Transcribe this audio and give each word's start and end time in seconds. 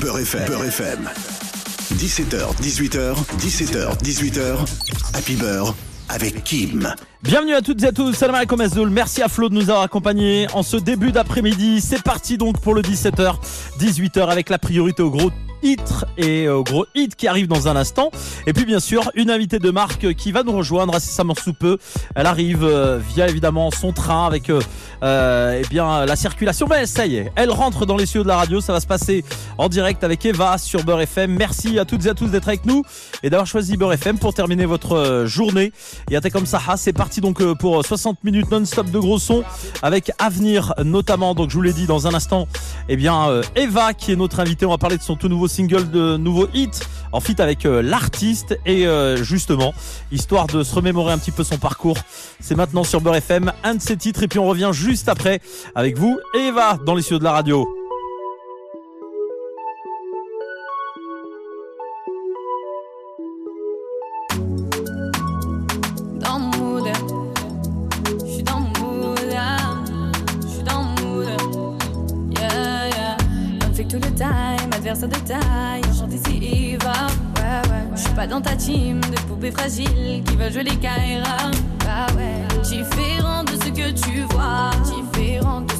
Beurre 0.00 0.18
FM. 0.20 0.44
Beurre 0.46 0.64
FM. 0.64 1.08
17h, 1.94 2.60
18h, 2.60 3.14
17h, 3.38 3.98
18h. 4.02 4.56
Happy 5.14 5.36
Beurre 5.36 5.74
avec 6.08 6.44
Kim. 6.44 6.94
Bienvenue 7.22 7.54
à 7.54 7.62
toutes 7.62 7.82
et 7.82 7.86
à 7.86 7.92
tous, 7.92 8.12
salam 8.12 8.36
alaikum 8.36 8.60
Azul. 8.60 8.90
Merci 8.90 9.22
à 9.22 9.28
Flo 9.28 9.48
de 9.48 9.54
nous 9.54 9.70
avoir 9.70 9.82
accompagnés 9.82 10.46
en 10.52 10.62
ce 10.62 10.76
début 10.76 11.12
d'après-midi. 11.12 11.80
C'est 11.80 12.02
parti 12.02 12.36
donc 12.36 12.60
pour 12.60 12.74
le 12.74 12.82
17h, 12.82 13.36
18h 13.80 14.28
avec 14.28 14.50
la 14.50 14.58
priorité 14.58 15.02
au 15.02 15.10
gros 15.10 15.30
hit 15.66 16.04
et 16.16 16.48
au 16.48 16.62
gros 16.62 16.86
hit 16.94 17.16
qui 17.16 17.26
arrive 17.26 17.48
dans 17.48 17.66
un 17.66 17.76
instant. 17.76 18.10
Et 18.46 18.52
puis 18.52 18.64
bien 18.64 18.78
sûr, 18.78 19.10
une 19.14 19.30
invitée 19.30 19.58
de 19.58 19.70
marque 19.70 20.14
qui 20.14 20.30
va 20.30 20.44
nous 20.44 20.52
rejoindre 20.52 20.94
incessamment 20.94 21.34
sous 21.34 21.54
peu. 21.54 21.78
Elle 22.14 22.26
arrive 22.26 22.62
euh, 22.62 22.98
via 22.98 23.28
évidemment 23.28 23.70
son 23.70 23.92
train 23.92 24.26
avec 24.26 24.48
euh, 24.48 24.60
euh, 25.02 25.60
eh 25.62 25.68
bien 25.68 26.06
la 26.06 26.16
circulation. 26.16 26.66
Mais 26.70 26.86
ça 26.86 27.06
y 27.06 27.16
est, 27.16 27.32
elle 27.34 27.50
rentre 27.50 27.84
dans 27.84 27.96
les 27.96 28.06
cieux 28.06 28.22
de 28.22 28.28
la 28.28 28.36
radio. 28.36 28.60
Ça 28.60 28.72
va 28.72 28.80
se 28.80 28.86
passer 28.86 29.24
en 29.58 29.68
direct 29.68 30.04
avec 30.04 30.24
Eva 30.24 30.58
sur 30.58 30.84
Beurre 30.84 31.02
FM. 31.02 31.34
Merci 31.36 31.78
à 31.78 31.84
toutes 31.84 32.06
et 32.06 32.10
à 32.10 32.14
tous 32.14 32.28
d'être 32.28 32.48
avec 32.48 32.64
nous 32.64 32.82
et 33.22 33.30
d'avoir 33.30 33.46
choisi 33.46 33.76
Beurre 33.76 33.94
FM 33.94 34.18
pour 34.18 34.34
terminer 34.34 34.66
votre 34.66 34.96
euh, 34.96 35.26
journée. 35.26 35.72
Et 36.10 36.16
à 36.16 36.20
comme 36.30 36.46
ça, 36.46 36.60
c'est 36.76 36.92
parti 36.92 37.20
donc 37.20 37.40
euh, 37.40 37.54
pour 37.54 37.84
60 37.84 38.24
minutes 38.24 38.50
non-stop 38.50 38.90
de 38.90 38.98
gros 38.98 39.18
sons 39.18 39.44
avec 39.82 40.10
Avenir 40.18 40.74
notamment. 40.84 41.34
Donc 41.34 41.50
je 41.50 41.54
vous 41.54 41.62
l'ai 41.62 41.72
dit 41.72 41.86
dans 41.86 42.06
un 42.06 42.14
instant, 42.14 42.48
eh 42.88 42.96
bien 42.96 43.28
euh, 43.28 43.42
Eva 43.54 43.94
qui 43.94 44.12
est 44.12 44.16
notre 44.16 44.40
invitée. 44.40 44.66
On 44.66 44.70
va 44.70 44.78
parler 44.78 44.98
de 44.98 45.02
son 45.02 45.16
tout 45.16 45.28
nouveau 45.28 45.48
single, 45.56 45.90
de 45.90 46.18
nouveau 46.18 46.48
hit 46.52 46.86
en 47.12 47.20
fit 47.20 47.40
avec 47.40 47.64
euh, 47.64 47.80
l'artiste 47.80 48.58
et 48.66 48.86
euh, 48.86 49.16
justement 49.24 49.72
histoire 50.12 50.46
de 50.46 50.62
se 50.62 50.74
remémorer 50.74 51.14
un 51.14 51.18
petit 51.18 51.30
peu 51.30 51.44
son 51.44 51.56
parcours. 51.56 51.96
C'est 52.40 52.56
maintenant 52.56 52.84
sur 52.84 53.00
Beurre 53.00 53.16
FM, 53.16 53.52
un 53.64 53.76
de 53.76 53.80
ses 53.80 53.96
titres 53.96 54.22
et 54.22 54.28
puis 54.28 54.38
on 54.38 54.46
revient 54.46 54.70
juste 54.74 55.08
après 55.08 55.40
avec 55.74 55.96
vous 55.96 56.18
Eva 56.34 56.78
dans 56.84 56.94
les 56.94 57.02
cieux 57.02 57.18
de 57.18 57.24
la 57.24 57.32
radio. 57.32 57.85
De 75.06 75.16
taille. 75.16 75.82
Chante 75.98 76.12
ici, 76.12 76.74
Eva. 76.74 76.92
Je 77.94 78.00
suis 78.02 78.14
pas 78.14 78.26
dans 78.26 78.40
ta 78.40 78.54
team 78.56 79.00
de 79.00 79.20
poupées 79.28 79.50
fragiles 79.50 80.22
qui 80.24 80.36
veulent 80.36 80.52
jouer 80.52 80.64
les 80.64 80.76
Kaira. 80.76 81.50
Bah. 81.80 82.06
Différent 82.62 83.44
de 83.44 83.52
ce 83.52 83.70
que 83.70 83.90
tu 83.92 84.20
vois. 84.30 84.70
Différent 84.84 85.60
de 85.62 85.75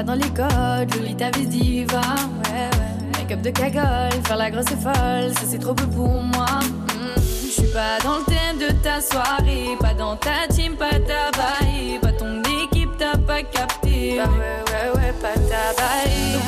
pas 0.00 0.04
dans 0.04 0.14
les 0.14 0.30
codes. 0.30 0.94
Jolie 0.94 1.14
ta 1.14 1.30
vie 1.30 1.46
diva, 1.46 2.00
ouais, 2.00 2.70
ouais. 2.78 3.18
Make-up 3.18 3.42
de 3.42 3.50
cagole, 3.50 4.22
faire 4.24 4.36
la 4.36 4.50
grosse 4.50 4.70
et 4.72 4.76
folle, 4.76 5.32
ça 5.34 5.42
c'est 5.46 5.58
trop 5.58 5.74
peu 5.74 5.86
pour 5.86 6.22
moi. 6.22 6.46
Hmm, 6.94 7.20
Je 7.44 7.50
suis 7.50 7.72
pas 7.72 7.98
dans 8.02 8.18
le 8.18 8.24
thème 8.24 8.58
de 8.58 8.72
ta 8.82 9.00
soirée, 9.00 9.76
pas 9.78 9.94
dans 9.94 10.16
ta 10.16 10.48
team, 10.48 10.76
pas 10.76 10.90
ta 10.90 11.30
baille, 11.36 11.98
pas 12.00 12.12
ton 12.12 12.42
équipe, 12.62 12.90
t'as 12.98 13.16
pas 13.18 13.42
capté. 13.42 14.16
Bah 14.18 14.30
ouais, 14.30 14.72
ouais, 14.72 15.00
ouais, 15.00 15.12
pas 15.20 15.34
ta 15.34 15.74
baille. 15.76 16.40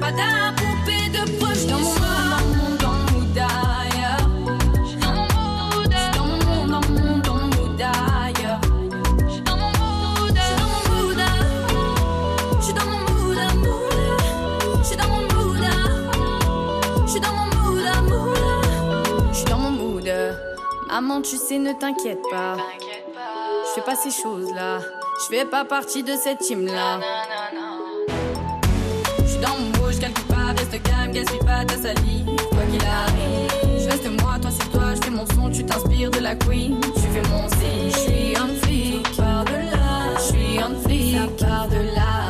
Pas 0.00 0.10
Maman, 20.92 21.22
tu 21.22 21.38
sais, 21.38 21.58
ne 21.58 21.72
t'inquiète 21.72 22.20
pas. 22.30 22.58
Je 22.58 23.72
fais 23.74 23.80
pas 23.80 23.96
ces 23.96 24.10
choses-là. 24.10 24.80
Je 25.22 25.34
fais 25.34 25.46
pas 25.46 25.64
partie 25.64 26.02
de 26.02 26.12
cette 26.22 26.40
team-là. 26.40 27.00
Je 29.22 29.26
suis 29.26 29.40
dans 29.40 29.56
mon 29.58 29.72
rouge, 29.82 29.98
quelque 29.98 30.20
part, 30.28 30.48
reste 30.48 30.82
calme, 30.82 31.12
gaspille 31.12 31.38
pas 31.38 31.64
ta 31.64 31.78
salive. 31.80 32.26
Quoi 32.50 32.64
qu'il 32.70 32.84
arrive, 32.84 33.80
je 33.82 33.88
reste 33.88 34.20
moi, 34.20 34.38
toi 34.38 34.50
c'est 34.50 34.70
toi, 34.70 34.94
je 34.94 35.00
fais 35.00 35.10
mon 35.10 35.24
son, 35.34 35.48
tu 35.50 35.64
t'inspires 35.64 36.10
de 36.10 36.18
la 36.18 36.34
queen. 36.34 36.78
Tu 36.94 37.00
fais 37.00 37.26
mon 37.30 37.48
si, 37.48 37.90
je 37.90 37.96
suis 37.96 38.36
un 38.36 38.48
flic, 38.62 39.16
par 39.16 39.44
de 39.46 39.72
là. 39.72 40.14
Je 40.16 40.22
suis 40.24 40.58
un 40.58 40.74
flic, 40.84 41.16
ça 41.16 41.46
part 41.46 41.68
de 41.68 41.76
là. 41.94 42.21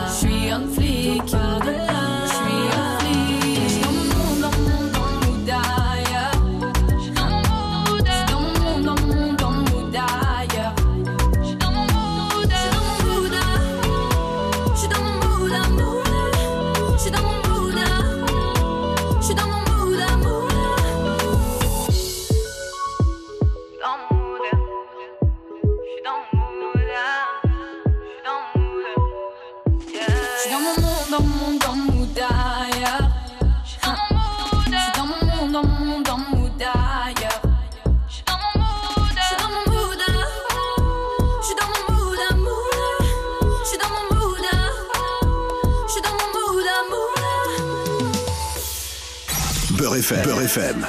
FM. 50.03 50.23
Beurre 50.25 50.43
FM. 50.43 50.85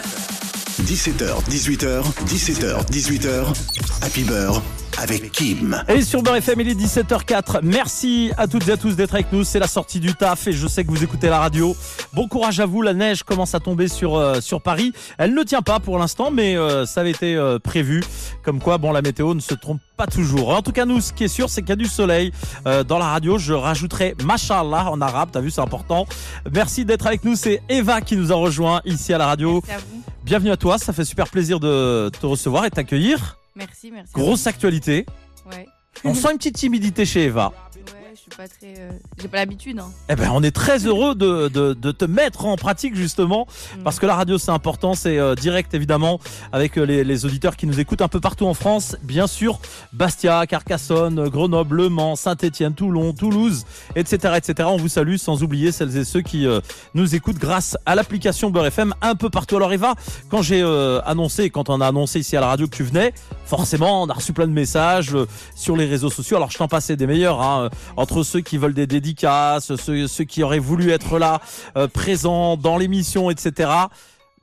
17h, 0.87 1.43
18h, 1.51 2.03
17h, 2.25 2.83
18h. 2.91 3.53
Happy 4.01 4.23
Beurre 4.23 4.61
avec 5.03 5.33
Kim. 5.33 5.83
Et 5.89 6.01
sur 6.01 6.23
Beurre 6.23 6.37
FM, 6.37 6.61
il 6.61 6.69
est 6.69 6.79
17h04. 6.79 7.59
Merci 7.61 8.31
à 8.37 8.47
toutes 8.47 8.65
et 8.69 8.71
à 8.71 8.77
tous 8.77 8.95
d'être 8.95 9.13
avec 9.13 9.33
nous. 9.33 9.43
C'est 9.43 9.59
la 9.59 9.67
sortie 9.67 9.99
du 9.99 10.13
taf 10.13 10.47
et 10.47 10.53
je 10.53 10.65
sais 10.65 10.85
que 10.85 10.89
vous 10.89 11.03
écoutez 11.03 11.27
la 11.27 11.39
radio. 11.39 11.75
Bon 12.13 12.29
courage 12.29 12.61
à 12.61 12.65
vous. 12.65 12.81
La 12.81 12.93
neige 12.93 13.23
commence 13.23 13.53
à 13.53 13.59
tomber 13.59 13.89
sur, 13.89 14.15
euh, 14.15 14.39
sur 14.39 14.61
Paris. 14.61 14.93
Elle 15.17 15.33
ne 15.33 15.43
tient 15.43 15.61
pas 15.61 15.81
pour 15.81 15.99
l'instant, 15.99 16.31
mais 16.31 16.55
euh, 16.55 16.85
ça 16.85 17.01
avait 17.01 17.11
été 17.11 17.35
euh, 17.35 17.59
prévu. 17.59 18.01
Comme 18.43 18.61
quoi, 18.61 18.77
bon, 18.77 18.93
la 18.93 19.01
météo 19.01 19.33
ne 19.33 19.41
se 19.41 19.53
trompe 19.53 19.81
pas 19.97 20.07
toujours. 20.07 20.49
En 20.49 20.61
tout 20.61 20.71
cas, 20.71 20.85
nous, 20.85 21.01
ce 21.01 21.11
qui 21.11 21.25
est 21.25 21.27
sûr, 21.27 21.49
c'est 21.49 21.61
qu'il 21.61 21.71
y 21.71 21.73
a 21.73 21.75
du 21.75 21.85
soleil 21.85 22.31
euh, 22.65 22.85
dans 22.85 22.97
la 22.97 23.07
radio. 23.07 23.37
Je 23.37 23.53
rajouterai 23.53 24.15
Mashallah 24.23 24.89
en 24.89 25.01
arabe. 25.01 25.29
T'as 25.33 25.41
vu, 25.41 25.51
c'est 25.51 25.59
important. 25.59 26.05
Merci 26.49 26.85
d'être 26.85 27.07
avec 27.07 27.25
nous. 27.25 27.35
C'est 27.35 27.61
Eva 27.67 27.99
qui 27.99 28.15
nous 28.15 28.31
a 28.31 28.35
rejoint 28.35 28.79
ici 28.85 29.13
à 29.13 29.17
la 29.17 29.27
radio. 29.27 29.61
Merci 29.67 29.71
à 29.71 29.77
vous. 29.79 30.01
Bienvenue 30.23 30.51
à 30.51 30.57
toi. 30.57 30.77
Ça 30.77 30.93
fait 30.93 31.03
super 31.03 31.27
plaisir 31.27 31.59
de 31.59 32.09
te 32.09 32.25
recevoir 32.25 32.63
et 32.63 32.69
de 32.69 32.75
t'accueillir. 32.75 33.37
Merci, 33.55 33.91
merci. 33.91 34.11
Grosse 34.13 34.47
actualité. 34.47 35.05
Ouais. 35.51 35.67
On 36.03 36.13
sent 36.15 36.31
une 36.31 36.37
petite 36.37 36.55
timidité 36.55 37.05
chez 37.05 37.25
Eva. 37.25 37.51
Ouais, 37.75 38.13
je 38.15 38.19
suis 38.19 38.31
pas 38.31 38.47
très. 38.47 38.73
euh, 38.79 38.91
J'ai 39.21 39.27
pas 39.27 39.37
l'habitude. 39.37 39.77
Hein. 39.79 39.91
Eh 40.09 40.15
ben, 40.15 40.31
on 40.33 40.41
est 40.41 40.51
très 40.55 40.79
heureux 40.87 41.13
de, 41.13 41.49
de, 41.49 41.73
de 41.73 41.91
te 41.91 42.05
mettre 42.05 42.45
en 42.45 42.55
pratique 42.55 42.95
justement, 42.95 43.47
Mm. 43.77 43.83
parce 43.83 43.99
que 43.99 44.05
la 44.07 44.15
radio 44.15 44.37
c'est 44.39 44.49
important, 44.51 44.95
c'est 44.95 45.17
euh, 45.19 45.35
direct 45.35 45.73
évidemment 45.75 46.19
avec 46.51 46.77
euh, 46.77 46.83
les, 46.85 47.03
les 47.03 47.25
auditeurs 47.25 47.55
qui 47.55 47.67
nous 47.67 47.79
écoutent 47.79 48.01
un 48.01 48.07
peu 48.07 48.19
partout 48.19 48.47
en 48.47 48.53
France, 48.55 48.95
bien 49.03 49.27
sûr, 49.27 49.59
Bastia, 49.91 50.47
Carcassonne, 50.47 51.27
Grenoble, 51.29 51.75
Le 51.75 51.89
Mans, 51.89 52.15
Saint-Étienne, 52.15 52.73
Toulon, 52.73 53.13
Toulouse, 53.13 53.65
etc., 53.95 54.33
etc. 54.37 54.69
On 54.71 54.77
vous 54.77 54.87
salue, 54.89 55.17
sans 55.17 55.43
oublier 55.43 55.71
celles 55.71 55.95
et 55.97 56.05
ceux 56.05 56.21
qui 56.21 56.47
euh, 56.47 56.59
nous 56.95 57.13
écoutent 57.13 57.37
grâce 57.39 57.77
à 57.85 57.93
l'application 57.93 58.49
Beurre 58.49 58.67
FM 58.67 58.95
un 59.01 59.13
peu 59.15 59.29
partout. 59.29 59.57
Alors 59.57 59.73
Eva, 59.73 59.93
quand 60.29 60.41
j'ai 60.41 60.63
annoncé, 61.05 61.49
quand 61.51 61.69
on 61.69 61.81
a 61.81 61.87
annoncé 61.87 62.19
ici 62.19 62.35
à 62.35 62.41
la 62.41 62.47
radio 62.47 62.67
que 62.67 62.75
tu 62.75 62.83
venais, 62.83 63.13
forcément 63.45 64.03
on 64.03 64.07
a 64.07 64.13
reçu 64.13 64.33
plein 64.33 64.47
de 64.47 64.53
messages 64.53 65.13
euh, 65.13 65.27
sur 65.55 65.75
les 65.75 65.85
réseaux 65.85 66.09
sociaux. 66.09 66.37
Alors 66.37 66.51
je 66.51 66.57
t'en 66.57 66.67
passais 66.67 66.95
des 66.95 67.07
meilleurs, 67.07 67.41
hein, 67.41 67.65
euh, 67.65 67.69
entre 67.97 68.23
ceux 68.23 68.41
qui 68.41 68.57
veulent 68.57 68.73
des 68.73 68.87
dédicaces, 68.87 69.75
ceux, 69.75 70.07
ceux 70.07 70.23
qui 70.23 70.43
auraient 70.43 70.59
voulu 70.59 70.91
être 70.91 71.19
là, 71.19 71.41
euh, 71.77 71.87
présents 71.87 72.57
dans 72.57 72.77
l'émission, 72.77 73.29
etc. 73.29 73.69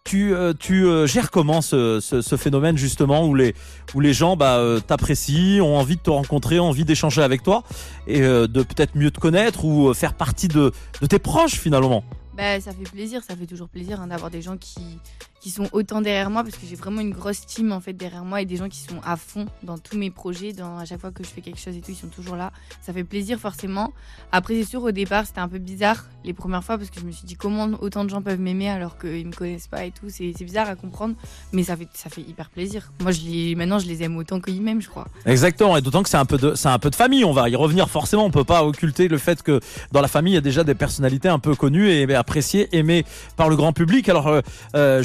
Tu, 0.03 0.35
euh, 0.35 0.55
tu 0.59 0.87
euh, 0.87 1.07
gères 1.07 1.31
comment 1.31 1.61
ce, 1.61 2.01
ce, 2.01 2.23
ce 2.23 2.37
phénomène 2.37 2.79
justement 2.79 3.27
où 3.27 3.35
les, 3.35 3.55
où 3.95 4.01
les 4.01 4.15
gens 4.15 4.35
bah, 4.35 4.57
euh, 4.57 4.81
t'apprécient, 4.81 5.63
ont 5.63 5.77
envie 5.77 5.97
de 5.97 6.01
te 6.01 6.09
rencontrer, 6.09 6.59
ont 6.59 6.69
envie 6.69 6.87
d'échanger 6.87 7.23
avec 7.23 7.43
toi 7.43 7.65
et 8.07 8.21
de 8.21 8.63
peut-être 8.63 8.97
mieux 8.97 9.11
te 9.11 9.21
connaître 9.21 9.65
ou 9.65 9.93
faire 9.93 10.15
partie 10.15 10.49
de, 10.49 10.73
de 11.03 11.07
tes 11.07 11.19
proches 11.19 11.57
finalement? 11.57 12.03
Bah, 12.35 12.59
ça 12.61 12.73
fait 12.73 12.91
plaisir, 12.91 13.23
ça 13.23 13.37
fait 13.37 13.47
toujours 13.47 13.69
plaisir 13.69 14.01
hein, 14.01 14.07
d'avoir 14.07 14.31
des 14.31 14.41
gens 14.41 14.57
qui, 14.57 14.99
qui 15.41 15.51
sont 15.51 15.69
autant 15.73 16.01
derrière 16.03 16.31
moi 16.31 16.45
parce 16.45 16.57
que 16.57 16.67
j'ai 16.67 16.77
vraiment 16.77 17.01
une 17.01 17.13
grosse 17.13 17.47
team 17.47 17.73
en 17.73 17.81
fait 17.81 17.95
derrière 17.95 18.25
moi 18.25 18.43
et 18.43 18.45
des 18.45 18.57
gens 18.57 18.69
qui 18.69 18.81
sont 18.81 19.01
à 19.05 19.17
fond 19.17 19.47
dans 19.63 19.79
tous 19.79 19.97
mes 19.97 20.11
projets, 20.11 20.53
dans 20.53 20.77
à 20.79 20.85
chaque 20.85 21.01
fois 21.01 21.11
que 21.11 21.25
je 21.25 21.29
fais 21.29 21.41
quelque 21.41 21.59
chose 21.59 21.77
et 21.77 21.81
tout, 21.81 21.91
ils 21.91 21.97
sont 21.97 22.09
toujours 22.09 22.37
là. 22.37 22.53
Ça 22.83 22.93
fait 22.93 23.05
plaisir 23.05 23.41
forcément. 23.41 23.93
Après 24.33 24.55
c'est 24.55 24.69
sûr 24.69 24.83
au 24.83 24.91
départ 24.91 25.27
c'était 25.27 25.41
un 25.41 25.49
peu 25.49 25.59
bizarre 25.59 26.05
les 26.25 26.35
premières 26.35 26.63
fois 26.63 26.77
parce 26.77 26.91
que 26.91 27.01
je 27.01 27.07
me 27.07 27.13
suis 27.13 27.25
dit 27.25 27.37
comment 27.37 27.71
autant 27.81 28.05
de 28.05 28.11
gens 28.11 28.21
peuvent 28.21 28.39
m'aimer 28.39 28.69
alors 28.69 28.99
qu'ils 28.99 29.27
me 29.27 29.33
connaissent 29.33 29.69
pas 29.69 29.85
et 29.85 29.91
tout, 29.91 30.07
c'est 30.09 30.33
bizarre 30.45 30.69
à 30.69 30.77
comprendre, 30.77 31.15
mais 31.53 31.63
ça 31.63 31.77
fait 31.77 31.89
ça 31.95 32.11
fait 32.11 32.21
hyper 32.21 32.51
plaisir. 32.51 32.93
Moi 33.01 33.13
je 33.13 33.23
les 33.23 33.55
maintenant 33.55 33.79
je 33.79 33.87
les 33.87 34.03
aime 34.03 34.17
autant 34.19 34.41
qu'ils 34.41 34.61
m'aiment 34.61 34.83
je 34.83 34.89
crois. 34.89 35.09
Exactement, 35.25 35.77
et 35.77 35.81
d'autant 35.81 36.03
que 36.03 36.11
c'est 36.11 36.19
un 36.19 36.27
peu 36.27 36.37
de 36.37 36.55
c'est 36.55 36.69
un 36.69 36.79
peu 36.79 36.91
de 36.91 36.97
famille. 36.97 37.25
On 37.25 37.33
va 37.33 37.49
y 37.49 37.57
revenir 37.57 37.89
forcément. 37.89 38.25
On 38.25 38.31
peut 38.31 38.45
pas 38.45 38.65
occulter 38.65 39.09
le 39.09 39.17
fait 39.17 39.43
que 39.43 39.61
dans 39.93 40.03
la 40.03 40.09
famille 40.09 40.33
il 40.33 40.37
y 40.37 40.39
a 40.39 40.43
déjà 40.43 40.65
des 40.65 40.75
personnalités 40.75 41.29
un 41.29 41.39
peu 41.39 41.55
connues 41.55 41.89
et 41.89 42.15
appréciées, 42.15 42.69
aimées 42.77 43.05
par 43.37 43.49
le 43.49 43.57
grand 43.57 43.73
public. 43.73 44.09
Alors 44.11 44.29
euh, 44.29 44.41
euh, 44.75 45.03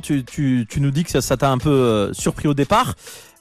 tu, 0.00 0.66
nous 0.78 0.90
dis 0.90 1.04
que 1.04 1.20
ça 1.20 1.36
t'a 1.36 1.50
un 1.50 1.58
peu 1.58 1.70
euh, 1.70 2.12
surpris 2.12 2.48
au 2.48 2.54
départ. 2.54 2.94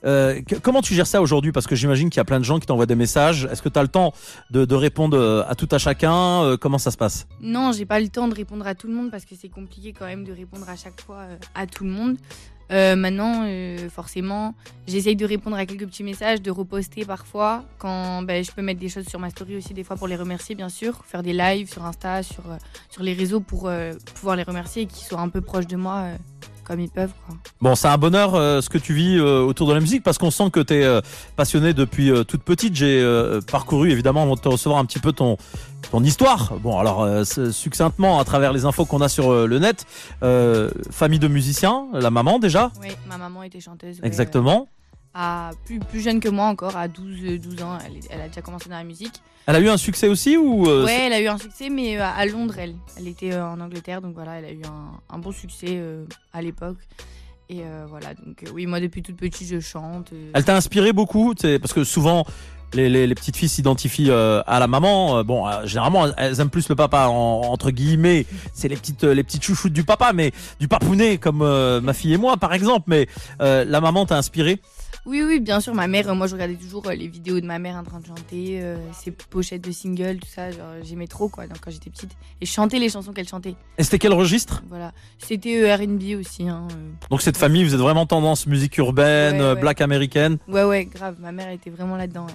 Euh, 0.05 0.41
comment 0.61 0.81
tu 0.81 0.93
gères 0.93 1.07
ça 1.07 1.21
aujourd'hui? 1.21 1.51
Parce 1.51 1.67
que 1.67 1.75
j'imagine 1.75 2.09
qu'il 2.09 2.17
y 2.17 2.21
a 2.21 2.25
plein 2.25 2.39
de 2.39 2.45
gens 2.45 2.59
qui 2.59 2.67
t'envoient 2.67 2.85
des 2.85 2.95
messages. 2.95 3.47
Est-ce 3.51 3.61
que 3.61 3.69
tu 3.69 3.79
as 3.79 3.81
le 3.81 3.87
temps 3.87 4.13
de, 4.51 4.75
répondre 4.75 5.17
euh, 5.17 5.43
à 5.47 5.55
tout 5.55 5.67
à 5.71 5.77
chacun? 5.77 6.55
Comment 6.61 6.77
ça 6.77 6.91
se 6.91 6.97
passe? 6.97 7.27
Non, 7.41 7.71
j'ai 7.71 7.85
pas 7.85 7.99
le 7.99 8.09
temps 8.09 8.27
de 8.27 8.35
répondre 8.35 8.65
à 8.67 8.75
tout 8.75 8.87
le 8.87 8.93
monde 8.93 9.11
parce 9.11 9.25
que 9.25 9.35
c'est 9.39 9.49
compliqué 9.49 9.93
quand 9.93 10.05
même 10.05 10.23
de 10.23 10.31
répondre 10.31 10.69
à 10.69 10.75
chaque 10.75 11.01
fois 11.01 11.23
à 11.55 11.65
tout 11.65 11.83
le 11.83 11.91
monde. 11.91 12.17
Euh, 12.71 12.95
maintenant, 12.95 13.43
euh, 13.45 13.89
forcément, 13.89 14.53
j'essaye 14.87 15.15
de 15.15 15.25
répondre 15.25 15.55
à 15.55 15.65
quelques 15.65 15.85
petits 15.85 16.03
messages, 16.03 16.41
de 16.41 16.51
reposter 16.51 17.05
parfois. 17.05 17.63
Quand 17.77 18.21
ben, 18.23 18.43
je 18.43 18.51
peux 18.51 18.61
mettre 18.61 18.79
des 18.79 18.89
choses 18.89 19.07
sur 19.07 19.19
ma 19.19 19.29
story 19.29 19.55
aussi, 19.55 19.73
des 19.73 19.83
fois 19.83 19.95
pour 19.95 20.07
les 20.07 20.15
remercier, 20.15 20.55
bien 20.55 20.69
sûr. 20.69 21.03
Faire 21.05 21.23
des 21.23 21.33
lives 21.33 21.71
sur 21.71 21.85
Insta, 21.85 22.23
sur, 22.23 22.49
euh, 22.49 22.57
sur 22.89 23.03
les 23.03 23.13
réseaux 23.13 23.39
pour 23.39 23.67
euh, 23.67 23.93
pouvoir 24.15 24.35
les 24.35 24.43
remercier 24.43 24.83
et 24.83 24.85
qu'ils 24.85 25.05
soient 25.05 25.21
un 25.21 25.29
peu 25.29 25.41
proches 25.41 25.67
de 25.67 25.77
moi 25.77 26.03
euh, 26.03 26.17
comme 26.67 26.79
ils 26.81 26.89
peuvent. 26.89 27.13
Quoi. 27.25 27.35
Bon, 27.61 27.75
c'est 27.75 27.87
un 27.87 27.97
bonheur 27.97 28.35
euh, 28.35 28.59
ce 28.61 28.69
que 28.69 28.77
tu 28.77 28.93
vis 28.93 29.17
euh, 29.17 29.39
autour 29.41 29.67
de 29.69 29.73
la 29.73 29.79
musique 29.79 30.03
parce 30.03 30.17
qu'on 30.17 30.31
sent 30.31 30.49
que 30.51 30.59
tu 30.59 30.73
es 30.73 30.83
euh, 30.83 30.99
passionnée 31.37 31.73
depuis 31.73 32.11
euh, 32.11 32.23
toute 32.25 32.43
petite. 32.43 32.75
J'ai 32.75 33.01
euh, 33.01 33.39
parcouru 33.41 33.89
évidemment 33.91 34.23
avant 34.23 34.35
de 34.35 34.39
te 34.41 34.49
recevoir 34.49 34.79
un 34.79 34.85
petit 34.85 34.99
peu 34.99 35.13
ton 35.13 35.37
ton 35.91 36.03
histoire. 36.03 36.53
Bon, 36.61 36.77
alors 36.79 37.03
euh, 37.03 37.23
succinctement 37.23 38.19
à 38.19 38.25
travers 38.25 38.51
les 38.51 38.65
infos 38.65 38.85
qu'on 38.85 38.99
a 39.01 39.07
sur 39.09 39.31
le 39.47 39.59
net, 39.59 39.85
euh, 40.23 40.69
famille 40.91 41.19
de 41.19 41.27
musiciens, 41.29 41.87
la 41.93 42.09
maman 42.11 42.39
déjà, 42.39 42.71
Oui, 42.81 42.89
ma 43.07 43.17
maman 43.17 43.43
était 43.43 43.59
chanteuse. 43.61 43.99
exactement. 44.03 44.67
À 45.19 45.49
plus, 45.65 45.79
plus 45.79 46.01
jeune 46.01 46.19
que 46.19 46.29
moi 46.29 46.45
encore, 46.45 46.77
à 46.77 46.87
12, 46.87 47.17
euh, 47.23 47.39
12 47.39 47.63
ans. 47.63 47.77
Elle, 48.11 48.21
a 48.21 48.27
déjà 48.27 48.41
commencé 48.41 48.69
dans 48.69 48.77
la 48.77 48.83
musique. 48.83 49.15
Elle 49.47 49.55
a 49.55 49.59
eu 49.59 49.67
un 49.67 49.77
succès 49.77 50.07
aussi 50.07 50.37
ou 50.37 50.67
euh, 50.67 50.85
Ouais, 50.85 51.07
elle 51.07 51.13
a 51.13 51.19
eu 51.19 51.27
un 51.27 51.39
succès, 51.39 51.69
mais 51.69 51.97
euh, 51.97 52.03
à 52.05 52.25
Londres, 52.27 52.53
elle. 52.59 52.75
Elle 52.97 53.07
était 53.07 53.33
euh, 53.33 53.47
en 53.47 53.59
Angleterre, 53.59 54.01
donc 54.01 54.13
voilà, 54.13 54.33
elle 54.33 54.45
a 54.45 54.51
eu 54.51 54.61
un, 54.65 54.99
un 55.09 55.17
bon 55.17 55.31
succès 55.31 55.69
euh, 55.71 56.05
à 56.33 56.41
l'époque. 56.41 56.77
Et 57.49 57.61
voilà, 57.87 58.13
donc 58.13 58.43
oui, 58.53 58.65
moi 58.65 58.81
depuis 58.81 59.01
toute 59.01 59.15
petite, 59.15 59.47
je 59.47 59.61
chante. 59.61 60.11
Elle 60.33 60.43
t'a 60.43 60.57
inspiré 60.57 60.91
beaucoup 60.91 61.33
Parce 61.33 61.71
que 61.71 61.85
souvent, 61.85 62.25
les, 62.73 62.89
les, 62.89 63.07
les 63.07 63.15
petites 63.15 63.35
filles 63.37 63.49
s'identifient 63.49 64.09
euh, 64.11 64.41
à 64.47 64.59
la 64.59 64.67
maman. 64.67 65.19
Euh, 65.19 65.23
bon, 65.23 65.47
euh, 65.47 65.65
généralement, 65.65 66.07
elles 66.17 66.39
aiment 66.39 66.49
plus 66.49 66.69
le 66.69 66.75
papa, 66.75 67.07
en- 67.07 67.41
entre 67.45 67.71
guillemets. 67.71 68.25
C'est 68.53 68.67
les 68.67 68.75
petites, 68.75 69.03
les 69.03 69.23
petites 69.23 69.43
chouchoutes 69.43 69.73
du 69.73 69.83
papa, 69.83 70.11
mais 70.13 70.31
du 70.59 70.67
papounet, 70.67 71.17
comme 71.17 71.39
ma 71.81 71.93
fille 71.93 72.13
et 72.13 72.17
moi, 72.17 72.37
par 72.37 72.53
exemple. 72.53 72.85
Mais 72.87 73.07
la 73.39 73.81
maman 73.81 74.05
t'a 74.05 74.17
inspiré? 74.17 74.59
Oui, 75.05 75.23
oui, 75.25 75.39
bien 75.39 75.61
sûr, 75.61 75.73
ma 75.73 75.87
mère, 75.87 76.13
moi 76.15 76.27
je 76.27 76.33
regardais 76.33 76.55
toujours 76.55 76.83
les 76.89 77.07
vidéos 77.07 77.39
de 77.39 77.45
ma 77.45 77.59
mère 77.59 77.75
en 77.77 77.83
train 77.83 77.99
de 78.01 78.05
chanter, 78.07 78.61
ses 78.91 79.11
pochettes 79.11 79.63
de 79.63 79.71
singles, 79.71 80.17
tout 80.19 80.27
ça, 80.27 80.47
j'aimais 80.83 81.07
trop 81.07 81.29
quoi, 81.29 81.47
donc, 81.47 81.59
quand 81.61 81.71
j'étais 81.71 81.89
petite. 81.89 82.11
Et 82.41 82.45
je 82.45 82.51
chantais 82.51 82.77
les 82.77 82.89
chansons 82.89 83.13
qu'elle 83.13 83.27
chantait. 83.27 83.55
Et 83.77 83.83
c'était 83.83 83.99
quel 83.99 84.11
registre? 84.13 84.63
Voilà. 84.67 84.91
C'était 85.17 85.73
RB 85.73 86.19
aussi. 86.19 86.49
Hein. 86.49 86.67
Donc 87.09 87.21
cette 87.21 87.37
famille, 87.37 87.63
vous 87.63 87.73
êtes 87.73 87.79
vraiment 87.79 88.05
tendance 88.05 88.47
musique 88.47 88.77
urbaine, 88.79 89.39
Ouais, 89.39 89.53
ouais. 89.53 89.59
black 89.61 89.79
américaine? 89.79 90.37
Ouais, 90.49 90.63
ouais, 90.65 90.83
grave, 90.85 91.15
ma 91.21 91.31
mère 91.31 91.49
était 91.51 91.69
vraiment 91.69 91.95
là-dedans. 91.95 92.25
ouais. 92.25 92.33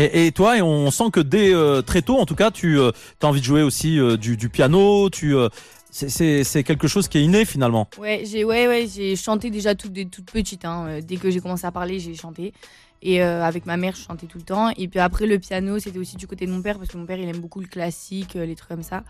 Et, 0.00 0.30
toi, 0.32 0.56
et 0.56 0.62
on 0.62 0.90
sent 0.92 1.10
que 1.12 1.18
dès 1.18 1.52
euh, 1.52 1.82
très 1.82 2.02
tôt, 2.02 2.18
en 2.18 2.24
tout 2.26 2.36
cas, 2.36 2.52
tu 2.52 2.78
as 2.80 2.92
envie 3.22 3.40
de 3.40 3.44
jouer 3.44 3.62
aussi 3.62 3.98
euh, 3.98 4.16
du, 4.16 4.48
piano. 4.48 5.10
Tu, 5.10 5.34
euh, 5.34 5.48
c'est- 5.90 6.62
quelque 6.62 6.86
chose 6.86 7.08
qui 7.08 7.18
est 7.18 7.22
inné 7.24 7.44
finalement. 7.44 7.88
Ouais, 7.98 8.22
j'ai 8.24 8.44
ouais, 8.44 8.68
ouais, 8.68 8.86
j'ai 8.86 9.16
chanté 9.16 9.50
déjà 9.50 9.74
toute, 9.74 9.92
toute 10.10 10.30
petite. 10.30 10.64
hein. 10.64 10.86
Euh, 10.88 11.00
Dès 11.00 11.16
que 11.16 11.30
j'ai 11.30 11.40
commencé 11.40 11.66
à 11.66 11.72
parler, 11.72 11.98
j'ai 11.98 12.14
chanté. 12.14 12.52
Et 13.02 13.22
euh, 13.22 13.42
avec 13.44 13.66
ma 13.66 13.76
mère, 13.76 13.94
je 13.96 14.02
chantais 14.02 14.26
tout 14.26 14.38
le 14.38 14.44
temps. 14.44 14.70
Et 14.76 14.86
puis 14.88 15.00
après, 15.00 15.26
le 15.26 15.38
piano, 15.38 15.78
c'était 15.80 15.98
aussi 15.98 16.16
du 16.16 16.26
côté 16.28 16.46
de 16.46 16.52
mon 16.52 16.62
père, 16.62 16.78
parce 16.78 16.90
que 16.90 16.96
mon 16.96 17.06
père, 17.06 17.18
il 17.18 17.28
aime 17.28 17.38
beaucoup 17.38 17.60
le 17.60 17.66
classique, 17.66 18.36
euh, 18.36 18.44
les 18.46 18.54
trucs 18.54 18.68
comme 18.68 18.82
ça. 18.82 19.02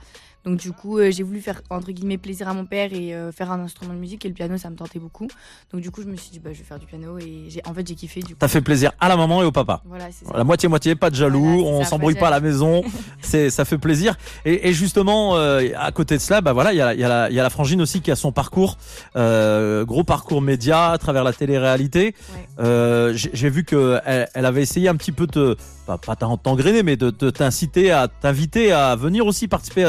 Donc 0.44 0.58
du 0.58 0.73
coup, 0.73 0.99
euh, 0.99 1.11
j'ai 1.11 1.23
voulu 1.23 1.40
faire, 1.40 1.61
entre 1.69 1.90
guillemets, 1.93 2.17
plaisir 2.19 2.49
à 2.49 2.55
mon 2.55 2.64
père 2.64 2.93
et 2.93 3.14
euh, 3.14 3.32
faire 3.32 3.50
un 3.50 3.61
instrument 3.61 3.93
de 3.93 3.99
musique. 3.99 4.25
Et 4.25 4.29
le 4.29 4.35
piano, 4.35 4.56
ça 4.56 4.70
me 4.70 4.76
tentait 4.76 4.99
beaucoup. 4.99 5.26
Donc 5.73 5.81
du 5.82 5.90
coup, 5.90 6.00
je 6.02 6.06
me 6.06 6.17
suis 6.17 6.31
dit, 6.31 6.38
bah, 6.38 6.50
je 6.52 6.58
vais 6.58 6.64
faire 6.64 6.79
du 6.79 6.87
piano. 6.87 7.19
Et 7.19 7.44
j'ai, 7.49 7.61
en 7.67 7.75
fait, 7.75 7.87
j'ai 7.87 7.94
kiffé. 7.94 8.20
Du 8.20 8.29
coup. 8.35 8.38
T'as 8.38 8.49
fait 8.49 8.61
plaisir 8.61 8.93
à 9.00 9.08
la 9.08 9.17
maman 9.17 9.43
et 9.43 9.44
au 9.44 9.52
papa. 9.52 9.82
Voilà, 9.85 10.06
c'est 10.11 10.26
ça. 10.26 10.37
La 10.37 10.44
moitié 10.44 10.69
moitié, 10.69 10.94
pas 10.94 11.11
de 11.11 11.17
jaloux, 11.17 11.40
Voilà, 11.62 11.69
on 11.79 11.85
s'embrouille 11.85 12.14
pas 12.14 12.20
pas 12.20 12.26
à 12.29 12.31
la 12.31 12.40
maison, 12.40 12.82
c'est 13.20 13.50
ça 13.50 13.64
fait 13.64 13.79
plaisir. 13.79 14.17
Et, 14.44 14.69
et 14.69 14.73
justement, 14.73 15.37
euh, 15.37 15.69
à 15.76 15.93
côté 15.93 16.17
de 16.17 16.23
cela, 16.23 16.40
bah 16.40 16.52
voilà, 16.52 16.73
il 16.73 16.76
y 16.76 16.81
a, 16.82 16.94
il 16.94 17.00
y, 17.00 17.05
a 17.05 17.08
la- 17.08 17.31
il 17.31 17.35
y 17.35 17.40
a 17.40 17.43
la 17.43 17.50
frangine 17.50 17.81
aussi 17.82 18.00
qui 18.00 18.11
a 18.11 18.17
son 18.17 18.32
parcours, 18.32 18.76
gros 19.14 20.05
parcours 20.05 20.40
média 20.43 20.90
à 20.93 20.99
travers 20.99 21.25
la 21.25 21.32
télé-réalité. 21.32 22.14
Ouais. 22.58 23.12
J'ai 23.14 23.31
j'ai 23.32 23.50
vu 23.50 23.64
que 23.64 24.00
elle, 24.05 24.29
elle 24.35 24.46
avait 24.46 24.62
essayé 24.62 24.88
un 24.88 24.96
petit 24.96 25.12
peu 25.12 25.26
de 25.26 25.56
pas, 25.88 25.96
pas 25.96 26.17
t'en- 26.17 26.37
t'engrainer, 26.37 26.82
mais 26.82 26.99
de, 26.99 27.11
t'inciter 27.31 27.90
à 27.90 28.08
t'inviter 28.08 28.73
à 28.73 28.94
venir 28.94 29.25
aussi 29.25 29.49
participer 29.49 29.85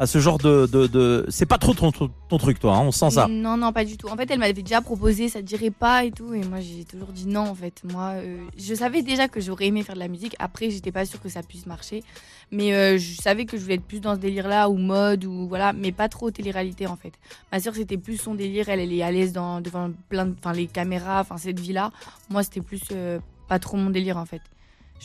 à, 0.00 0.06
ce 0.06 0.18
genre 0.18 0.38
de, 0.38 0.66
de, 0.66 1.24
c'est 1.28 1.46
pas 1.46 1.58
trop 1.58 1.74
ton, 1.74 1.92
truc 2.38 2.58
toi, 2.58 2.76
hein, 2.76 2.80
on 2.82 2.90
sent 2.90 3.10
ça. 3.12 3.28
Non, 3.28 3.56
non, 3.56 3.72
pas 3.72 3.84
du 3.84 3.96
tout. 3.96 4.08
En 4.08 4.16
fait, 4.16 4.28
elle 4.32 4.40
m'avait 4.40 4.52
déjà 4.52 4.80
proposé, 4.80 5.28
ça 5.28 5.38
te 5.38 5.44
dirait 5.44 5.70
pas 5.70 6.04
et 6.04 6.10
tout. 6.10 6.34
Et 6.34 6.42
moi, 6.42 6.58
j'ai 6.60 6.84
toujours 6.84 7.12
dit 7.12 7.28
non, 7.28 7.42
en 7.42 7.54
fait. 7.54 7.82
Moi, 7.84 8.14
euh, 8.14 8.38
je 8.58 8.74
savais 8.74 9.02
déjà 9.02 9.28
que 9.28 9.40
j'aurais 9.40 9.66
aimé 9.66 9.84
faire 9.84 9.94
de 9.94 10.00
la 10.00 10.08
musique. 10.08 10.34
Après, 10.40 10.70
j'étais 10.70 10.90
pas 10.90 11.04
sûre 11.04 11.20
que 11.20 11.28
ça 11.28 11.44
puisse 11.44 11.66
marcher. 11.66 12.02
Mais 12.50 12.74
euh, 12.74 12.98
je 12.98 13.14
savais 13.14 13.44
que 13.44 13.56
je 13.56 13.62
voulais 13.62 13.76
être 13.76 13.84
plus 13.84 14.00
dans 14.00 14.16
ce 14.16 14.20
délire-là, 14.20 14.68
ou 14.68 14.76
mode, 14.76 15.24
ou 15.24 15.46
voilà. 15.46 15.72
Mais 15.72 15.92
pas 15.92 16.08
trop 16.08 16.32
télé-réalité, 16.32 16.88
en 16.88 16.96
fait. 16.96 17.12
Ma 17.52 17.60
soeur, 17.60 17.76
c'était 17.76 17.96
plus 17.98 18.16
son 18.16 18.34
délire. 18.34 18.68
Elle, 18.68 18.80
elle 18.80 18.92
est 18.92 19.02
à 19.02 19.12
l'aise 19.12 19.32
devant 19.32 19.92
plein 20.08 20.26
de. 20.26 20.34
Les 20.54 20.66
caméras, 20.66 21.20
enfin, 21.20 21.36
cette 21.36 21.60
vie-là. 21.60 21.92
Moi, 22.28 22.42
c'était 22.42 22.60
plus 22.60 22.82
euh, 22.90 23.20
pas 23.48 23.60
trop 23.60 23.76
mon 23.76 23.90
délire, 23.90 24.16
en 24.16 24.26
fait. 24.26 24.42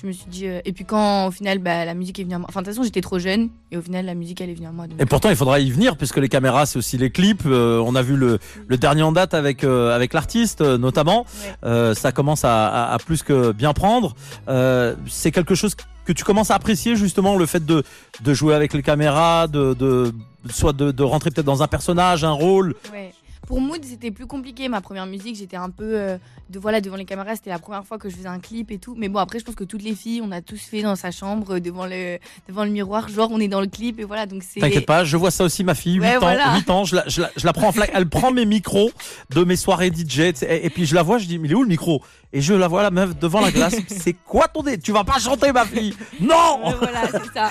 Je 0.02 0.08
me 0.08 0.12
suis 0.14 0.26
dit. 0.30 0.48
euh, 0.48 0.62
Et 0.66 0.72
puis, 0.72 0.86
quand 0.86 1.28
au 1.28 1.32
final, 1.32 1.60
bah, 1.60 1.84
la 1.84 1.94
musique 1.94 2.20
est 2.20 2.24
venue 2.24 2.36
à 2.36 2.40
moi. 2.40 2.48
Enfin, 2.50 2.62
de 2.62 2.66
toute 2.66 2.74
façon, 2.76 2.84
j'étais 2.84 3.02
trop 3.02 3.20
jeune. 3.20 3.50
Et 3.72 3.78
au 3.78 3.82
final, 3.82 4.06
la 4.06 4.14
musique, 4.16 4.40
elle 4.40 4.50
est 4.50 4.54
venue 4.54 4.68
à 4.68 4.72
moi. 4.72 4.88
donc- 4.88 5.02
Et 5.02 5.06
pourtant, 5.06 5.30
il 5.30 5.36
faudra 5.36 5.60
y 5.60 5.70
venir 5.72 5.98
puisque 5.98 6.18
les 6.18 6.30
caméras, 6.30 6.66
c'est 6.66 6.78
aussi 6.78 6.98
les 6.98 7.10
clips. 7.10 7.44
Euh, 7.46 7.84
on 7.86 7.96
a 7.96 8.02
vu 8.02 8.16
le, 8.16 8.40
le 8.68 8.78
dernier 8.78 9.04
en 9.04 9.12
date 9.12 9.34
avec 9.34 9.64
euh, 9.64 9.94
avec 9.96 10.14
l'artiste 10.14 10.62
euh, 10.62 10.78
notamment. 10.78 11.26
Euh, 11.66 11.94
ça 11.96 12.12
commence 12.12 12.46
à, 12.46 12.68
à, 12.68 12.94
à 12.94 12.98
plus 13.00 13.24
que 13.24 13.52
bien 13.52 13.74
prendre. 13.74 14.16
Euh, 14.48 14.96
c'est 15.08 15.32
quelque 15.32 15.56
chose 15.56 15.76
que 16.06 16.14
tu 16.14 16.24
commences 16.24 16.50
à 16.52 16.56
apprécier 16.56 16.96
justement 16.96 17.36
le 17.36 17.46
fait 17.46 17.66
de 17.66 17.84
de 18.22 18.34
jouer 18.34 18.56
avec 18.56 18.74
les 18.74 18.82
caméras, 18.82 19.48
de, 19.48 19.74
de 19.74 20.12
soit 20.50 20.74
de, 20.74 20.92
de 20.92 21.04
rentrer 21.04 21.30
peut-être 21.30 21.46
dans 21.46 21.62
un 21.62 21.68
personnage, 21.68 22.24
un 22.24 22.32
rôle. 22.32 22.74
Ouais. 22.94 23.12
Pour 23.50 23.62
Mood, 23.62 23.84
c'était 23.84 24.12
plus 24.12 24.28
compliqué. 24.28 24.70
Ma 24.70 24.80
première 24.80 25.08
musique, 25.08 25.36
j'étais 25.36 25.58
un 25.58 25.72
peu 25.72 25.84
euh, 25.98 26.18
de 26.52 26.60
voilà 26.60 26.82
devant 26.82 26.98
les 26.98 27.06
caméras. 27.06 27.36
C'était 27.36 27.50
la 27.50 27.58
première 27.58 27.84
fois 27.84 27.98
que 27.98 28.08
je 28.08 28.16
faisais 28.16 28.28
un 28.28 28.38
clip 28.38 28.70
et 28.70 28.78
tout. 28.78 28.94
Mais 28.96 29.10
bon, 29.10 29.18
après, 29.18 29.40
je 29.40 29.44
pense 29.44 29.56
que 29.56 29.64
toutes 29.64 29.82
les 29.82 29.96
filles, 29.96 30.22
on 30.24 30.32
a 30.32 30.40
tous 30.40 30.62
fait 30.62 30.84
dans 30.84 30.96
sa 30.96 31.10
chambre 31.10 31.56
euh, 31.56 31.60
devant 31.60 31.88
le 31.88 32.20
devant 32.48 32.64
le 32.64 32.70
miroir, 32.70 33.10
genre 33.10 33.30
on 33.32 33.40
est 33.40 33.48
dans 33.48 33.60
le 33.60 33.66
clip 33.66 34.00
et 34.00 34.04
voilà. 34.04 34.28
Donc 34.28 34.44
c'est. 34.48 34.60
T'inquiète 34.60 34.86
pas, 34.86 35.04
je 35.04 35.18
vois 35.18 35.32
ça 35.32 35.44
aussi, 35.46 35.64
ma 35.64 35.74
fille, 35.74 35.96
8 35.96 36.00
Ouais, 36.00 36.16
ans, 36.18 36.20
voilà. 36.20 36.56
8 36.58 36.70
ans, 36.70 36.84
je 36.84 36.96
la, 36.98 37.04
je 37.08 37.22
la, 37.22 37.32
je 37.36 37.44
la 37.44 37.52
prends 37.54 37.70
en 37.70 37.72
flag, 37.72 37.90
elle 37.92 38.08
prend 38.08 38.32
mes 38.32 38.46
micros 38.46 38.92
de 39.32 39.44
mes 39.44 39.56
soirées 39.56 39.90
DJ, 39.92 40.20
et, 40.20 40.68
et 40.68 40.70
puis 40.70 40.86
je 40.86 40.94
la 40.94 41.02
vois, 41.02 41.18
je 41.18 41.26
dis, 41.26 41.40
mais 41.40 41.48
il 41.48 41.52
est 41.52 41.56
où 41.56 41.64
le 41.64 41.70
micro? 41.70 42.04
Et 42.32 42.42
je 42.42 42.54
la 42.54 42.68
vois, 42.68 42.84
la 42.84 42.92
meuf, 42.92 43.18
devant 43.18 43.42
la 43.42 43.50
glace, 43.52 43.76
c'est 43.88 44.14
quoi 44.14 44.48
ton 44.48 44.62
dé? 44.62 44.78
Tu 44.78 44.92
vas 44.92 45.04
pas 45.04 45.18
chanter, 45.18 45.52
ma 45.52 45.66
fille 45.66 45.96
Non 46.22 46.60
voilà, 46.78 47.08
c'est 47.12 47.34
ça. 47.34 47.50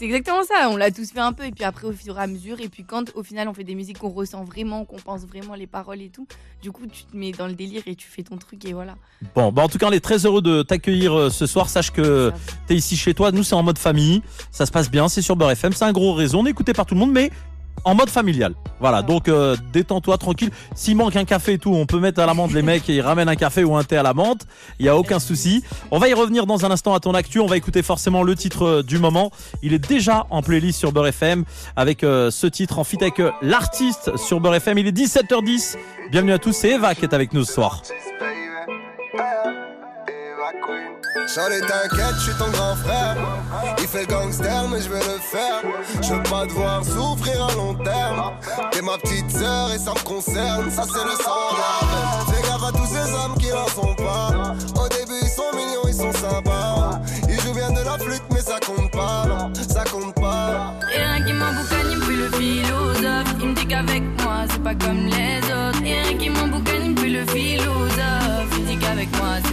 C'est 0.00 0.06
exactement 0.06 0.42
ça. 0.44 0.70
On 0.70 0.78
l'a 0.78 0.90
tous 0.90 1.12
fait 1.12 1.20
un 1.20 1.34
peu 1.34 1.44
et 1.44 1.50
puis 1.50 1.62
après 1.62 1.86
au 1.86 1.92
fur 1.92 2.18
et 2.18 2.22
à 2.22 2.26
mesure 2.26 2.58
et 2.58 2.70
puis 2.70 2.84
quand 2.84 3.14
au 3.16 3.22
final 3.22 3.48
on 3.48 3.52
fait 3.52 3.64
des 3.64 3.74
musiques 3.74 3.98
qu'on 3.98 4.08
ressent 4.08 4.42
vraiment, 4.44 4.86
qu'on 4.86 4.96
pense 4.96 5.26
vraiment 5.26 5.54
les 5.54 5.66
paroles 5.66 6.00
et 6.00 6.08
tout, 6.08 6.26
du 6.62 6.72
coup 6.72 6.86
tu 6.90 7.04
te 7.04 7.14
mets 7.14 7.32
dans 7.32 7.46
le 7.46 7.52
délire 7.52 7.82
et 7.84 7.94
tu 7.94 8.08
fais 8.08 8.22
ton 8.22 8.38
truc 8.38 8.64
et 8.64 8.72
voilà. 8.72 8.94
Bon, 9.34 9.52
bah 9.52 9.62
en 9.62 9.68
tout 9.68 9.76
cas, 9.76 9.88
on 9.88 9.92
est 9.92 10.00
très 10.00 10.24
heureux 10.24 10.40
de 10.40 10.62
t'accueillir 10.62 11.12
euh, 11.12 11.28
ce 11.28 11.44
soir. 11.44 11.68
Sache 11.68 11.90
que 11.90 12.32
t'es 12.66 12.74
ici 12.74 12.96
chez 12.96 13.12
toi. 13.12 13.30
Nous, 13.30 13.42
c'est 13.42 13.54
en 13.54 13.62
mode 13.62 13.76
famille. 13.76 14.22
Ça 14.50 14.64
se 14.64 14.72
passe 14.72 14.90
bien. 14.90 15.10
C'est 15.10 15.20
sur 15.20 15.36
Beurre 15.36 15.50
FM. 15.50 15.74
C'est 15.74 15.84
un 15.84 15.92
gros 15.92 16.14
réseau. 16.14 16.38
On 16.38 16.46
est 16.46 16.50
écouté 16.50 16.72
par 16.72 16.86
tout 16.86 16.94
le 16.94 17.00
monde, 17.00 17.12
mais 17.12 17.30
en 17.84 17.94
mode 17.94 18.10
familial. 18.10 18.54
Voilà. 18.78 19.02
Donc, 19.02 19.28
euh, 19.28 19.56
détends-toi 19.72 20.18
tranquille. 20.18 20.50
S'il 20.74 20.96
manque 20.96 21.16
un 21.16 21.24
café 21.24 21.54
et 21.54 21.58
tout, 21.58 21.72
on 21.72 21.86
peut 21.86 21.98
mettre 21.98 22.20
à 22.20 22.26
l'amende 22.26 22.52
les 22.52 22.62
mecs 22.62 22.88
et 22.88 22.96
ils 22.96 23.00
ramènent 23.00 23.28
un 23.28 23.36
café 23.36 23.64
ou 23.64 23.76
un 23.76 23.84
thé 23.84 23.96
à 23.96 24.02
la 24.02 24.14
menthe. 24.14 24.46
Il 24.78 24.86
y 24.86 24.88
a 24.88 24.96
aucun 24.96 25.18
souci. 25.18 25.62
On 25.90 25.98
va 25.98 26.08
y 26.08 26.14
revenir 26.14 26.46
dans 26.46 26.64
un 26.64 26.70
instant 26.70 26.94
à 26.94 27.00
ton 27.00 27.14
actu. 27.14 27.40
On 27.40 27.46
va 27.46 27.56
écouter 27.56 27.82
forcément 27.82 28.22
le 28.22 28.34
titre 28.34 28.64
euh, 28.64 28.82
du 28.82 28.98
moment. 28.98 29.30
Il 29.62 29.72
est 29.72 29.78
déjà 29.78 30.26
en 30.30 30.42
playlist 30.42 30.78
sur 30.78 30.92
Beurre 30.92 31.08
FM 31.08 31.44
avec 31.76 32.04
euh, 32.04 32.30
ce 32.30 32.46
titre 32.46 32.78
en 32.78 32.84
fit 32.84 32.98
avec 33.00 33.20
euh, 33.20 33.30
l'artiste 33.42 34.16
sur 34.16 34.40
Beurre 34.40 34.56
FM. 34.56 34.78
Il 34.78 34.86
est 34.86 34.96
17h10. 34.96 35.76
Bienvenue 36.10 36.32
à 36.32 36.38
tous. 36.38 36.52
C'est 36.52 36.70
Eva 36.70 36.94
qui 36.94 37.04
est 37.04 37.14
avec 37.14 37.32
nous 37.32 37.44
ce 37.44 37.52
soir. 37.52 37.82
Charlie 41.26 41.60
t'inquiète, 41.60 42.14
je 42.16 42.20
suis 42.20 42.34
ton 42.34 42.48
grand 42.50 42.76
frère. 42.76 43.16
Il 43.78 43.86
fait 43.86 44.06
gangster 44.06 44.68
mais 44.68 44.80
je 44.80 44.88
vais 44.88 44.98
le 44.98 45.18
faire. 45.20 45.62
Je 46.02 46.14
veux 46.14 46.22
pas 46.24 46.46
devoir 46.46 46.84
souffrir 46.84 47.46
à 47.46 47.54
long 47.54 47.74
terme. 47.74 48.32
T'es 48.70 48.82
ma 48.82 48.98
petite 48.98 49.30
sœur 49.30 49.72
et 49.72 49.78
ça 49.78 49.92
me 49.92 50.04
concerne. 50.04 50.70
Ça 50.70 50.84
c'est 50.84 51.04
le 51.04 51.16
sang 51.22 51.54
grave 51.54 52.26
Fais 52.28 52.42
gaffe 52.42 52.64
à 52.64 52.72
tous 52.72 52.86
ces 52.86 53.14
hommes 53.14 53.36
qui 53.38 53.50
n'en 53.50 53.68
sont 53.68 53.94
pas. 53.94 54.54
Au 54.82 54.88
début 54.88 55.18
ils 55.22 55.28
sont 55.28 55.50
mignons, 55.54 55.86
ils 55.86 55.94
sont 55.94 56.12
sympas. 56.12 57.00
Ils 57.28 57.40
jouent 57.40 57.54
bien 57.54 57.70
de 57.70 57.84
la 57.84 57.98
flûte 57.98 58.22
mais 58.32 58.40
ça 58.40 58.58
compte 58.64 58.90
pas. 58.90 59.26
Ça 59.68 59.84
compte 59.84 60.14
pas. 60.14 60.74
Et 60.94 61.00
un 61.02 61.22
qui 61.24 61.32
m'emboucane, 61.32 61.90
il 61.90 61.98
me 61.98 62.16
le 62.24 62.30
philosophe. 62.36 63.34
Il 63.40 63.48
me 63.48 63.54
dit 63.54 63.66
qu'avec 63.66 64.02
moi, 64.22 64.44
c'est 64.50 64.62
pas 64.62 64.74
comme 64.74 65.06
les 65.06 65.38
autres. 65.38 65.82
Et 65.84 65.98
un 66.00 66.18
qui 66.18 66.28
m'emboucane, 66.30 66.79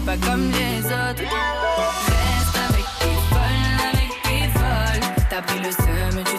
pas 0.08 0.16
comme 0.26 0.50
les 0.52 0.86
autres. 0.86 1.22
Reste 2.08 2.58
avec 2.70 2.88
tes 3.00 3.18
folles, 3.30 3.78
avec 3.92 4.12
tes 4.24 4.46
folles. 4.58 5.06
T'as 5.30 5.42
pris 5.42 5.60
le 5.60 5.72
seum, 5.72 6.24
tu 6.24 6.37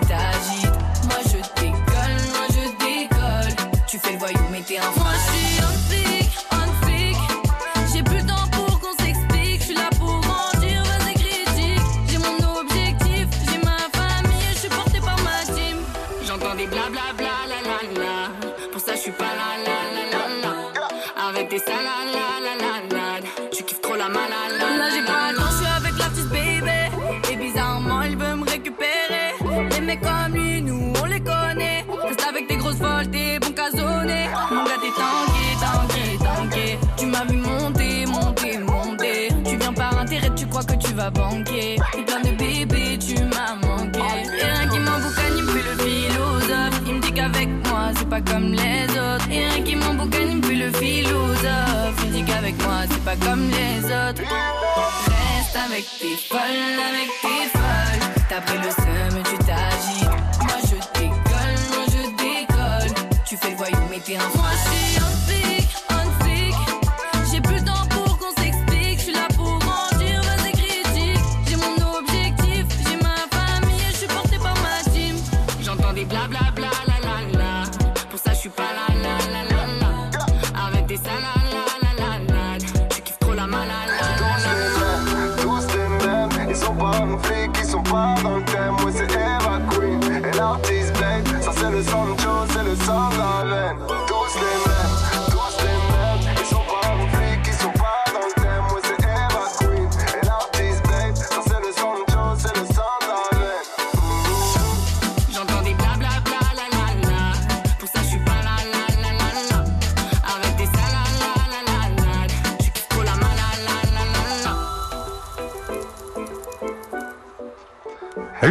T'es 41.12 42.02
plein 42.04 42.20
de 42.20 42.36
bébés, 42.36 42.98
tu 42.98 43.14
m'as 43.24 43.54
manqué. 43.66 43.98
Et 43.98 44.44
un 44.44 44.68
qui 44.68 44.78
m'emboucane, 44.78 45.38
il 45.38 45.44
me 45.44 45.50
fait 45.52 45.62
le 45.62 45.76
philosophe. 45.82 46.80
Il 46.86 46.94
me 46.96 47.00
dit 47.00 47.12
qu'avec 47.12 47.48
moi, 47.66 47.90
c'est 47.96 48.08
pas 48.08 48.20
comme 48.20 48.52
les 48.52 48.84
autres. 48.90 49.30
Et 49.30 49.46
un 49.46 49.62
qui 49.62 49.76
m'emboucane, 49.76 50.30
il 50.30 50.36
me 50.36 50.42
fait 50.42 50.54
le 50.56 50.72
philosophe. 50.72 52.04
Il 52.04 52.12
dit 52.12 52.24
qu'avec 52.24 52.62
moi, 52.62 52.82
c'est 52.90 53.04
pas 53.04 53.16
comme 53.16 53.48
les 53.48 53.84
autres. 53.86 54.20
Reste 54.20 55.56
avec 55.56 55.84
tes 55.98 56.16
folles, 56.28 56.78
avec 56.90 57.08
tes 57.22 57.48
folles. 57.56 58.24
T'as 58.28 58.40
pris 58.42 58.58
le 58.58 58.70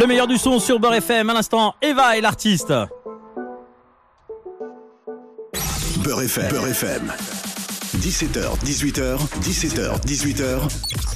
Le 0.08 0.14
meilleur 0.14 0.28
du 0.28 0.38
son 0.38 0.58
sur 0.62 0.80
Beurre 0.80 0.94
FM. 0.94 1.30
À 1.30 1.34
l'instant, 1.34 1.76
Eva 1.82 2.18
et 2.18 2.22
l'artiste. 2.22 2.72
Beurre 6.02 6.22
FM. 6.22 6.50
Beurre 6.50 6.68
FM. 6.70 7.12
17h, 7.98 8.58
18h, 8.64 9.18
17h, 9.42 10.00
18h. 10.06 10.60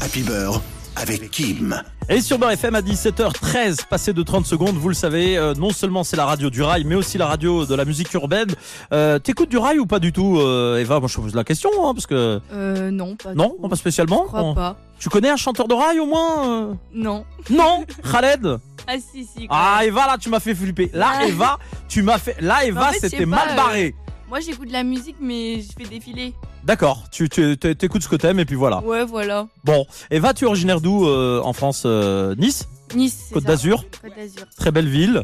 Happy 0.01 0.23
Beurre 0.23 0.61
avec 0.97 1.31
Kim. 1.31 1.81
Et 2.09 2.19
sur 2.19 2.37
Beurre 2.37 2.51
FM 2.51 2.75
à 2.75 2.81
17h13, 2.81 3.85
passé 3.87 4.11
de 4.11 4.23
30 4.23 4.45
secondes, 4.45 4.75
vous 4.75 4.89
le 4.89 4.93
savez, 4.93 5.37
euh, 5.37 5.53
non 5.53 5.69
seulement 5.69 6.03
c'est 6.03 6.17
la 6.17 6.25
radio 6.25 6.49
du 6.49 6.61
rail, 6.61 6.83
mais 6.83 6.95
aussi 6.95 7.17
la 7.17 7.27
radio 7.27 7.65
de 7.65 7.73
la 7.75 7.85
musique 7.85 8.13
urbaine. 8.13 8.49
Euh, 8.91 9.17
T'écoutes 9.19 9.47
du 9.49 9.57
rail 9.57 9.79
ou 9.79 9.85
pas 9.85 9.99
du 9.99 10.11
tout, 10.11 10.37
euh, 10.41 10.79
Eva? 10.79 10.99
Moi 10.99 11.07
je 11.07 11.15
te 11.15 11.21
pose 11.21 11.33
la 11.33 11.45
question, 11.45 11.69
hein, 11.81 11.93
parce 11.93 12.07
que... 12.07 12.41
Euh, 12.51 12.91
non, 12.91 13.15
pas 13.15 13.33
Non, 13.35 13.55
du 13.55 13.61
tout. 13.61 13.69
pas 13.69 13.75
spécialement? 13.77 14.23
Je 14.23 14.27
crois 14.27 14.43
On- 14.43 14.53
pas. 14.53 14.75
Tu 14.99 15.07
connais 15.09 15.29
un 15.29 15.37
chanteur 15.37 15.67
de 15.69 15.73
rail 15.73 15.99
au 15.99 16.05
moins 16.05 16.47
euh? 16.47 16.73
Non. 16.93 17.23
Non? 17.49 17.85
Khaled? 18.11 18.59
Ah 18.87 18.95
si 18.99 19.25
si. 19.25 19.47
Ah. 19.49 19.81
Eva 19.83 20.07
là 20.07 20.17
tu 20.19 20.29
m'as 20.29 20.39
fait 20.39 20.55
flipper. 20.55 20.89
Là 20.93 21.11
Ah. 21.19 21.25
Eva, 21.25 21.59
tu 21.87 22.01
m'as 22.01 22.17
fait... 22.17 22.39
Là 22.41 22.65
Eva 22.65 22.89
en 22.89 22.91
fait, 22.91 22.99
c'était 22.99 23.25
pas, 23.25 23.25
mal 23.37 23.49
euh, 23.51 23.55
barré. 23.55 23.95
Moi 24.29 24.39
j'écoute 24.39 24.67
de 24.67 24.73
la 24.73 24.83
musique 24.83 25.17
mais 25.19 25.61
je 25.61 25.71
fais 25.77 25.89
défiler. 25.89 26.33
D'accord, 26.63 27.09
tu 27.11 27.27
t'écoutes 27.29 28.03
ce 28.03 28.07
que 28.07 28.15
t'aimes 28.15 28.39
et 28.39 28.45
puis 28.45 28.55
voilà. 28.55 28.79
Ouais 28.83 29.03
voilà. 29.03 29.47
Bon, 29.63 29.85
Eva 30.09 30.33
tu 30.33 30.45
es 30.45 30.47
originaire 30.47 30.81
d'où 30.81 31.07
euh, 31.07 31.41
en 31.43 31.53
France 31.53 31.83
euh, 31.85 32.35
Nice? 32.35 32.67
Nice. 32.95 33.29
Côte 33.33 33.45
d'Azur 33.45 33.85
Côte 34.01 34.15
d'Azur. 34.15 34.45
très 34.57 34.71
belle 34.71 34.89
ville. 34.89 35.23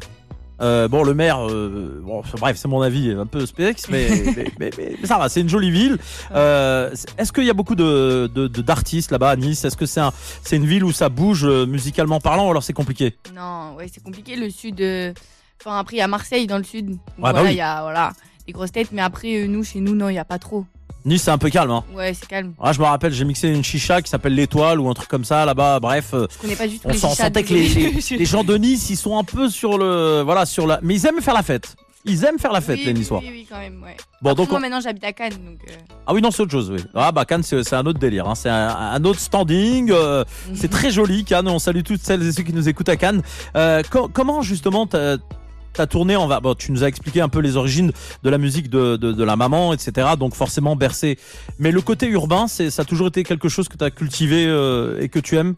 Euh, 0.59 0.87
bon, 0.87 1.03
le 1.03 1.13
maire, 1.13 1.47
euh, 1.47 2.01
bon, 2.03 2.23
bref, 2.39 2.57
c'est 2.57 2.67
mon 2.67 2.81
avis, 2.81 3.11
un 3.11 3.25
peu 3.27 3.45
spex, 3.45 3.87
mais, 3.91 4.07
mais, 4.35 4.51
mais- 4.59 4.71
mais 4.77 4.95
ça 5.07 5.17
va, 5.19 5.29
c'est 5.29 5.41
une 5.41 5.49
jolie 5.49 5.69
ville. 5.71 5.97
Euh, 6.33 6.89
Est-ce 7.17 7.31
qu'il 7.31 7.43
y 7.45 7.49
a 7.49 7.53
beaucoup 7.53 7.75
de 7.75 8.27
d'artistes 8.61 9.11
là-bas 9.11 9.29
à 9.31 9.35
Nice? 9.35 9.63
Est-ce 9.65 9.77
que 9.77 9.85
c'est 9.85 9.99
un, 9.99 10.11
c'est 10.43 10.55
une 10.55 10.65
ville 10.65 10.83
où 10.83 10.91
ça 10.91 11.09
bouge 11.09 11.45
euh, 11.45 11.65
musicalement 11.67 12.19
parlant 12.19 12.47
ou 12.47 12.49
alors 12.51 12.63
c'est 12.63 12.73
compliqué? 12.73 13.15
Non, 13.35 13.75
ouais, 13.75 13.87
c'est 13.93 14.03
compliqué. 14.03 14.35
Le 14.35 14.49
sud. 14.49 14.81
euh, 14.81 15.13
Enfin, 15.59 15.79
après, 15.79 15.95
il 15.95 15.99
y 15.99 16.03
a 16.03 16.07
Marseille 16.07 16.45
dans 16.45 16.59
le 16.59 16.63
sud. 16.63 16.87
Donc, 16.89 16.97
bah 17.17 17.31
voilà, 17.31 17.41
il 17.45 17.47
oui. 17.49 17.55
y 17.55 17.61
a 17.61 17.81
voilà, 17.81 18.13
des 18.45 18.53
grosses 18.53 18.71
têtes. 18.71 18.89
Mais 18.91 19.01
après, 19.01 19.41
euh, 19.43 19.47
nous, 19.47 19.63
chez 19.63 19.79
nous, 19.79 19.95
non, 19.95 20.07
il 20.09 20.13
n'y 20.13 20.19
a 20.19 20.25
pas 20.25 20.37
trop. 20.37 20.65
Nice, 21.05 21.23
c'est 21.23 21.31
un 21.31 21.37
peu 21.37 21.49
calme. 21.49 21.71
Hein. 21.71 21.83
Ouais, 21.93 22.13
c'est 22.13 22.27
calme. 22.27 22.53
Ah, 22.61 22.73
je 22.73 22.79
me 22.79 22.85
rappelle, 22.85 23.13
j'ai 23.13 23.23
mixé 23.23 23.47
une 23.47 23.63
chicha 23.63 24.01
qui 24.01 24.09
s'appelle 24.09 24.35
l'étoile 24.35 24.79
ou 24.79 24.89
un 24.89 24.93
truc 24.93 25.07
comme 25.07 25.23
ça 25.23 25.45
là-bas. 25.45 25.79
Bref, 25.79 26.13
euh, 26.13 26.27
Je 26.35 26.37
connais 26.41 26.55
pas 26.55 26.67
du 26.67 26.79
tout 26.79 26.87
on 26.89 26.93
s'en 26.93 27.13
sentait 27.13 27.43
que 27.43 27.53
les, 27.53 27.69
les, 27.69 28.17
les 28.17 28.25
gens 28.25 28.43
de 28.43 28.55
Nice, 28.57 28.89
ils 28.89 28.97
sont 28.97 29.17
un 29.17 29.23
peu 29.23 29.49
sur 29.49 29.77
le, 29.77 30.21
voilà, 30.23 30.45
sur 30.45 30.67
la, 30.67 30.79
mais 30.83 30.95
ils 30.95 31.05
aiment 31.05 31.21
faire 31.21 31.33
la 31.33 31.43
fête. 31.43 31.75
Ils 32.09 32.23
aiment 32.23 32.39
faire 32.39 32.53
la 32.53 32.61
fête, 32.61 32.77
oui, 32.79 32.85
les 32.85 32.93
Niçois. 32.93 33.19
Oui, 33.21 33.29
oui, 33.31 33.47
quand 33.49 33.57
même, 33.59 33.81
ouais. 33.83 33.97
Bon, 34.21 34.29
Après, 34.31 34.43
donc, 34.43 34.49
moi, 34.49 34.59
on- 34.59 34.61
maintenant, 34.61 34.79
j'habite 34.79 35.03
à 35.03 35.11
Cannes, 35.11 35.31
donc. 35.33 35.59
euh, 35.69 35.73
ah 36.05 36.13
oui, 36.13 36.21
non, 36.21 36.31
c'est 36.31 36.41
autre 36.43 36.51
chose, 36.51 36.71
oui. 36.71 36.81
Ah 36.95 37.11
bah 37.11 37.25
Cannes, 37.25 37.43
c'est 37.43 37.73
un 37.73 37.85
autre 37.85 37.99
délire. 37.99 38.27
hein. 38.29 38.35
C'est 38.35 38.49
un, 38.49 38.67
un 38.69 39.03
autre 39.03 39.19
standing. 39.19 39.91
euh, 39.91 40.23
c'est 40.55 40.69
très 40.69 40.89
joli, 40.91 41.25
Cannes. 41.25 41.49
On 41.49 41.59
salue 41.59 41.81
toutes 41.83 42.01
celles 42.01 42.23
et 42.25 42.31
ceux 42.31 42.43
qui 42.43 42.53
nous 42.53 42.69
écoutent 42.69 42.87
à 42.89 42.95
Cannes. 42.95 43.21
Euh, 43.57 43.81
co- 43.89 44.09
comment 44.11 44.41
justement 44.41 44.87
t'as 45.77 45.83
t'as 45.83 45.87
tourné 45.87 46.15
en 46.15 46.27
va 46.27 46.39
bon, 46.39 46.55
Tu 46.55 46.71
nous 46.71 46.83
as 46.83 46.87
expliqué 46.87 47.21
un 47.21 47.29
peu 47.29 47.39
les 47.39 47.55
origines 47.55 47.91
de 48.23 48.29
la 48.29 48.37
musique 48.37 48.69
de, 48.69 48.97
de, 48.97 49.11
de 49.11 49.23
la 49.23 49.35
maman, 49.35 49.73
etc. 49.73 50.09
Donc 50.17 50.33
forcément 50.35 50.75
bercé. 50.75 51.17
Mais 51.59 51.71
le 51.71 51.81
côté 51.81 52.07
urbain, 52.07 52.47
c'est 52.47 52.69
ça 52.71 52.81
a 52.81 52.85
toujours 52.85 53.07
été 53.07 53.23
quelque 53.23 53.47
chose 53.49 53.67
que 53.69 53.77
tu 53.77 53.83
as 53.83 53.91
cultivé 53.91 54.45
euh, 54.47 54.99
et 55.01 55.09
que 55.09 55.19
tu 55.19 55.37
aimes? 55.37 55.55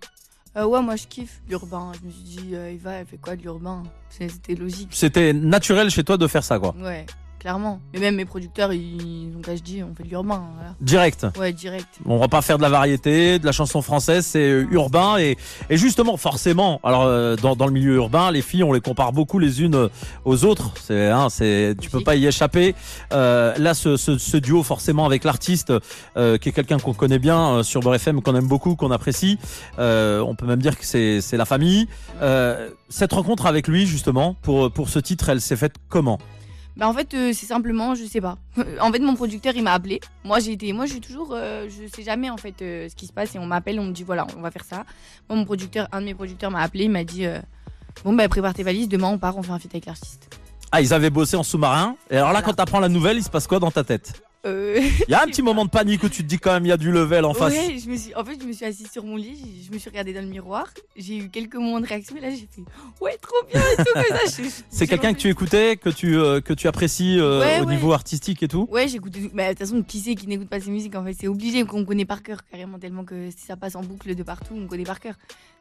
euh, 0.57 0.65
ouais, 0.65 0.81
moi, 0.81 0.95
je 0.95 1.07
kiffe 1.07 1.41
l'urbain. 1.49 1.91
Je 1.99 2.05
me 2.07 2.11
suis 2.11 2.23
dit, 2.23 2.55
euh, 2.55 2.71
Eva, 2.71 2.91
elle 2.93 3.05
fait 3.05 3.17
quoi 3.17 3.35
de 3.35 3.41
l'urbain? 3.41 3.83
C'était 4.09 4.55
logique. 4.55 4.89
C'était 4.91 5.31
naturel 5.33 5.89
chez 5.89 6.03
toi 6.03 6.17
de 6.17 6.27
faire 6.27 6.43
ça, 6.43 6.59
quoi. 6.59 6.75
Ouais, 6.81 7.05
clairement. 7.39 7.79
Mais 7.93 7.99
même 7.99 8.15
mes 8.15 8.25
producteurs, 8.25 8.73
ils 8.73 9.33
ont 9.37 9.41
qu'à 9.41 9.55
se 9.57 9.61
dire, 9.61 9.87
on 9.89 9.95
fait 9.95 10.03
de 10.03 10.09
l'urbain, 10.09 10.43
voilà. 10.55 10.75
Direct. 10.81 11.25
Ouais, 11.39 11.53
direct. 11.53 11.87
On 12.05 12.17
va 12.17 12.27
pas 12.27 12.41
faire 12.41 12.57
de 12.57 12.61
la 12.63 12.69
variété, 12.69 13.39
de 13.39 13.45
la 13.45 13.51
chanson 13.51 13.81
française, 13.81 14.25
c'est 14.25 14.39
euh, 14.49 14.67
urbain 14.71 15.17
et, 15.17 15.37
et 15.69 15.77
justement 15.77 16.17
forcément. 16.17 16.79
Alors 16.83 17.03
euh, 17.03 17.35
dans, 17.37 17.55
dans 17.55 17.65
le 17.65 17.71
milieu 17.71 17.95
urbain, 17.95 18.31
les 18.31 18.41
filles, 18.41 18.63
on 18.63 18.73
les 18.73 18.81
compare 18.81 19.13
beaucoup 19.13 19.39
les 19.39 19.61
unes 19.61 19.89
aux 20.25 20.45
autres. 20.45 20.73
C'est, 20.81 21.07
hein, 21.07 21.29
c'est, 21.29 21.75
tu 21.79 21.89
peux 21.89 22.01
pas 22.01 22.15
y 22.15 22.25
échapper. 22.27 22.75
Euh, 23.13 23.53
là, 23.57 23.73
ce, 23.73 23.97
ce, 23.97 24.17
ce 24.17 24.37
duo 24.37 24.63
forcément 24.63 25.05
avec 25.05 25.23
l'artiste, 25.23 25.73
euh, 26.17 26.37
qui 26.37 26.49
est 26.49 26.51
quelqu'un 26.51 26.79
qu'on 26.79 26.93
connaît 26.93 27.19
bien 27.19 27.39
euh, 27.49 27.63
sur 27.63 27.81
Beurre 27.81 27.95
FM, 27.95 28.21
qu'on 28.21 28.35
aime 28.35 28.47
beaucoup, 28.47 28.75
qu'on 28.75 28.91
apprécie. 28.91 29.37
Euh, 29.79 30.19
on 30.19 30.35
peut 30.35 30.45
même 30.45 30.61
dire 30.61 30.77
que 30.77 30.85
c'est, 30.85 31.21
c'est 31.21 31.37
la 31.37 31.45
famille. 31.45 31.87
Euh, 32.21 32.69
cette 32.89 33.13
rencontre 33.13 33.45
avec 33.45 33.67
lui 33.67 33.85
justement 33.85 34.35
pour 34.41 34.71
pour 34.71 34.89
ce 34.89 34.99
titre, 34.99 35.29
elle 35.29 35.41
s'est 35.41 35.55
faite 35.55 35.75
comment? 35.89 36.17
Bah 36.79 36.87
en 36.87 36.93
fait 36.93 37.13
euh, 37.13 37.31
c'est 37.33 37.45
simplement 37.45 37.93
je 37.93 38.05
sais 38.05 38.21
pas. 38.21 38.37
en 38.81 38.91
fait 38.91 38.99
mon 38.99 39.13
producteur 39.15 39.53
il 39.55 39.63
m'a 39.63 39.73
appelé. 39.73 39.99
Moi 40.23 40.39
j'ai 40.39 40.53
été 40.53 40.71
moi 40.71 40.85
je 40.85 40.91
suis 40.93 41.01
toujours 41.01 41.31
euh, 41.33 41.67
je 41.69 41.93
sais 41.93 42.03
jamais 42.03 42.29
en 42.29 42.37
fait 42.37 42.61
euh, 42.61 42.87
ce 42.89 42.95
qui 42.95 43.05
se 43.05 43.11
passe 43.13 43.35
et 43.35 43.39
on 43.39 43.45
m'appelle 43.45 43.79
on 43.79 43.85
me 43.85 43.91
dit 43.91 44.03
voilà 44.03 44.25
on 44.37 44.41
va 44.41 44.49
faire 44.49 44.63
ça. 44.63 44.85
Moi 45.27 45.37
mon 45.37 45.43
producteur 45.45 45.87
un 45.91 45.99
de 45.99 46.05
mes 46.05 46.13
producteurs 46.15 46.51
m'a 46.51 46.61
appelé 46.61 46.85
il 46.85 46.89
m'a 46.91 47.03
dit 47.03 47.25
bon 48.05 48.13
bah 48.13 48.29
prépare 48.29 48.53
tes 48.53 48.63
valises 48.63 48.87
demain 48.87 49.09
on 49.09 49.17
part 49.17 49.37
on 49.37 49.43
fait 49.43 49.51
un 49.51 49.59
feat 49.59 49.73
avec 49.75 49.85
l'artiste. 49.87 50.33
Ah, 50.71 50.81
ils 50.81 50.93
avaient 50.93 51.09
bossé 51.09 51.35
en 51.35 51.41
sous-marin. 51.43 51.95
Et 52.11 52.15
alors 52.15 52.27
là, 52.27 52.33
Voilà. 52.33 52.45
quand 52.45 52.53
t'apprends 52.53 52.79
la 52.79 52.89
nouvelle, 52.89 53.17
il 53.17 53.23
se 53.23 53.29
passe 53.31 53.47
quoi 53.47 53.57
dans 53.59 53.71
ta 53.71 53.83
tête? 53.83 54.21
Euh, 54.45 54.79
Il 55.07 55.11
y 55.11 55.13
a 55.13 55.21
un 55.23 55.27
petit 55.27 55.41
moment 55.41 55.65
de 55.65 55.69
panique 55.69 56.01
où 56.03 56.07
tu 56.09 56.23
te 56.23 56.27
dis 56.27 56.37
quand 56.39 56.53
même 56.53 56.65
il 56.65 56.69
y 56.69 56.71
a 56.71 56.77
du 56.77 56.91
level 56.91 57.25
en 57.25 57.33
face. 57.33 57.51
ouais, 57.53 57.77
je 57.77 57.89
me 57.89 57.97
suis 57.97 58.15
en 58.15 58.23
fait 58.23 58.37
je 58.41 58.47
me 58.47 58.53
suis 58.53 58.63
assise 58.65 58.89
sur 58.89 59.03
mon 59.03 59.17
lit 59.17 59.65
je 59.67 59.73
me 59.73 59.77
suis 59.77 59.89
regardée 59.89 60.13
dans 60.13 60.21
le 60.21 60.27
miroir 60.27 60.65
j'ai 60.95 61.17
eu 61.17 61.29
quelques 61.29 61.55
moments 61.55 61.81
de 61.81 61.85
réaction 61.85 62.15
et 62.15 62.21
là 62.21 62.29
j'ai 62.29 62.47
fait 62.49 62.61
ouais 63.01 63.17
trop 63.21 63.35
bien 63.51 63.59
et 63.61 63.75
tout 63.83 63.91
comme 63.93 64.03
ça. 64.27 64.41
C'est 64.69 64.87
quelqu'un 64.87 65.13
que 65.13 65.19
tu 65.19 65.27
écoutais, 65.29 65.75
que 65.75 65.89
tu, 65.89 66.15
euh, 66.17 66.39
que 66.39 66.53
tu 66.53 66.67
apprécies 66.69 67.19
euh, 67.19 67.41
Ouais, 67.41 67.59
au 67.59 67.65
ouais. 67.65 67.73
niveau 67.75 67.91
artistique 67.91 68.41
et 68.43 68.47
tout? 68.47 68.65
Ouais, 68.71 68.87
j'écoute. 68.87 69.11
tout. 69.13 69.29
Mais 69.33 69.45
de 69.45 69.49
toute 69.49 69.59
façon, 69.59 69.83
qui 69.83 69.99
sait 69.99 70.15
qui 70.15 70.27
n'écoute 70.27 70.47
pas 70.49 70.59
ses 70.61 70.71
musiques 70.71 70.95
En 70.95 71.03
fait, 71.03 71.15
c'est 71.19 71.27
obligé 71.27 71.63
qu'on 71.65 71.83
connaît 71.85 72.05
par 72.05 72.23
cœur, 72.23 72.39
carrément, 72.49 72.79
tellement 72.79 73.03
que 73.03 73.29
si 73.31 73.45
ça 73.45 73.57
passe 73.57 73.75
en 73.75 73.81
boucle 73.81 74.15
de 74.15 74.23
partout, 74.23 74.53
on 74.57 74.67
connaît 74.67 74.83
par 74.83 74.99
cœur. 74.99 75.15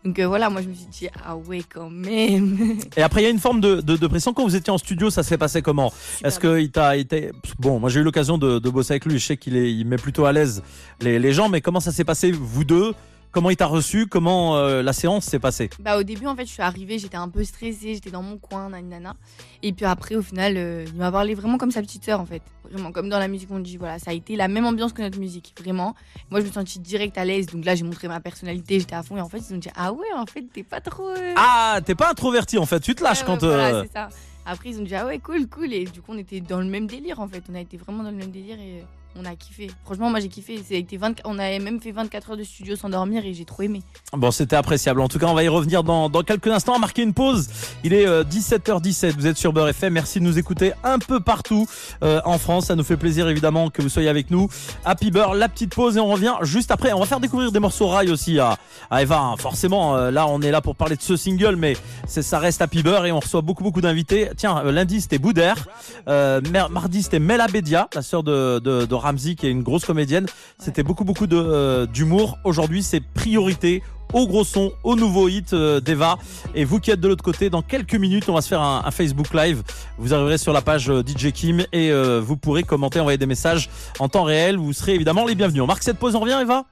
Donc 0.04 0.20
voilà, 0.20 0.48
moi 0.50 0.62
je 0.62 0.68
me 0.68 0.74
suis 0.74 0.86
dit, 0.86 1.08
ah 1.24 1.36
ouais, 1.36 1.62
quand 1.68 1.90
même. 1.90 2.78
Et 2.96 3.02
après, 3.02 3.22
il 3.22 3.24
y 3.24 3.26
a 3.26 3.30
une 3.30 3.40
forme 3.40 3.60
de, 3.60 3.80
de, 3.80 3.96
de 3.96 4.06
pression. 4.06 4.32
Quand 4.32 4.44
vous 4.44 4.54
étiez 4.54 4.72
en 4.72 4.78
studio, 4.78 5.10
ça 5.10 5.22
s'est 5.24 5.38
passé 5.38 5.60
comment? 5.62 5.92
Est-ce 6.22 6.38
qu'il 6.38 6.70
t'a 6.70 6.96
été. 6.96 7.32
Bon, 7.58 7.80
moi 7.80 7.90
j'ai 7.90 8.00
eu 8.00 8.04
l'occasion 8.04 8.38
de, 8.38 8.58
de 8.60 8.67
bosser 8.70 8.92
avec 8.94 9.04
lui. 9.06 9.18
Je 9.18 9.24
sais 9.26 9.36
qu'il 9.36 9.56
est, 9.56 9.72
il 9.72 9.84
met 9.86 9.96
plutôt 9.96 10.24
à 10.26 10.32
l'aise 10.32 10.62
les, 11.00 11.18
les 11.18 11.32
gens, 11.32 11.48
mais 11.48 11.60
comment 11.60 11.80
ça 11.80 11.92
s'est 11.92 12.04
passé, 12.04 12.30
vous 12.32 12.64
deux? 12.64 12.94
Comment 13.30 13.50
il 13.50 13.56
t'a 13.56 13.66
reçu? 13.66 14.06
Comment 14.06 14.56
euh, 14.56 14.82
la 14.82 14.94
séance 14.94 15.26
s'est 15.26 15.38
passée? 15.38 15.68
Bah 15.80 15.98
au 15.98 16.02
début, 16.02 16.26
en 16.26 16.34
fait, 16.34 16.46
je 16.46 16.50
suis 16.50 16.62
arrivée, 16.62 16.98
j'étais 16.98 17.18
un 17.18 17.28
peu 17.28 17.44
stressée, 17.44 17.92
j'étais 17.92 18.10
dans 18.10 18.22
mon 18.22 18.38
coin, 18.38 18.70
nanana. 18.70 19.14
Et 19.62 19.74
puis 19.74 19.84
après, 19.84 20.14
au 20.16 20.22
final, 20.22 20.54
euh, 20.56 20.86
il 20.88 20.94
m'a 20.94 21.12
parlé 21.12 21.34
vraiment 21.34 21.58
comme 21.58 21.70
sa 21.70 21.82
petite 21.82 22.02
sœur, 22.06 22.20
en 22.20 22.24
fait. 22.24 22.40
Vraiment, 22.72 22.90
comme 22.90 23.10
dans 23.10 23.18
la 23.18 23.28
musique, 23.28 23.50
on 23.50 23.58
dit, 23.58 23.76
voilà, 23.76 23.98
ça 23.98 24.12
a 24.12 24.14
été 24.14 24.34
la 24.34 24.48
même 24.48 24.64
ambiance 24.64 24.94
que 24.94 25.02
notre 25.02 25.18
musique, 25.18 25.54
vraiment. 25.60 25.94
Moi, 26.30 26.40
je 26.40 26.46
me 26.46 26.50
sentis 26.52 26.78
direct 26.78 27.18
à 27.18 27.26
l'aise, 27.26 27.44
donc 27.46 27.66
là, 27.66 27.74
j'ai 27.74 27.84
montré 27.84 28.08
ma 28.08 28.18
personnalité, 28.20 28.80
j'étais 28.80 28.94
à 28.96 29.02
fond. 29.02 29.18
Et 29.18 29.20
en 29.20 29.28
fait, 29.28 29.42
ils 29.50 29.54
ont 29.54 29.58
dit, 29.58 29.68
ah 29.76 29.92
ouais, 29.92 30.06
en 30.16 30.24
fait, 30.24 30.44
t'es 30.50 30.62
pas 30.62 30.80
trop. 30.80 31.10
euh, 31.10 31.34
Ah, 31.36 31.80
t'es 31.84 31.94
pas 31.94 32.10
introverti 32.10 32.56
en 32.56 32.64
fait. 32.64 32.80
Tu 32.80 32.94
te 32.94 33.04
lâches 33.04 33.20
Ouais, 33.20 33.26
quand. 33.26 33.42
ouais, 33.42 33.48
voilà, 33.48 33.82
c'est 33.82 33.92
ça. 33.92 34.08
Après, 34.50 34.70
ils 34.70 34.80
ont 34.80 34.82
dit, 34.82 34.94
ah 34.94 35.04
ouais, 35.04 35.18
cool, 35.18 35.46
cool. 35.46 35.74
Et 35.74 35.84
du 35.84 36.00
coup, 36.00 36.12
on 36.12 36.18
était 36.18 36.40
dans 36.40 36.60
le 36.60 36.64
même 36.64 36.86
délire, 36.86 37.20
en 37.20 37.28
fait. 37.28 37.44
On 37.50 37.54
a 37.54 37.60
été 37.60 37.76
vraiment 37.76 38.02
dans 38.02 38.10
le 38.10 38.16
même 38.16 38.30
délire 38.30 38.58
et 38.58 38.82
on 39.16 39.24
a 39.24 39.34
kiffé. 39.34 39.70
Franchement, 39.84 40.10
moi, 40.10 40.20
j'ai 40.20 40.28
kiffé. 40.28 40.60
A 40.70 40.74
été 40.74 40.96
20 40.96 41.20
On 41.24 41.38
avait 41.38 41.58
même 41.58 41.80
fait 41.80 41.90
24 41.92 42.30
heures 42.30 42.36
de 42.36 42.44
studio 42.44 42.76
sans 42.76 42.88
dormir 42.88 43.24
et 43.24 43.34
j'ai 43.34 43.44
trop 43.44 43.62
aimé. 43.62 43.82
Bon, 44.12 44.30
c'était 44.30 44.56
appréciable. 44.56 45.00
En 45.00 45.08
tout 45.08 45.18
cas, 45.18 45.26
on 45.26 45.34
va 45.34 45.42
y 45.42 45.48
revenir 45.48 45.82
dans, 45.82 46.08
dans 46.08 46.22
quelques 46.22 46.46
instants. 46.48 46.74
On 46.76 46.78
marquer 46.78 47.02
une 47.02 47.14
pause. 47.14 47.48
Il 47.84 47.92
est 47.92 48.06
euh, 48.06 48.22
17h17. 48.22 49.14
Vous 49.16 49.26
êtes 49.26 49.36
sur 49.36 49.52
Beurre 49.52 49.68
FM. 49.68 49.92
Merci 49.94 50.20
de 50.20 50.24
nous 50.24 50.38
écouter 50.38 50.72
un 50.84 50.98
peu 50.98 51.20
partout 51.20 51.66
euh, 52.04 52.20
en 52.24 52.38
France. 52.38 52.66
Ça 52.66 52.76
nous 52.76 52.84
fait 52.84 52.96
plaisir, 52.96 53.28
évidemment, 53.28 53.70
que 53.70 53.82
vous 53.82 53.88
soyez 53.88 54.08
avec 54.08 54.30
nous. 54.30 54.48
Happy 54.84 55.10
Beurre, 55.10 55.34
la 55.34 55.48
petite 55.48 55.74
pause 55.74 55.96
et 55.96 56.00
on 56.00 56.06
revient 56.08 56.34
juste 56.42 56.70
après. 56.70 56.92
On 56.92 57.00
va 57.00 57.06
faire 57.06 57.20
découvrir 57.20 57.50
des 57.50 57.60
morceaux 57.60 57.88
rail 57.88 58.10
aussi 58.10 58.38
à, 58.38 58.56
à 58.90 59.02
Eva. 59.02 59.18
hein. 59.18 59.36
Forcément, 59.38 59.96
euh, 59.96 60.10
là, 60.10 60.26
on 60.28 60.40
est 60.42 60.50
là 60.50 60.60
pour 60.60 60.76
parler 60.76 60.96
de 60.96 61.02
ce 61.02 61.16
single, 61.16 61.56
mais 61.56 61.76
ça 62.06 62.38
reste 62.38 62.62
Happy 62.62 62.82
Beurre 62.82 63.06
et 63.06 63.12
on 63.12 63.20
reçoit 63.20 63.40
beaucoup, 63.42 63.64
beaucoup 63.64 63.80
d'invités. 63.80 64.28
Tiens, 64.36 64.62
euh, 64.64 64.70
lundi, 64.72 65.00
c'était 65.00 65.18
Boudère. 65.18 65.66
Euh, 66.08 66.40
mardi, 66.70 67.02
c'était 67.02 67.18
Mela 67.18 67.46
Bedia, 67.48 67.88
la 67.94 68.02
sœur 68.02 68.22
de, 68.22 68.58
de, 68.58 68.86
de 68.86 68.94
Ramsey, 69.08 69.34
qui 69.34 69.46
est 69.46 69.50
une 69.50 69.62
grosse 69.62 69.84
comédienne. 69.84 70.26
C'était 70.58 70.82
beaucoup, 70.82 71.04
beaucoup 71.04 71.26
de, 71.26 71.36
euh, 71.36 71.86
d'humour. 71.86 72.38
Aujourd'hui, 72.44 72.82
c'est 72.82 73.00
priorité 73.00 73.82
au 74.12 74.26
gros 74.26 74.44
son, 74.44 74.72
au 74.84 74.96
nouveau 74.96 75.28
hit 75.28 75.52
euh, 75.52 75.80
d'Eva. 75.80 76.18
Et 76.54 76.64
vous 76.64 76.80
qui 76.80 76.90
êtes 76.90 77.00
de 77.00 77.08
l'autre 77.08 77.24
côté, 77.24 77.50
dans 77.50 77.62
quelques 77.62 77.94
minutes, 77.94 78.28
on 78.28 78.34
va 78.34 78.40
se 78.40 78.48
faire 78.48 78.62
un, 78.62 78.82
un 78.84 78.90
Facebook 78.90 79.34
Live. 79.34 79.62
Vous 79.98 80.14
arriverez 80.14 80.38
sur 80.38 80.52
la 80.52 80.62
page 80.62 80.90
euh, 80.90 81.02
DJ 81.02 81.32
Kim 81.32 81.60
et 81.72 81.90
euh, 81.90 82.20
vous 82.24 82.36
pourrez 82.36 82.62
commenter, 82.62 83.00
envoyer 83.00 83.18
des 83.18 83.26
messages 83.26 83.68
en 83.98 84.08
temps 84.08 84.24
réel. 84.24 84.56
Vous 84.56 84.72
serez 84.72 84.94
évidemment 84.94 85.26
les 85.26 85.34
bienvenus. 85.34 85.62
On 85.62 85.66
marque 85.66 85.82
cette 85.82 85.98
pause, 85.98 86.14
on 86.14 86.20
revient 86.20 86.38
Eva? 86.40 86.64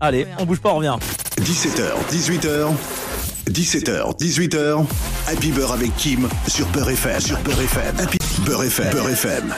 Allez, 0.00 0.26
on 0.38 0.44
bouge 0.44 0.60
pas, 0.60 0.72
on 0.72 0.76
revient. 0.76 0.96
17h, 1.40 1.92
18h. 2.10 2.68
17h, 3.50 4.18
18h. 4.18 4.84
Happy 5.28 5.52
Beurre 5.52 5.72
avec 5.72 5.94
Kim 5.96 6.28
sur 6.48 6.66
Beurre 6.68 6.90
FM. 6.90 7.20
Sur 7.20 7.38
Beurre 7.40 7.60
FM. 7.60 8.00
Happy 8.00 8.18
Beurre 8.44 8.64
FM. 8.64 8.90
Beurre 8.90 9.10
FM. 9.10 9.54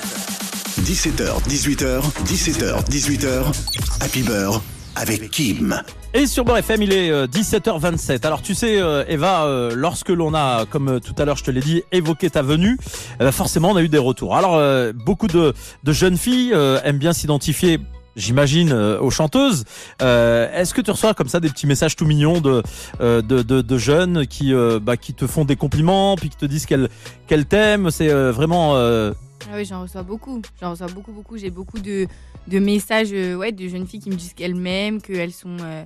17h, 0.87 1.43
18h. 1.49 2.01
17h, 2.27 2.89
18h. 2.89 3.53
Happy 4.01 4.23
Beurre 4.23 4.63
avec 4.95 5.33
Kim. 5.33 5.83
Et 6.15 6.29
sur 6.29 6.45
Beurre 6.45 6.61
il 6.81 6.93
est 6.93 7.11
euh, 7.11 7.27
17h27. 7.27 8.25
Alors 8.25 8.41
tu 8.41 8.55
sais, 8.55 8.81
euh, 8.81 9.03
Eva, 9.09 9.47
euh, 9.47 9.73
lorsque 9.75 10.11
l'on 10.11 10.33
a, 10.33 10.65
comme 10.71 10.89
euh, 10.89 11.01
tout 11.01 11.15
à 11.19 11.25
l'heure 11.25 11.37
je 11.37 11.43
te 11.43 11.51
l'ai 11.51 11.61
dit, 11.61 11.83
évoqué 11.91 12.31
ta 12.31 12.43
venue, 12.43 12.79
eh 13.19 13.25
ben, 13.25 13.33
forcément 13.33 13.71
on 13.73 13.77
a 13.77 13.83
eu 13.83 13.89
des 13.89 13.99
retours. 13.99 14.37
Alors 14.37 14.55
euh, 14.55 14.93
beaucoup 14.93 15.27
de, 15.27 15.55
de 15.83 15.93
jeunes 15.93 16.17
filles 16.17 16.53
euh, 16.55 16.79
aiment 16.85 16.99
bien 16.99 17.13
s'identifier. 17.13 17.81
J'imagine 18.15 18.71
euh, 18.73 19.01
aux 19.01 19.11
chanteuses. 19.11 19.65
Euh, 20.03 20.49
Est-ce 20.55 20.73
que 20.73 20.81
tu 20.81 20.93
reçois 20.93 21.15
comme 21.15 21.29
ça 21.29 21.41
des 21.41 21.49
petits 21.51 21.67
messages 21.67 21.97
tout 21.97 22.07
mignons 22.07 22.41
de 22.41 22.63
euh, 23.01 23.23
de, 23.23 23.43
de, 23.43 23.79
jeunes 23.79 24.25
qui 24.29 24.55
euh, 24.55 24.79
bah, 24.81 24.97
qui 24.97 25.15
te 25.15 25.27
font 25.27 25.45
des 25.45 25.57
compliments 25.57 26.15
puis 26.17 26.31
qui 26.31 26.37
te 26.37 26.47
disent 26.47 26.65
qu'elles 26.65 26.89
qu'elles 27.27 27.45
t'aiment? 27.45 27.91
C'est 27.91 28.09
euh, 28.09 28.31
vraiment 28.31 28.77
euh, 28.77 29.13
Ah 29.49 29.55
oui, 29.55 29.65
j'en 29.65 29.83
reçois 29.83 30.03
beaucoup. 30.03 30.43
J'en 30.61 30.71
reçois 30.71 30.89
beaucoup, 30.89 31.13
beaucoup. 31.13 31.37
J'ai 31.37 31.51
beaucoup 31.51 31.79
de, 31.79 32.09
messages 32.51 33.13
euh, 33.13 33.51
de 33.51 33.69
jeunes 33.69 33.87
filles 33.87 34.01
qui 34.01 34.11
me 34.11 34.17
disent 34.17 34.35
qu'elles 34.35 34.57
m'aiment, 34.57 35.01
qu'elles 35.01 35.33
sont, 35.33 35.57
euh, 35.61 35.85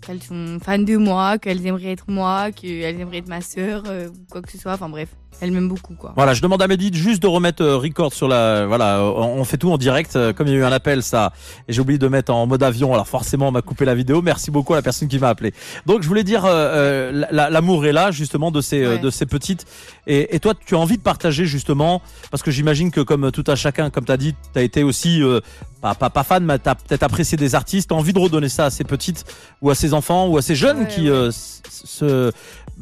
qu'elles 0.00 0.22
sont 0.22 0.58
fans 0.62 0.78
de 0.78 0.96
moi, 0.96 1.38
qu'elles 1.38 1.66
aimeraient 1.66 1.92
être 1.92 2.08
moi, 2.08 2.52
qu'elles 2.52 3.00
aimeraient 3.00 3.18
être 3.18 3.28
ma 3.28 3.40
sœur, 3.40 3.82
euh, 3.86 4.08
quoi 4.30 4.40
que 4.40 4.50
ce 4.52 4.58
soit. 4.58 4.74
Enfin 4.74 4.88
bref, 4.88 5.08
elles 5.40 5.50
m'aiment 5.50 5.68
beaucoup. 5.68 5.94
quoi. 5.94 6.12
Voilà, 6.16 6.34
je 6.34 6.42
demande 6.42 6.62
à 6.62 6.68
Mehdi 6.68 6.90
juste 6.92 7.22
de 7.22 7.26
remettre 7.26 7.62
euh, 7.62 7.76
record 7.76 8.12
sur 8.12 8.28
la. 8.28 8.66
Voilà, 8.66 8.98
euh, 8.98 9.10
on 9.10 9.42
fait 9.44 9.56
tout 9.56 9.72
en 9.72 9.78
direct. 9.78 10.14
euh, 10.16 10.32
Comme 10.32 10.46
il 10.46 10.52
y 10.52 10.56
a 10.56 10.58
eu 10.60 10.64
un 10.64 10.72
appel, 10.72 11.02
ça, 11.02 11.32
et 11.68 11.72
j'ai 11.72 11.80
oublié 11.80 11.98
de 11.98 12.06
mettre 12.08 12.32
en 12.32 12.46
mode 12.46 12.62
avion. 12.62 12.92
Alors 12.94 13.08
forcément, 13.08 13.48
on 13.48 13.52
m'a 13.52 13.62
coupé 13.62 13.84
la 13.84 13.94
vidéo. 13.94 14.22
Merci 14.22 14.50
beaucoup 14.50 14.72
à 14.74 14.76
la 14.76 14.82
personne 14.82 15.08
qui 15.08 15.18
m'a 15.18 15.28
appelé. 15.28 15.52
Donc, 15.86 16.02
je 16.02 16.08
voulais 16.08 16.24
dire, 16.24 16.44
euh, 16.46 17.10
la- 17.12 17.28
la- 17.32 17.50
l'amour 17.50 17.86
est 17.86 17.92
là 17.92 18.10
justement 18.10 18.50
de 18.50 18.60
ces 18.60 18.86
Ouais. 18.86 18.98
de 18.98 19.10
ces 19.10 19.26
petites. 19.26 19.64
Et, 20.06 20.34
et 20.36 20.40
toi, 20.40 20.54
tu 20.66 20.74
as 20.74 20.78
envie 20.78 20.96
de 20.98 21.02
partager 21.02 21.44
justement, 21.46 22.02
parce 22.30 22.42
que 22.42 22.50
j'imagine 22.50 22.90
que 22.90 23.00
comme 23.00 23.30
tout 23.32 23.44
à 23.46 23.56
chacun, 23.56 23.90
comme 23.90 24.04
tu 24.04 24.12
as 24.12 24.16
dit, 24.16 24.34
tu 24.52 24.58
as 24.58 24.62
été 24.62 24.82
aussi 24.82 25.22
euh, 25.22 25.40
pas, 25.80 25.94
pas 25.94 26.10
pas 26.10 26.22
fan, 26.22 26.44
mais 26.44 26.58
t'as 26.58 26.74
peut-être 26.76 27.02
apprécié 27.02 27.36
des 27.36 27.54
artistes. 27.54 27.88
T'as 27.90 27.96
envie 27.96 28.12
de 28.12 28.18
redonner 28.18 28.48
ça 28.48 28.66
à 28.66 28.70
ces 28.70 28.84
petites 28.84 29.24
ou 29.60 29.70
à 29.70 29.74
ces 29.74 29.94
enfants 29.94 30.28
ou 30.28 30.36
à 30.38 30.42
ces 30.42 30.54
jeunes 30.54 30.80
Ouais, 30.82 30.88
qui 30.88 31.02
ouais. 31.02 31.08
euh, 31.16 31.30
se 31.32 32.30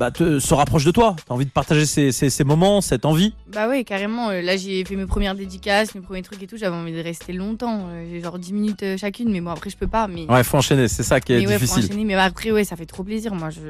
bah, 0.00 0.10
te, 0.10 0.38
se 0.40 0.54
rapprochent 0.54 0.86
de 0.86 0.90
toi. 0.90 1.14
T'as 1.28 1.34
envie 1.34 1.44
de 1.44 1.50
partager 1.50 1.84
ces, 1.84 2.10
ces, 2.10 2.30
ces 2.30 2.42
moments, 2.42 2.80
cette 2.80 3.04
envie. 3.04 3.34
Bah 3.52 3.68
ouais, 3.68 3.84
carrément. 3.84 4.30
euh, 4.30 4.40
Là, 4.40 4.56
j'ai 4.56 4.82
fait 4.86 4.96
mes 4.96 5.04
premières 5.06 5.34
dédicaces, 5.34 5.94
mes 5.94 6.00
premiers 6.00 6.22
trucs 6.22 6.42
et 6.42 6.46
tout. 6.46 6.56
J'avais 6.56 6.74
envie 6.74 6.92
de 6.92 7.02
rester 7.02 7.34
longtemps. 7.34 7.82
euh, 7.90 8.06
J'ai 8.10 8.20
genre 8.22 8.38
10 8.38 8.52
minutes 8.54 8.82
euh, 8.82 8.96
chacune, 8.96 9.30
mais 9.30 9.42
bon, 9.42 9.50
après, 9.50 9.68
je 9.70 9.76
peux 9.76 9.86
pas. 9.86 10.08
Mais, 10.08 10.24
Ouais, 10.28 10.42
faut 10.42 10.56
enchaîner, 10.56 10.88
c'est 10.88 11.02
ça 11.02 11.20
qui 11.20 11.34
est 11.34 11.40
mais 11.40 11.46
ouais, 11.46 11.58
faut 11.58 11.78
enchaîner. 11.78 12.04
Mais 12.04 12.14
après, 12.14 12.50
ouais, 12.50 12.64
ça 12.64 12.74
fait 12.76 12.86
trop 12.86 13.04
plaisir. 13.04 13.34
Moi, 13.34 13.50
je, 13.50 13.60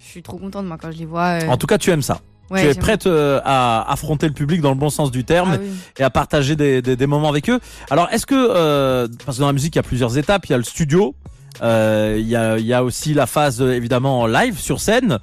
je 0.00 0.04
suis 0.06 0.22
trop 0.22 0.38
contente, 0.38 0.64
moi, 0.66 0.78
quand 0.80 0.90
je 0.90 0.96
les 0.98 1.04
vois. 1.06 1.42
euh, 1.42 1.48
En 1.48 1.58
tout 1.58 1.66
cas, 1.66 1.76
tu 1.76 1.90
aimes 1.90 2.00
ça. 2.02 2.20
ouais, 2.50 2.62
tu 2.62 2.68
es 2.68 2.74
prête 2.74 3.06
euh, 3.06 3.40
à 3.44 3.90
affronter 3.92 4.26
le 4.26 4.32
public 4.34 4.60
dans 4.62 4.70
le 4.70 4.76
bon 4.78 4.88
sens 4.90 5.10
du 5.10 5.24
terme. 5.24 5.52
Ah 5.54 5.58
oui. 5.60 5.68
et 5.98 6.02
à 6.02 6.10
partager 6.10 6.56
des, 6.56 6.80
des, 6.82 6.96
des 6.96 7.06
moments 7.06 7.28
avec 7.28 7.48
eux. 7.50 7.60
Alors, 7.90 8.08
est-ce 8.10 8.24
que, 8.26 8.34
euh, 8.34 9.06
parce 9.26 9.36
que 9.36 9.40
dans 9.42 9.46
la 9.48 9.52
musique, 9.52 9.74
il 9.74 9.78
y 9.78 9.80
a 9.80 9.82
plusieurs 9.84 10.16
étapes, 10.16 10.46
il 10.46 10.52
y 10.52 10.54
a 10.54 10.58
le 10.58 10.64
studio, 10.64 11.14
il 11.60 12.26
y, 12.26 12.64
y 12.64 12.72
a 12.72 12.84
aussi 12.84 13.14
la 13.14 13.26
phase 13.26 13.60
euh, 13.60 13.72
évidemment 13.74 14.20
en 14.20 14.26
live 14.26 14.58
sur 14.58 14.80
scène. 14.80 15.18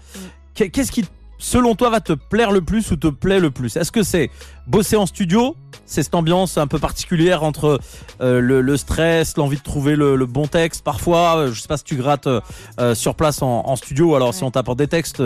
Qu'est- 0.53 0.69
Qu'est-ce 0.69 0.91
qui 0.91 1.05
selon 1.39 1.73
toi, 1.73 1.89
va 1.89 2.01
te 2.01 2.13
plaire 2.13 2.51
le 2.51 2.61
plus 2.61 2.91
ou 2.91 2.97
te 2.97 3.07
plaît 3.07 3.39
le 3.39 3.49
plus? 3.49 3.77
Est-ce 3.77 3.91
que 3.91 4.03
c'est 4.03 4.29
bosser 4.67 4.97
en 4.97 5.05
studio? 5.05 5.55
C'est 5.85 6.03
cette 6.03 6.13
ambiance 6.13 6.57
un 6.59 6.67
peu 6.67 6.77
particulière 6.77 7.41
entre 7.41 7.79
euh, 8.21 8.39
le, 8.41 8.77
stress, 8.77 9.37
l'envie 9.37 9.57
de 9.57 9.63
trouver 9.63 9.95
le, 9.95 10.23
bon 10.25 10.45
texte? 10.45 10.83
Parfois, 10.83 11.37
euh, 11.37 11.51
je 11.51 11.61
sais 11.61 11.67
pas 11.67 11.77
si 11.77 11.85
tu 11.85 11.95
grattes 11.95 12.27
euh, 12.27 12.93
sur 12.93 13.15
place 13.15 13.41
en, 13.41 13.75
studio, 13.75 14.15
alors 14.15 14.33
si 14.33 14.43
on 14.43 14.51
t'apporte 14.51 14.77
des 14.77 14.87
textes, 14.87 15.23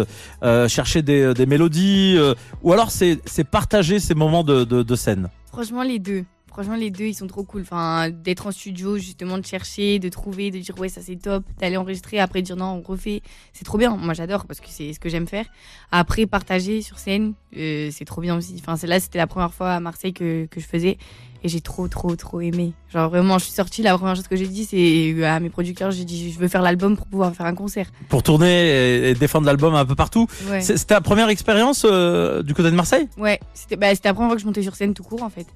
chercher 0.68 1.02
des, 1.02 1.46
mélodies, 1.48 2.18
ou 2.62 2.72
alors 2.72 2.92
c'est 2.92 3.44
partager 3.50 4.00
ces 4.00 4.14
moments 4.14 4.44
de, 4.44 4.64
de 4.64 4.96
scène? 4.96 5.30
Franchement, 5.52 5.84
les 5.84 6.00
deux. 6.00 6.24
Franchement, 6.54 6.76
les 6.76 6.92
deux, 6.92 7.06
ils 7.06 7.16
sont 7.16 7.26
trop 7.26 7.44
cool. 7.44 7.62
Enfin, 7.62 8.12
d'être 8.12 8.46
en 8.46 8.52
studio, 8.52 8.98
justement, 9.00 9.40
de 9.40 9.46
chercher, 9.46 9.98
de 9.98 10.08
trouver, 10.10 10.52
de 10.52 10.60
dire 10.60 10.78
ouais, 10.78 10.88
ça 10.88 11.02
c'est 11.02 11.16
top, 11.16 11.44
d'aller 11.60 11.78
enregistrer, 11.78 12.20
après 12.20 12.44
dire 12.44 12.56
non, 12.56 12.80
on 12.80 12.82
refait. 12.82 13.24
C'est 13.54 13.66
trop 13.66 13.80
bien. 13.80 13.98
Moi, 13.98 14.14
j'adore 14.14 14.46
parce 14.46 14.60
que 14.60 14.68
c'est 14.70 14.94
ce 14.94 15.00
que 15.00 15.10
j'aime 15.10 15.28
faire. 15.28 15.46
Après, 15.92 16.28
partager 16.28 16.84
sur 16.84 17.00
scène, 17.00 17.34
euh, 17.58 17.90
c'est 17.92 18.06
trop 18.06 18.22
bien 18.22 18.38
aussi. 18.38 18.62
Enfin, 18.66 18.76
là, 18.88 19.00
c'était 19.00 19.18
la 19.18 19.26
première 19.26 19.52
fois 19.52 19.72
à 19.72 19.80
Marseille 19.80 20.14
que, 20.14 20.46
que 20.46 20.60
je 20.60 20.68
faisais. 20.68 21.00
Et 21.46 21.50
j'ai 21.50 21.60
trop, 21.60 21.88
trop, 21.88 22.16
trop 22.16 22.40
aimé. 22.40 22.74
Genre, 22.88 23.10
vraiment, 23.10 23.40
je 23.40 23.46
suis 23.46 23.54
sortie, 23.54 23.82
la 23.82 23.98
première 23.98 24.16
chose 24.16 24.28
que 24.28 24.36
j'ai 24.36 24.48
dit, 24.48 24.64
c'est 24.64 25.26
à 25.26 25.40
mes 25.40 25.50
producteurs, 25.50 25.92
j'ai 25.92 26.06
dit, 26.06 26.32
je 26.32 26.40
veux 26.40 26.48
faire 26.48 26.62
l'album 26.62 26.96
pour 26.96 27.08
pouvoir 27.08 27.36
faire 27.36 27.48
un 27.48 27.56
concert. 27.56 27.92
Pour 28.08 28.24
tourner 28.24 29.10
et 29.10 29.14
défendre 29.16 29.48
l'album 29.48 29.76
un 29.76 29.86
peu 29.86 29.96
partout. 29.96 30.28
C'était 30.62 30.86
ta 30.86 31.02
première 31.02 31.28
expérience 31.30 31.86
euh, 31.86 32.44
du 32.44 32.54
côté 32.54 32.72
de 32.72 32.76
Marseille? 32.76 33.10
Ouais, 33.18 33.42
c'était 33.54 33.76
bah, 33.76 33.88
la 33.92 34.14
première 34.14 34.30
fois 34.30 34.36
que 34.36 34.42
je 34.42 34.46
montais 34.46 34.62
sur 34.62 34.76
scène 34.76 34.94
tout 34.94 35.04
court, 35.04 35.24
en 35.24 35.30
fait 35.30 35.48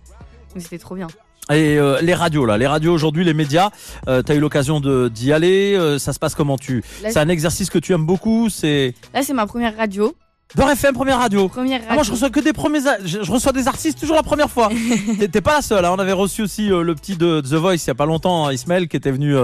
c'était 0.55 0.77
trop 0.77 0.95
bien. 0.95 1.07
Et 1.49 1.77
euh, 1.77 2.01
les 2.01 2.13
radios 2.13 2.45
là, 2.45 2.57
les 2.57 2.67
radios 2.67 2.93
aujourd'hui, 2.93 3.23
les 3.23 3.33
médias, 3.33 3.69
euh, 4.10 4.21
tu 4.21 4.31
as 4.33 4.36
eu 4.36 4.39
l'occasion 4.39 4.81
d'y 4.81 5.31
aller, 5.31 5.75
euh, 5.75 5.97
ça 5.97 6.12
se 6.12 6.19
passe 6.19 6.36
comment 6.36 6.57
tu 6.57 6.83
C'est 7.01 7.17
un 7.17 7.29
exercice 7.29 7.69
que 7.69 7.79
tu 7.79 7.93
aimes 7.93 8.05
beaucoup, 8.05 8.49
c'est 8.49 8.93
Là, 9.13 9.23
c'est 9.23 9.33
ma 9.33 9.47
première 9.47 9.77
radio. 9.77 10.13
Beurre 10.55 10.71
FM, 10.71 10.93
première 10.93 11.19
radio. 11.19 11.49
Première 11.49 11.79
radio. 11.79 11.88
Ah, 11.89 11.93
moi, 11.95 12.03
je 12.03 12.12
reçois 12.12 12.29
que 12.29 12.39
des 12.39 12.53
premiers. 12.53 12.79
Je, 13.03 13.31
reçois 13.31 13.51
des 13.51 13.67
artistes 13.67 13.99
toujours 13.99 14.15
la 14.15 14.23
première 14.23 14.49
fois. 14.49 14.69
T'es 15.31 15.41
pas 15.41 15.55
la 15.55 15.62
seule. 15.62 15.83
Hein. 15.83 15.91
On 15.93 15.99
avait 15.99 16.13
reçu 16.13 16.41
aussi 16.41 16.67
le 16.69 16.95
petit 16.95 17.17
de 17.17 17.41
The 17.41 17.53
Voice 17.53 17.75
il 17.75 17.88
y 17.88 17.91
a 17.91 17.95
pas 17.95 18.05
longtemps, 18.05 18.47
hein, 18.47 18.53
Ismaël, 18.53 18.88
qui 18.88 18.95
était 18.95 19.12
venu 19.12 19.36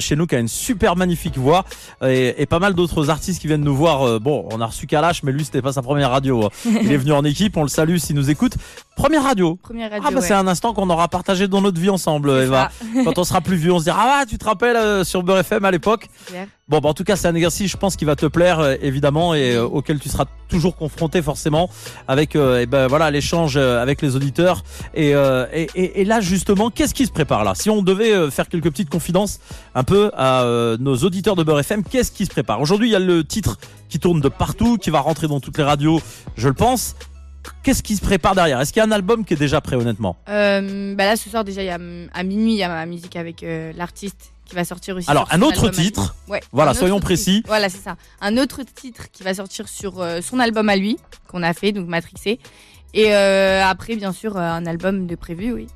chez 0.00 0.16
nous, 0.16 0.26
qui 0.26 0.36
a 0.36 0.38
une 0.38 0.48
super 0.48 0.96
magnifique 0.96 1.36
voix, 1.36 1.64
et, 2.06 2.46
pas 2.46 2.60
mal 2.60 2.74
d'autres 2.74 3.10
artistes 3.10 3.40
qui 3.40 3.46
viennent 3.46 3.64
nous 3.64 3.76
voir. 3.76 4.20
bon, 4.20 4.48
on 4.52 4.60
a 4.60 4.66
reçu 4.66 4.86
Kalash, 4.86 5.22
mais 5.22 5.32
lui, 5.32 5.44
c'était 5.44 5.62
pas 5.62 5.72
sa 5.72 5.82
première 5.82 6.10
radio. 6.10 6.46
Hein. 6.46 6.50
Il 6.82 6.92
est 6.92 6.96
venu 6.96 7.12
en 7.12 7.24
équipe. 7.24 7.56
On 7.56 7.62
le 7.62 7.68
salue 7.68 7.96
s'il 7.96 8.16
nous 8.16 8.30
écoute. 8.30 8.54
Première 8.96 9.22
radio. 9.22 9.56
Première 9.56 9.90
radio. 9.90 10.04
Ah 10.06 10.10
bah 10.10 10.20
c'est 10.20 10.34
un 10.34 10.46
instant 10.48 10.74
qu'on 10.74 10.90
aura 10.90 11.08
partagé 11.08 11.48
dans 11.48 11.60
notre 11.60 11.80
vie 11.80 11.90
ensemble, 11.90 12.30
Eva. 12.30 12.70
Quand 13.04 13.18
on 13.18 13.24
sera 13.24 13.40
plus 13.40 13.56
vieux, 13.56 13.72
on 13.72 13.78
se 13.78 13.84
dira 13.84 14.20
ah 14.20 14.24
tu 14.26 14.38
te 14.38 14.44
rappelles 14.44 14.76
euh, 14.76 15.04
sur 15.04 15.22
Beurre 15.22 15.38
FM 15.38 15.64
à 15.64 15.70
l'époque? 15.70 16.08
Bon 16.68 16.80
bah 16.80 16.90
en 16.90 16.94
tout 16.94 17.04
cas 17.04 17.16
c'est 17.16 17.28
un 17.28 17.34
exercice 17.34 17.70
je 17.70 17.76
pense 17.78 17.96
qui 17.96 18.04
va 18.04 18.14
te 18.14 18.26
plaire 18.26 18.60
euh, 18.60 18.74
évidemment 18.82 19.34
et 19.34 19.54
euh, 19.54 19.64
auquel 19.64 19.98
tu 19.98 20.10
seras 20.10 20.26
toujours 20.48 20.76
confronté 20.76 21.22
forcément 21.22 21.70
avec 22.06 22.36
et 22.36 22.66
ben 22.66 22.86
voilà 22.88 23.10
l'échange 23.10 23.56
avec 23.56 24.02
les 24.02 24.16
auditeurs. 24.16 24.62
Et, 24.94 25.10
et, 25.12 26.00
et, 26.00 26.04
là 26.04 26.20
justement 26.20 26.70
qu'est-ce 26.70 26.94
qui 26.94 27.06
se 27.06 27.12
prépare 27.12 27.44
là? 27.44 27.54
Si 27.54 27.68
on 27.68 27.82
devait 27.82 28.30
faire 28.30 28.48
quelques 28.48 28.70
petites 28.70 28.88
confidences 28.88 29.40
un 29.74 29.84
peu 29.84 30.10
à 30.16 30.46
nos 30.78 30.96
auditeurs 30.96 31.36
de 31.36 31.42
Beurre 31.42 31.60
FM, 31.60 31.84
qu'est-ce 31.84 32.12
qui 32.12 32.24
se 32.24 32.30
prépare? 32.30 32.60
Aujourd'hui 32.62 32.88
il 32.88 32.92
y 32.92 32.96
a 32.96 33.00
le 33.00 33.24
titre 33.24 33.58
qui 33.88 33.98
tourne 33.98 34.20
de 34.20 34.28
partout, 34.28 34.78
qui 34.78 34.88
va 34.88 35.00
rentrer 35.00 35.28
dans 35.28 35.40
toutes 35.40 35.58
les 35.58 35.64
radios, 35.64 36.00
je 36.36 36.48
le 36.48 36.54
pense. 36.54 36.94
Qu'est-ce 37.62 37.82
qui 37.82 37.96
se 37.96 38.00
prépare 38.00 38.34
derrière? 38.34 38.60
Est-ce 38.60 38.72
qu'il 38.72 38.80
y 38.80 38.82
a 38.82 38.88
un 38.88 38.92
album 38.92 39.24
qui 39.24 39.34
est 39.34 39.38
déjà 39.38 39.60
prêt, 39.60 39.76
honnêtement? 39.76 40.16
Euh, 40.28 40.94
bah 40.94 41.04
Là, 41.04 41.16
ce 41.16 41.28
soir, 41.30 41.44
déjà, 41.44 41.62
y 41.62 41.70
a, 41.70 41.78
à 42.12 42.22
minuit, 42.22 42.52
il 42.52 42.58
y 42.58 42.62
a 42.62 42.68
ma 42.68 42.86
musique 42.86 43.16
avec 43.16 43.42
euh, 43.42 43.72
l'artiste 43.76 44.32
qui 44.48 44.54
va 44.54 44.64
sortir 44.64 44.96
aussi. 44.96 45.10
Alors, 45.10 45.28
un 45.30 45.42
autre 45.42 45.68
titre. 45.68 46.16
Ouais, 46.26 46.40
voilà, 46.52 46.74
soyons 46.74 47.00
précis. 47.00 47.42
Voilà, 47.46 47.68
c'est 47.68 47.82
ça. 47.82 47.96
Un 48.20 48.36
autre 48.36 48.62
titre 48.62 49.10
qui 49.12 49.22
va 49.22 49.34
sortir 49.34 49.68
sur 49.68 50.00
euh, 50.00 50.20
son 50.20 50.40
album 50.40 50.68
à 50.68 50.76
lui, 50.76 50.96
qu'on 51.28 51.42
a 51.42 51.52
fait, 51.52 51.72
donc 51.72 51.86
Matrixé. 51.86 52.40
Et 52.94 53.12
après, 53.12 53.96
bien 53.96 54.12
sûr, 54.12 54.38
un 54.38 54.64
album 54.64 55.06
de 55.06 55.14
prévu, 55.14 55.52
oui. 55.52 55.66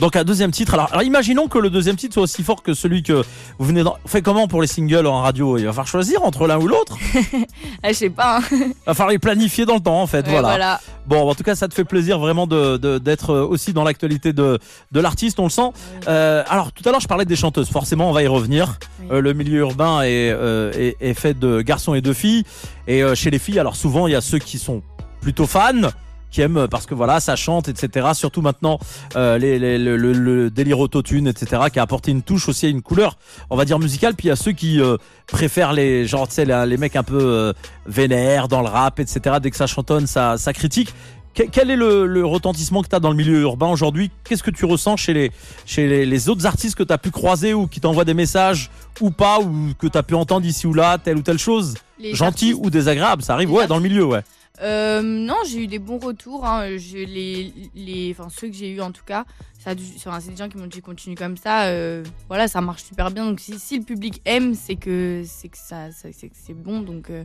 Donc 0.00 0.16
un 0.16 0.24
deuxième 0.24 0.50
titre. 0.50 0.74
Alors, 0.74 1.02
imaginons 1.02 1.46
que 1.46 1.58
le 1.58 1.68
deuxième 1.68 1.96
titre 1.96 2.14
soit 2.14 2.22
aussi 2.22 2.42
fort 2.42 2.62
que 2.62 2.72
celui 2.72 3.02
que 3.02 3.22
vous 3.58 3.66
venez 3.66 3.82
d'en... 3.82 3.96
Fait 4.06 4.22
comment 4.22 4.48
pour 4.48 4.62
les 4.62 4.66
singles 4.66 5.06
en 5.06 5.20
radio? 5.20 5.58
Il 5.58 5.66
va 5.66 5.72
falloir 5.72 5.86
choisir 5.86 6.22
entre 6.24 6.46
l'un 6.46 6.58
ou 6.58 6.66
l'autre 6.66 6.96
ah, 7.82 7.88
Je 7.88 7.92
sais 7.92 8.10
pas. 8.10 8.38
Hein. 8.38 8.42
Il 8.50 8.72
va 8.86 8.94
falloir 8.94 9.10
les 9.10 9.18
planifier 9.18 9.66
dans 9.66 9.74
le 9.74 9.80
temps 9.80 10.00
en 10.00 10.06
fait. 10.06 10.26
voilà. 10.26 10.80
Bon, 11.06 11.28
en 11.28 11.34
tout 11.34 11.42
cas, 11.42 11.54
ça 11.54 11.68
te 11.68 11.74
fait 11.74 11.84
plaisir 11.84 12.18
vraiment 12.18 12.46
de, 12.46 12.98
d'être 12.98 13.34
aussi 13.34 13.72
dans 13.72 13.84
l'actualité 13.84 14.32
de, 14.32 14.58
de 14.92 15.00
l'artiste, 15.00 15.38
on 15.38 15.44
le 15.44 15.50
sent. 15.50 15.70
Euh, 16.08 16.44
alors 16.48 16.72
tout 16.72 16.88
à 16.88 16.92
l'heure, 16.92 17.00
je 17.00 17.08
parlais 17.08 17.24
des 17.24 17.36
chanteuses. 17.36 17.68
Forcément, 17.68 18.08
on 18.08 18.12
va 18.12 18.22
y 18.22 18.26
revenir. 18.26 18.78
Euh, 19.10 19.20
le 19.20 19.34
milieu 19.34 19.58
urbain 19.60 20.02
est, 20.02 20.30
euh, 20.30 20.72
est, 20.72 20.96
est, 21.00 21.14
fait 21.14 21.38
de 21.38 21.60
garçons 21.60 21.94
et 21.94 22.00
de 22.00 22.12
filles. 22.12 22.44
Et 22.86 23.02
chez 23.14 23.30
les 23.30 23.38
filles, 23.38 23.58
alors 23.58 23.76
souvent, 23.76 24.06
il 24.06 24.12
y 24.12 24.16
a 24.16 24.20
ceux 24.20 24.38
qui 24.38 24.58
sont 24.58 24.82
plutôt 25.20 25.46
fans 25.46 25.90
qui 26.30 26.40
aiment 26.40 26.66
parce 26.68 26.86
que 26.86 26.94
voilà 26.94 27.20
ça 27.20 27.36
chante 27.36 27.68
etc 27.68 28.10
surtout 28.14 28.42
maintenant 28.42 28.78
euh, 29.16 29.38
les, 29.38 29.58
les, 29.58 29.78
le, 29.78 29.96
le, 29.96 30.50
délire 30.50 30.78
autotune 30.78 31.26
etc 31.26 31.62
qui 31.72 31.78
a 31.78 31.82
apporté 31.82 32.10
une 32.10 32.22
touche 32.22 32.48
aussi 32.48 32.70
une 32.70 32.82
couleur 32.82 33.16
on 33.50 33.56
va 33.56 33.64
dire 33.64 33.78
musicale. 33.78 34.14
Puis 34.14 34.26
il 34.26 34.30
y 34.30 34.32
a 34.32 34.36
ceux 34.36 34.52
qui 34.52 34.80
euh, 34.80 34.96
préfèrent 35.26 35.72
les 35.72 36.06
genre 36.06 36.28
tu 36.28 36.34
sais 36.34 36.44
les, 36.44 36.76
mecs 36.76 36.96
un 36.96 37.02
peu 37.02 37.20
euh, 37.20 37.52
vénères 37.86 38.48
dans 38.48 38.62
le 38.62 38.68
rap 38.68 39.00
etc 39.00 39.36
dès 39.42 39.50
que 39.50 39.56
ça 39.56 39.66
chantonne 39.66 40.06
ça, 40.06 40.38
ça 40.38 40.52
critique. 40.52 40.94
Quel 41.32 41.70
est 41.70 41.76
le, 41.76 42.06
le 42.06 42.26
retentissement 42.26 42.82
que 42.82 42.88
tu 42.88 42.96
as 42.96 42.98
dans 42.98 43.10
le 43.10 43.16
milieu 43.16 43.40
urbain 43.42 43.68
aujourd'hui? 43.68 44.10
Qu'est-ce 44.24 44.42
que 44.42 44.50
tu 44.50 44.64
ressens 44.64 44.96
chez 44.96 45.14
les, 45.14 45.30
chez 45.64 45.86
les, 45.86 46.04
les 46.04 46.28
autres 46.28 46.44
artistes 46.44 46.76
que 46.76 46.82
tu 46.82 46.92
as 46.92 46.98
pu 46.98 47.12
croiser 47.12 47.54
ou 47.54 47.68
qui 47.68 47.80
t'envoient 47.80 48.04
des 48.04 48.14
messages 48.14 48.68
ou 49.00 49.12
pas 49.12 49.38
ou 49.38 49.72
que 49.78 49.86
tu 49.86 49.96
as 49.96 50.02
pu 50.02 50.16
entendre 50.16 50.44
ici 50.44 50.66
ou 50.66 50.74
là, 50.74 50.98
telle 50.98 51.18
ou 51.18 51.22
telle 51.22 51.38
chose? 51.38 51.74
Gentil 52.12 52.52
ou 52.52 52.68
désagréable, 52.68 53.22
ça 53.22 53.34
arrive 53.34 53.52
ouais 53.52 53.68
dans 53.68 53.76
le 53.76 53.82
milieu 53.82 54.04
ouais. 54.04 54.22
Euh, 54.62 55.02
non, 55.02 55.36
j'ai 55.46 55.64
eu 55.64 55.66
des 55.66 55.78
bons 55.78 55.98
retours. 55.98 56.44
Hein. 56.44 56.68
les, 56.68 57.52
les, 57.74 58.16
enfin, 58.18 58.28
ceux 58.30 58.48
que 58.48 58.54
j'ai 58.54 58.70
eu 58.70 58.80
en 58.80 58.92
tout 58.92 59.04
cas, 59.04 59.24
ça, 59.58 59.72
c'est 59.76 60.30
des 60.30 60.36
gens 60.36 60.48
qui 60.48 60.58
m'ont 60.58 60.66
dit 60.66 60.80
continue 60.80 61.14
comme 61.14 61.36
ça. 61.36 61.64
Euh, 61.64 62.04
voilà, 62.28 62.48
ça 62.48 62.60
marche 62.60 62.84
super 62.84 63.10
bien. 63.10 63.26
Donc 63.26 63.40
si, 63.40 63.58
si 63.58 63.78
le 63.78 63.84
public 63.84 64.20
aime, 64.24 64.54
c'est 64.54 64.76
que 64.76 65.22
c'est 65.26 65.48
que 65.48 65.58
ça, 65.58 65.88
c'est 65.92 66.54
bon. 66.54 66.80
Donc 66.80 67.10
euh, 67.10 67.24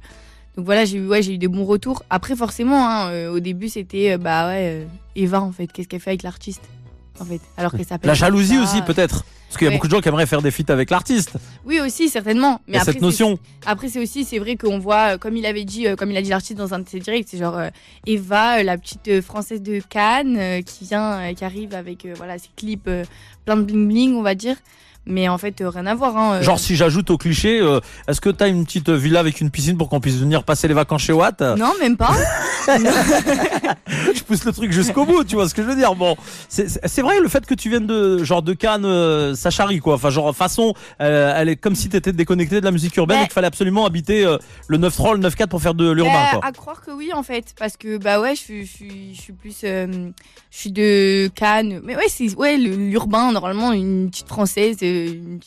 donc 0.56 0.66
voilà, 0.66 0.86
j'ai 0.86 0.98
eu 0.98 1.08
ouais, 1.08 1.22
j'ai 1.22 1.34
eu 1.34 1.38
des 1.38 1.50
bons 1.50 1.66
retours. 1.66 2.04
Après 2.10 2.36
forcément, 2.36 2.88
hein, 2.88 3.30
au 3.30 3.40
début 3.40 3.68
c'était 3.68 4.18
bah 4.18 4.48
ouais, 4.48 4.88
Eva 5.16 5.42
en 5.42 5.52
fait, 5.52 5.68
qu'est-ce 5.68 5.88
qu'elle 5.88 6.00
fait 6.00 6.12
avec 6.12 6.24
l'artiste 6.24 6.62
en 7.20 7.26
fait, 7.26 7.42
alors 7.58 7.72
que 7.72 7.84
ça 7.84 7.98
La 8.04 8.14
jalousie 8.14 8.58
aussi 8.58 8.82
peut-être. 8.82 9.26
Parce 9.56 9.60
qu'il 9.60 9.72
y 9.72 9.74
a 9.74 9.78
beaucoup 9.78 9.88
de 9.88 9.92
gens 9.94 10.02
qui 10.02 10.10
aimeraient 10.10 10.26
faire 10.26 10.42
des 10.42 10.52
feats 10.52 10.70
avec 10.74 10.90
l'artiste. 10.90 11.32
Oui, 11.64 11.80
aussi, 11.80 12.10
certainement. 12.10 12.60
Mais 12.68 12.78
après, 12.78 12.92
cette 12.92 13.02
notion. 13.02 13.40
Après, 13.66 13.88
c'est 13.88 14.02
aussi, 14.02 14.26
c'est 14.26 14.38
vrai 14.38 14.58
qu'on 14.58 14.80
voit, 14.80 15.14
euh, 15.14 15.18
comme 15.18 15.38
il 15.38 15.46
avait 15.46 15.64
dit, 15.64 15.88
euh, 15.88 15.96
comme 15.96 16.12
il 16.12 16.18
a 16.18 16.22
dit 16.22 16.30
l'artiste 16.30 16.58
dans 16.58 16.74
un 16.74 16.80
de 16.80 16.90
ses 16.90 17.00
directs, 17.00 17.28
c'est 17.30 17.38
genre 17.38 17.58
euh, 17.58 17.70
Eva, 18.06 18.62
la 18.64 18.78
petite 18.78 19.22
française 19.22 19.62
de 19.62 19.80
Cannes, 19.90 20.62
qui 20.66 20.84
vient, 20.84 21.34
qui 21.34 21.46
arrive 21.46 21.74
avec 21.74 22.06
voilà 22.18 22.38
ses 22.38 22.50
clips 22.58 22.90
plein 23.46 23.56
de 23.56 23.62
bling 23.62 23.88
bling, 23.88 24.16
on 24.16 24.24
va 24.24 24.36
dire. 24.36 24.58
Mais 25.06 25.30
en 25.30 25.38
fait, 25.38 25.56
rien 25.60 25.86
à 25.86 25.96
voir. 25.96 26.18
Hein, 26.18 26.42
Genre, 26.42 26.60
si 26.60 26.76
j'ajoute 26.76 27.10
au 27.10 27.18
cliché, 27.18 27.62
est-ce 28.08 28.22
que 28.22 28.30
t'as 28.30 28.48
une 28.48 28.66
petite 28.66 28.90
villa 28.90 29.20
avec 29.20 29.42
une 29.42 29.52
piscine 29.52 29.78
pour 29.78 29.90
qu'on 29.90 30.00
puisse 30.00 30.18
venir 30.18 30.44
passer 30.44 30.68
les 30.68 30.74
vacances 30.74 31.04
chez 31.04 31.14
Watt? 31.14 31.42
Non, 31.42 31.74
même 31.80 31.98
pas. 31.98 32.14
je 33.88 34.24
pousse 34.24 34.46
le 34.46 34.52
truc 34.52 34.72
jusqu'au 34.72 35.06
bout, 35.06 35.24
tu 35.24 35.36
vois 35.36 35.48
ce 35.48 35.54
que 35.54 35.62
je 35.62 35.68
veux 35.68 35.76
dire. 35.76 35.96
Bon, 35.96 36.16
c'est 36.50 37.02
vrai 37.02 37.20
le 37.20 37.28
fait 37.28 37.46
que 37.46 37.54
tu 37.54 37.70
viennes 37.70 37.88
de 37.88 38.24
genre 38.24 38.42
de 38.42 38.54
Cannes, 38.54 38.86
euh, 38.86 39.36
ça 39.36 39.50
charrie 39.50 39.80
quoi. 39.80 39.96
Enfin, 39.96 40.10
genre 40.10 40.36
façon, 40.36 40.74
euh, 41.02 41.34
elle 41.36 41.50
est 41.50 41.56
comme 41.56 41.76
si 41.76 41.90
t'étais 41.90 42.14
déconnecté 42.14 42.60
de 42.60 42.66
la 42.66 42.72
musique 42.72 42.96
urbaine 42.98 43.20
et 43.20 43.24
qu'il 43.24 43.34
fallait 43.34 43.48
absolument 43.48 43.86
habiter 43.86 44.26
euh, 44.26 44.38
le 44.68 44.78
9-3, 44.78 45.20
le 45.20 45.30
9-4 45.30 45.48
pour 45.48 45.62
faire 45.62 45.74
de 45.74 45.90
l'urbain. 45.92 46.12
Bah, 46.34 46.40
à 46.44 46.52
croire 46.52 46.82
que 46.82 46.92
oui 46.92 47.12
en 47.14 47.24
fait, 47.24 47.54
parce 47.58 47.78
que 47.78 47.98
bah 47.98 48.20
ouais, 48.20 48.36
je 48.36 48.42
suis 48.66 49.34
plus, 49.34 49.62
je 49.62 50.12
suis 50.50 50.72
de 50.72 51.30
Cannes. 51.36 51.82
Mais 51.84 51.96
ouais, 51.96 52.08
c'est 52.10 52.34
ouais 52.36 52.58
l'urbain 52.58 53.32
normalement 53.32 53.72
une 53.72 54.10
petite 54.10 54.28
française. 54.28 54.78
Une 54.96 55.40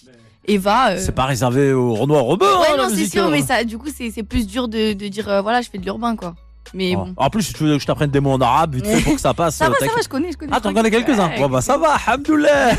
Eva. 0.47 0.97
C'est 0.97 1.13
pas 1.13 1.27
réservé 1.27 1.73
aux 1.73 1.95
Renoir 1.95 2.25
Robin. 2.25 2.47
Ouais, 2.47 2.67
hein, 2.73 2.77
non, 2.79 2.89
c'est 2.89 3.07
sûr, 3.07 3.29
mais 3.29 3.43
ça, 3.43 3.65
du 3.65 3.79
coup, 3.79 3.89
c'est 3.95 4.23
plus 4.23 4.47
dur 4.47 4.69
de, 4.69 4.93
de 4.93 5.09
dire, 5.09 5.43
voilà, 5.43 5.61
je 5.61 5.69
fais 5.71 5.79
de 5.79 5.85
l'urbain, 5.85 6.17
quoi. 6.17 6.35
Mais 6.75 6.95
oh. 6.97 7.07
En 7.17 7.31
plus, 7.31 7.43
si 7.43 7.53
tu 7.53 7.65
veux 7.65 7.75
que 7.75 7.83
je 7.83 7.87
t'apprenne 7.87 8.11
des 8.11 8.21
mots 8.21 8.33
en 8.33 8.41
arabe, 8.41 8.75
vite 8.75 8.87
fait 8.87 9.01
pour 9.03 9.15
que 9.15 9.21
ça 9.21 9.35
passe. 9.35 9.57
ça 9.57 9.69
va, 9.69 9.77
ça 9.77 9.87
va, 9.87 10.03
je 10.03 10.09
connais, 10.09 10.33
je 10.33 10.37
connais. 10.37 10.53
Ah, 10.55 10.61
t'en 10.61 10.73
connais 10.73 10.91
quelques-uns 10.91 11.31
Bon, 11.39 11.49
bah 11.49 11.61
ça 11.61 11.79
va, 11.79 11.97
hamdoulah 12.07 12.73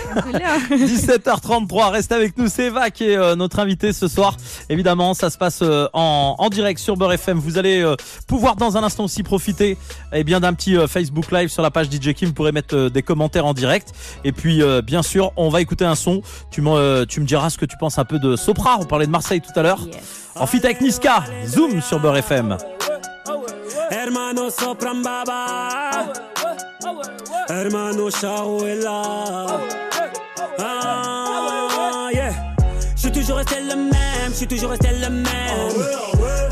17h33, 0.71 1.91
reste 1.91 2.11
avec 2.11 2.37
nous, 2.37 2.47
c'est 2.47 2.65
Eva 2.65 2.89
qui 2.89 3.05
est 3.05 3.15
euh, 3.15 3.35
notre 3.35 3.59
invité 3.59 3.93
ce 3.93 4.07
soir. 4.07 4.35
Évidemment, 4.69 5.13
ça 5.13 5.29
se 5.29 5.37
passe 5.37 5.59
euh, 5.61 5.87
en, 5.93 6.35
en, 6.37 6.49
direct 6.49 6.79
sur 6.79 6.97
Beurre 6.97 7.13
FM. 7.13 7.37
Vous 7.37 7.57
allez 7.57 7.81
euh, 7.81 7.95
pouvoir 8.27 8.55
dans 8.55 8.77
un 8.77 8.83
instant 8.83 9.05
aussi 9.05 9.23
profiter 9.23 9.77
eh 10.13 10.23
bien 10.23 10.39
d'un 10.39 10.53
petit 10.53 10.75
Facebook 10.87 11.31
Live 11.31 11.49
sur 11.49 11.63
la 11.63 11.71
page 11.71 11.87
DJ 11.89 12.13
Kim. 12.13 12.29
Vous 12.29 12.33
pourrez 12.33 12.51
mettre 12.51 12.89
des 12.89 13.03
commentaires 13.03 13.45
en 13.45 13.53
direct. 13.53 13.93
Et 14.23 14.31
puis, 14.31 14.61
bien 14.83 15.03
sûr, 15.03 15.31
on 15.35 15.49
va 15.49 15.61
écouter 15.61 15.85
un 15.85 15.95
son. 15.95 16.21
Tu, 16.51 16.61
tu 17.07 17.21
me 17.21 17.25
diras 17.25 17.49
ce 17.49 17.57
que 17.57 17.65
tu 17.65 17.77
penses 17.77 17.97
un 17.97 18.05
peu 18.05 18.19
de 18.19 18.35
Sopra. 18.35 18.77
On 18.79 18.85
parlait 18.85 19.05
de 19.05 19.11
Marseille 19.11 19.41
tout 19.41 19.57
à 19.57 19.63
l'heure. 19.63 19.79
En 20.35 20.47
fit 20.47 20.59
avec 20.63 20.81
Niska, 20.81 21.23
Zoom 21.45 21.81
sur 21.81 21.99
Beurre 21.99 22.17
FM. 22.17 22.57
Hermano 23.91 24.49
sopran 24.49 25.01
baba 25.01 26.13
Hermano 27.49 28.09
Shawela 28.09 29.01
Ah 30.59 32.09
Je 32.95 33.01
suis 33.01 33.11
toujours 33.11 33.37
resté 33.37 33.55
le 33.61 33.75
même, 33.75 34.29
je 34.29 34.33
suis 34.35 34.47
toujours 34.47 34.69
resté 34.69 34.89
le 34.91 35.09
même 35.09 35.25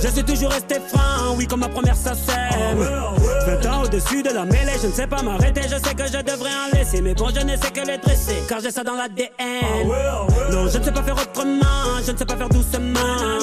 Je 0.02 0.08
suis 0.08 0.24
toujours 0.24 0.50
resté 0.50 0.76
franc, 0.88 1.36
oui, 1.38 1.46
comme 1.46 1.60
ma 1.60 1.70
première 1.70 1.96
sème 1.96 2.16
20 3.48 3.66
ans 3.68 3.84
au-dessus 3.84 4.24
de 4.24 4.30
la 4.30 4.44
mêlée, 4.46 4.74
je 4.82 4.88
ne 4.88 4.92
sais 4.92 5.08
pas 5.08 5.22
m'arrêter, 5.22 5.62
je 5.64 5.76
sais 5.88 5.96
que 5.96 6.06
je 6.06 6.22
devrais 6.22 6.50
en 6.50 6.78
laisser. 6.78 7.02
Mais 7.02 7.14
bon, 7.14 7.30
je 7.34 7.46
ne 7.46 7.56
sais 7.56 7.72
que 7.72 7.86
les 7.86 7.98
dresser, 7.98 8.44
car 8.48 8.60
j'ai 8.60 8.72
ça 8.72 8.84
dans 8.84 8.96
l'ADN. 8.96 9.30
Non, 10.52 10.68
je 10.68 10.78
ne 10.78 10.84
sais 10.84 10.92
pas 10.92 11.04
faire 11.04 11.16
autrement, 11.16 12.02
je 12.06 12.12
ne 12.12 12.18
sais 12.18 12.26
pas 12.26 12.36
faire 12.36 12.50
doucement. 12.50 13.38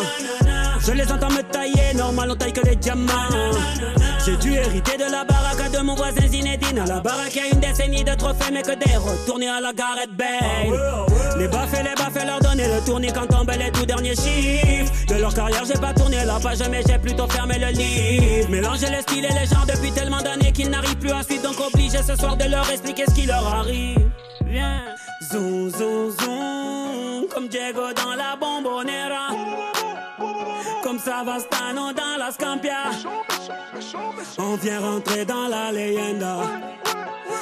Je 0.86 0.92
les 0.92 1.10
entends 1.10 1.30
me 1.30 1.42
tailler, 1.42 1.94
normal 1.94 2.30
on 2.32 2.36
taille 2.36 2.52
que 2.52 2.60
les 2.66 2.76
diamants. 2.76 3.10
J'ai 4.24 4.36
dû 4.36 4.52
hériter 4.52 4.98
de 4.98 5.10
la 5.10 5.24
baraque 5.24 5.70
de 5.72 5.78
mon 5.80 5.94
voisin 5.94 6.26
Zinedine. 6.26 6.78
À 6.78 6.86
la 6.86 7.00
baraque, 7.00 7.34
y 7.34 7.40
a 7.40 7.46
une 7.52 7.60
décennie 7.60 8.04
de 8.04 8.14
trophées, 8.14 8.52
mais 8.52 8.62
que 8.62 8.74
des 8.74 8.96
retournés 8.96 9.48
à 9.48 9.60
la 9.60 9.72
Gareth 9.72 10.14
Bale. 10.16 10.78
Les 11.38 11.48
baffes 11.48 11.72
et 11.72 11.82
les 11.82 11.94
baffes, 11.94 12.24
leur 12.26 12.38
donner 12.40 12.66
le 12.68 12.84
tournis 12.84 13.12
quand 13.12 13.26
tombent 13.26 13.50
les 13.58 13.70
tout 13.70 13.86
derniers 13.86 14.14
chiffres. 14.14 14.92
De 15.08 15.14
leur 15.14 15.32
carrière, 15.32 15.64
j'ai 15.66 15.80
pas 15.80 15.94
tourné 15.94 16.22
la 16.24 16.38
page, 16.38 16.58
mais 16.70 16.82
j'ai 16.86 16.98
plutôt 16.98 17.28
fermé 17.28 17.58
le 17.58 17.68
livre. 17.68 18.50
Mélanger 18.50 18.90
les 18.90 19.02
styles 19.02 19.24
et 19.24 19.32
les 19.32 19.46
gens 19.46 19.64
depuis 19.66 19.90
tellement 19.92 20.20
d'années 20.20 20.52
qu'ils 20.52 20.68
n'arrivent 20.68 20.98
plus 20.98 21.12
à 21.12 21.22
suivre, 21.22 21.44
donc 21.44 21.60
obligé 21.60 21.98
ce 22.02 22.14
soir 22.14 22.36
de 22.36 22.44
leur 22.44 22.68
expliquer 22.70 23.04
ce 23.08 23.14
qui 23.14 23.26
leur 23.26 23.46
arrive. 23.46 24.10
Viens, 24.46 24.82
zoom, 25.32 25.70
zoom, 25.70 26.10
zoom, 26.10 27.26
comme 27.32 27.48
Diego 27.48 27.92
dans 27.96 28.14
la 28.14 28.36
bombonera. 28.38 29.53
Comme 30.84 30.98
Savastano 30.98 31.94
dans 31.94 32.18
la 32.18 32.30
Scampia. 32.30 32.90
On 34.36 34.56
vient 34.56 34.80
rentrer 34.80 35.24
dans 35.24 35.48
la 35.48 35.72
leyenda. 35.72 36.42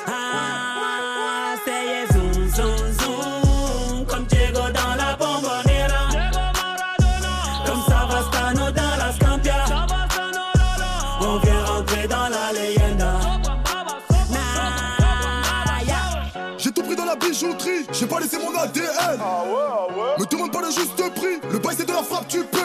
Ah, 0.07 1.57
c'est 1.65 2.13
zoom, 2.13 2.33
zoom, 2.51 2.93
zoom. 3.01 4.07
Comme 4.07 4.27
Diego 4.27 4.61
dans 4.61 4.95
la 4.97 5.17
bombonera. 5.17 6.09
Comme 7.67 7.83
Savastano 7.89 8.71
dans 8.71 8.97
la 8.97 9.13
Scampia. 9.13 9.65
On 11.21 11.39
vient 11.39 11.65
rentrer 11.65 12.07
dans 12.07 12.29
la 12.29 12.53
leyenda. 12.53 13.13
Nah, 14.31 15.83
yeah. 15.85 16.23
J'ai 16.59 16.71
tout 16.71 16.85
pris 16.85 16.95
dans 16.95 17.07
la 17.07 17.17
bijouterie, 17.17 17.87
j'ai 17.91 18.07
pas 18.07 18.21
laissé 18.21 18.39
mon 18.39 18.57
ADN. 18.57 19.19
Me 20.19 20.27
demande 20.27 20.42
pas 20.42 20.42
le 20.42 20.42
juste 20.73 20.97
prix, 21.15 21.41
le 21.51 21.59
bail 21.59 21.75
c'est 21.77 21.87
de 21.87 21.93
la 21.93 22.03
frappe, 22.03 22.29
tu 22.29 22.43
paies. 22.45 22.59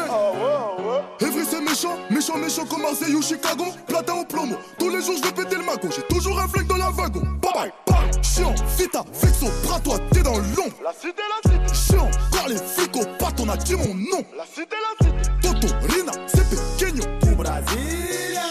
Evry 1.20 1.46
c'est 1.50 1.62
méchant, 1.62 1.98
méchant, 2.10 2.38
méchant 2.38 2.65
comme 2.65 2.82
Marseille 2.82 3.13
ou 3.13 3.22
Chicago. 3.22 3.65
Platin 3.88 4.13
au 4.13 4.26
plomo, 4.26 4.56
tous 4.80 4.89
les 4.89 5.02
jours 5.02 5.15
je 5.17 5.24
vais 5.24 5.32
péter 5.32 5.56
le 5.56 5.63
magot. 5.63 5.89
J'ai 5.96 6.04
toujours 6.04 6.39
un 6.39 6.48
flingue 6.48 6.67
dans 6.67 6.78
la 6.78 6.89
wagon. 6.89 7.22
Bye 7.41 7.54
bye, 7.54 7.72
bye. 7.88 8.24
Chiant, 8.24 8.56
vita, 8.78 9.04
vexo, 9.22 9.48
bras 9.63 9.80
toi, 9.80 9.98
t'es 10.12 10.22
dans 10.22 10.38
l'ombre. 10.38 10.78
La 10.84 10.93
cité, 10.93 11.22
la 11.43 11.52
cité. 11.52 11.74
Chiant, 11.74 12.10
car 12.32 12.48
les 12.48 12.58
flics 12.58 12.96
au 12.96 13.04
on 13.39 13.50
a 13.50 13.58
dit 13.58 13.76
mon 13.76 13.93
nom. 13.93 14.24
La 14.36 14.46
cité, 14.46 14.76
la 14.76 15.06
cité. 15.06 15.32
Toto, 15.41 15.67
Rina, 15.89 16.12
c'est 16.28 16.50
pequeño. 16.50 17.04
Du 17.22 17.36
Brasilia. 17.36 18.41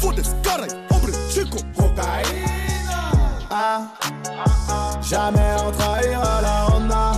Fodes, 0.00 0.22
caray, 0.42 0.68
hombre, 0.90 1.08
chico. 1.30 1.58
Cocaïna. 1.76 2.58
Ah, 3.50 3.80
jamais 5.00 5.56
on 5.66 5.72
trahira 5.72 6.42
la 6.42 6.66
Honda 6.66 7.17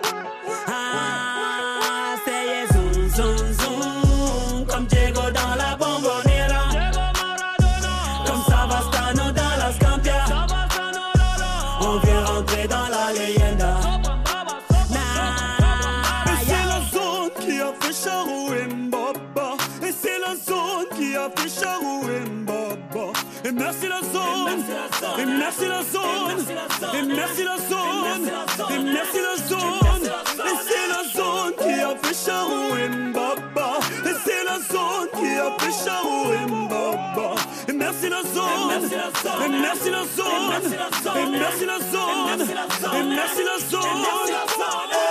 Et 25.51 25.67
merci 25.67 25.67
la 25.67 25.83
zone. 25.83 26.95
Et 26.95 27.01
merci 27.03 27.43
la 27.43 27.57
zone. 27.57 28.29
Et 28.69 28.79
merci 28.79 29.19
la 29.19 29.35
zone. 29.47 30.05
Et 30.05 30.55
c'est 30.67 30.87
la 30.87 31.03
zone 31.11 31.53
qui 31.57 31.73
a 31.81 31.95
fait 32.01 32.25
Charou 32.25 32.75
et 32.77 32.87
Mbaba. 32.87 33.79
Et 34.05 34.15
c'est 34.23 34.43
la 34.45 34.59
zone 34.59 35.09
qui 35.19 35.29
a 35.37 35.51
fait 35.59 35.85
Charou 35.85 36.31
et 36.31 36.45
Mbaba. 36.49 37.35
Et 37.67 37.73
merci 37.73 38.09
la 38.09 38.21
zone. 38.21 38.85
Et 39.43 39.49
merci 39.49 39.89
la 39.89 40.03
zone. 40.15 40.61
Et 41.17 41.37
merci 41.37 41.65
la 41.65 41.79
zone. 41.79 42.41
Et 42.95 43.03
merci 43.03 43.43
la 43.43 43.59
zone. 43.69 43.81
Ah, 43.83 45.10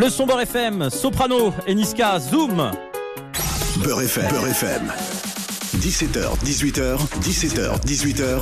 Le 0.00 0.08
son 0.08 0.24
Beurre 0.24 0.40
FM, 0.40 0.88
Soprano 0.88 1.52
et 1.66 1.74
Niska, 1.74 2.18
Zoom. 2.20 2.70
Beurre 3.84 4.02
FM. 4.02 4.28
Beurre 4.30 4.46
FM. 4.48 4.90
17h, 5.76 6.38
18h, 6.44 6.96
17h, 7.20 7.80
18h. 7.86 8.40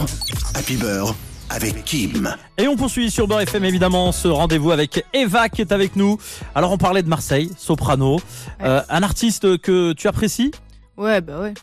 Happy 0.54 0.76
Beurre 0.76 1.14
avec 1.50 1.84
Kim. 1.84 2.32
Et 2.58 2.68
on 2.68 2.76
poursuit 2.76 3.10
sur 3.10 3.26
Beurre 3.26 3.40
FM 3.40 3.64
évidemment 3.64 4.12
ce 4.12 4.28
rendez-vous 4.28 4.70
avec 4.70 5.04
Eva 5.12 5.48
qui 5.48 5.62
est 5.62 5.72
avec 5.72 5.96
nous. 5.96 6.16
Alors 6.54 6.70
on 6.70 6.78
parlait 6.78 7.02
de 7.02 7.08
Marseille, 7.08 7.50
Soprano, 7.58 8.20
Euh, 8.62 8.82
un 8.88 9.02
artiste 9.02 9.58
que 9.58 9.92
tu 9.94 10.06
apprécies? 10.06 10.52
Ouais, 10.96 11.20
bah 11.20 11.40
ouais. 11.40 11.54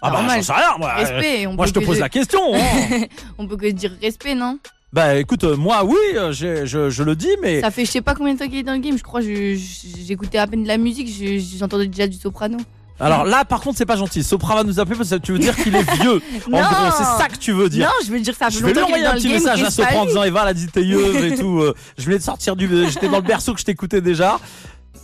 Ah 0.00 0.10
bah 0.10 0.24
j'en 0.28 0.42
sais 0.42 0.52
rien, 0.52 0.76
moi. 0.78 0.94
Respect, 0.94 1.46
on 1.46 1.52
moi 1.54 1.64
peut 1.66 1.68
je 1.68 1.74
te 1.74 1.78
que 1.80 1.84
pose 1.84 1.96
de- 1.96 2.00
la 2.00 2.08
question. 2.08 2.40
hein. 2.54 3.02
On 3.38 3.46
peut 3.46 3.56
que 3.58 3.66
dire 3.70 3.92
respect, 4.00 4.34
non? 4.34 4.58
Bah 4.92 5.14
écoute, 5.16 5.44
euh, 5.44 5.56
moi 5.56 5.84
oui, 5.84 5.96
euh, 6.16 6.32
j'ai- 6.32 6.66
je, 6.66 6.90
je 6.90 7.02
le 7.02 7.16
dis, 7.16 7.30
mais 7.42 7.60
Ça 7.62 7.70
fait 7.70 7.84
je 7.86 7.90
sais 7.90 8.02
pas 8.02 8.14
combien 8.14 8.34
de 8.34 8.38
temps 8.38 8.46
qu'il 8.46 8.58
est 8.58 8.62
dans 8.62 8.74
le 8.74 8.78
game. 8.78 8.96
Je 8.98 9.02
crois 9.02 9.20
que 9.20 9.26
je- 9.26 9.54
je- 9.56 10.04
j'écoutais 10.06 10.38
à 10.38 10.46
peine 10.46 10.62
de 10.64 10.68
la 10.68 10.76
musique. 10.76 11.08
je- 11.08 11.38
J'entendais 11.58 11.86
déjà 11.86 12.06
du 12.06 12.16
soprano. 12.18 12.58
alors 13.00 13.24
là 13.24 13.44
par 13.44 13.60
contre 13.62 13.78
c'est 13.78 13.86
pas 13.86 13.96
gentil. 13.96 14.22
Soprano 14.22 14.60
va 14.60 14.64
nous 14.64 14.78
appeler 14.80 14.96
parce 14.96 15.08
que 15.10 15.16
tu 15.16 15.32
veux 15.32 15.38
dire 15.38 15.56
qu'il 15.56 15.74
est 15.74 15.90
vieux. 15.94 16.20
en 16.46 16.50
Non. 16.50 16.58
gros, 16.60 16.90
c'est 16.98 17.04
ça 17.22 17.26
que 17.32 17.36
tu 17.38 17.52
veux 17.52 17.68
dire. 17.70 17.86
Non, 17.86 17.92
je 18.06 18.12
veux 18.12 18.20
dire 18.20 18.34
ça 18.34 18.50
fait 18.50 18.58
Je 18.58 18.62
vais 18.64 18.68
lui 18.68 18.74
longtemps 18.74 18.86
qu'il 18.86 18.94
envoyer 18.96 19.04
dans 19.04 19.10
un 19.10 19.14
le 19.14 19.18
petit 19.20 19.28
game. 19.28 19.36
message 19.38 19.62
à 19.62 19.70
Sopran 19.70 20.00
en 20.02 20.06
disant 20.06 20.22
Eva, 20.24 20.42
elle 20.42 20.48
a 20.48 20.54
dit 20.54 20.66
t'es 20.68 20.82
yeuse 20.82 21.16
et 21.24 21.36
tout. 21.36 21.60
euh, 21.60 21.74
je 21.96 22.04
venais 22.04 22.18
de 22.18 22.22
sortir 22.22 22.54
du. 22.54 22.68
J'étais 22.90 23.08
dans 23.08 23.16
le 23.16 23.22
berceau 23.26 23.54
que 23.54 23.60
je 23.60 23.64
t'écoutais 23.64 24.00
déjà. 24.02 24.38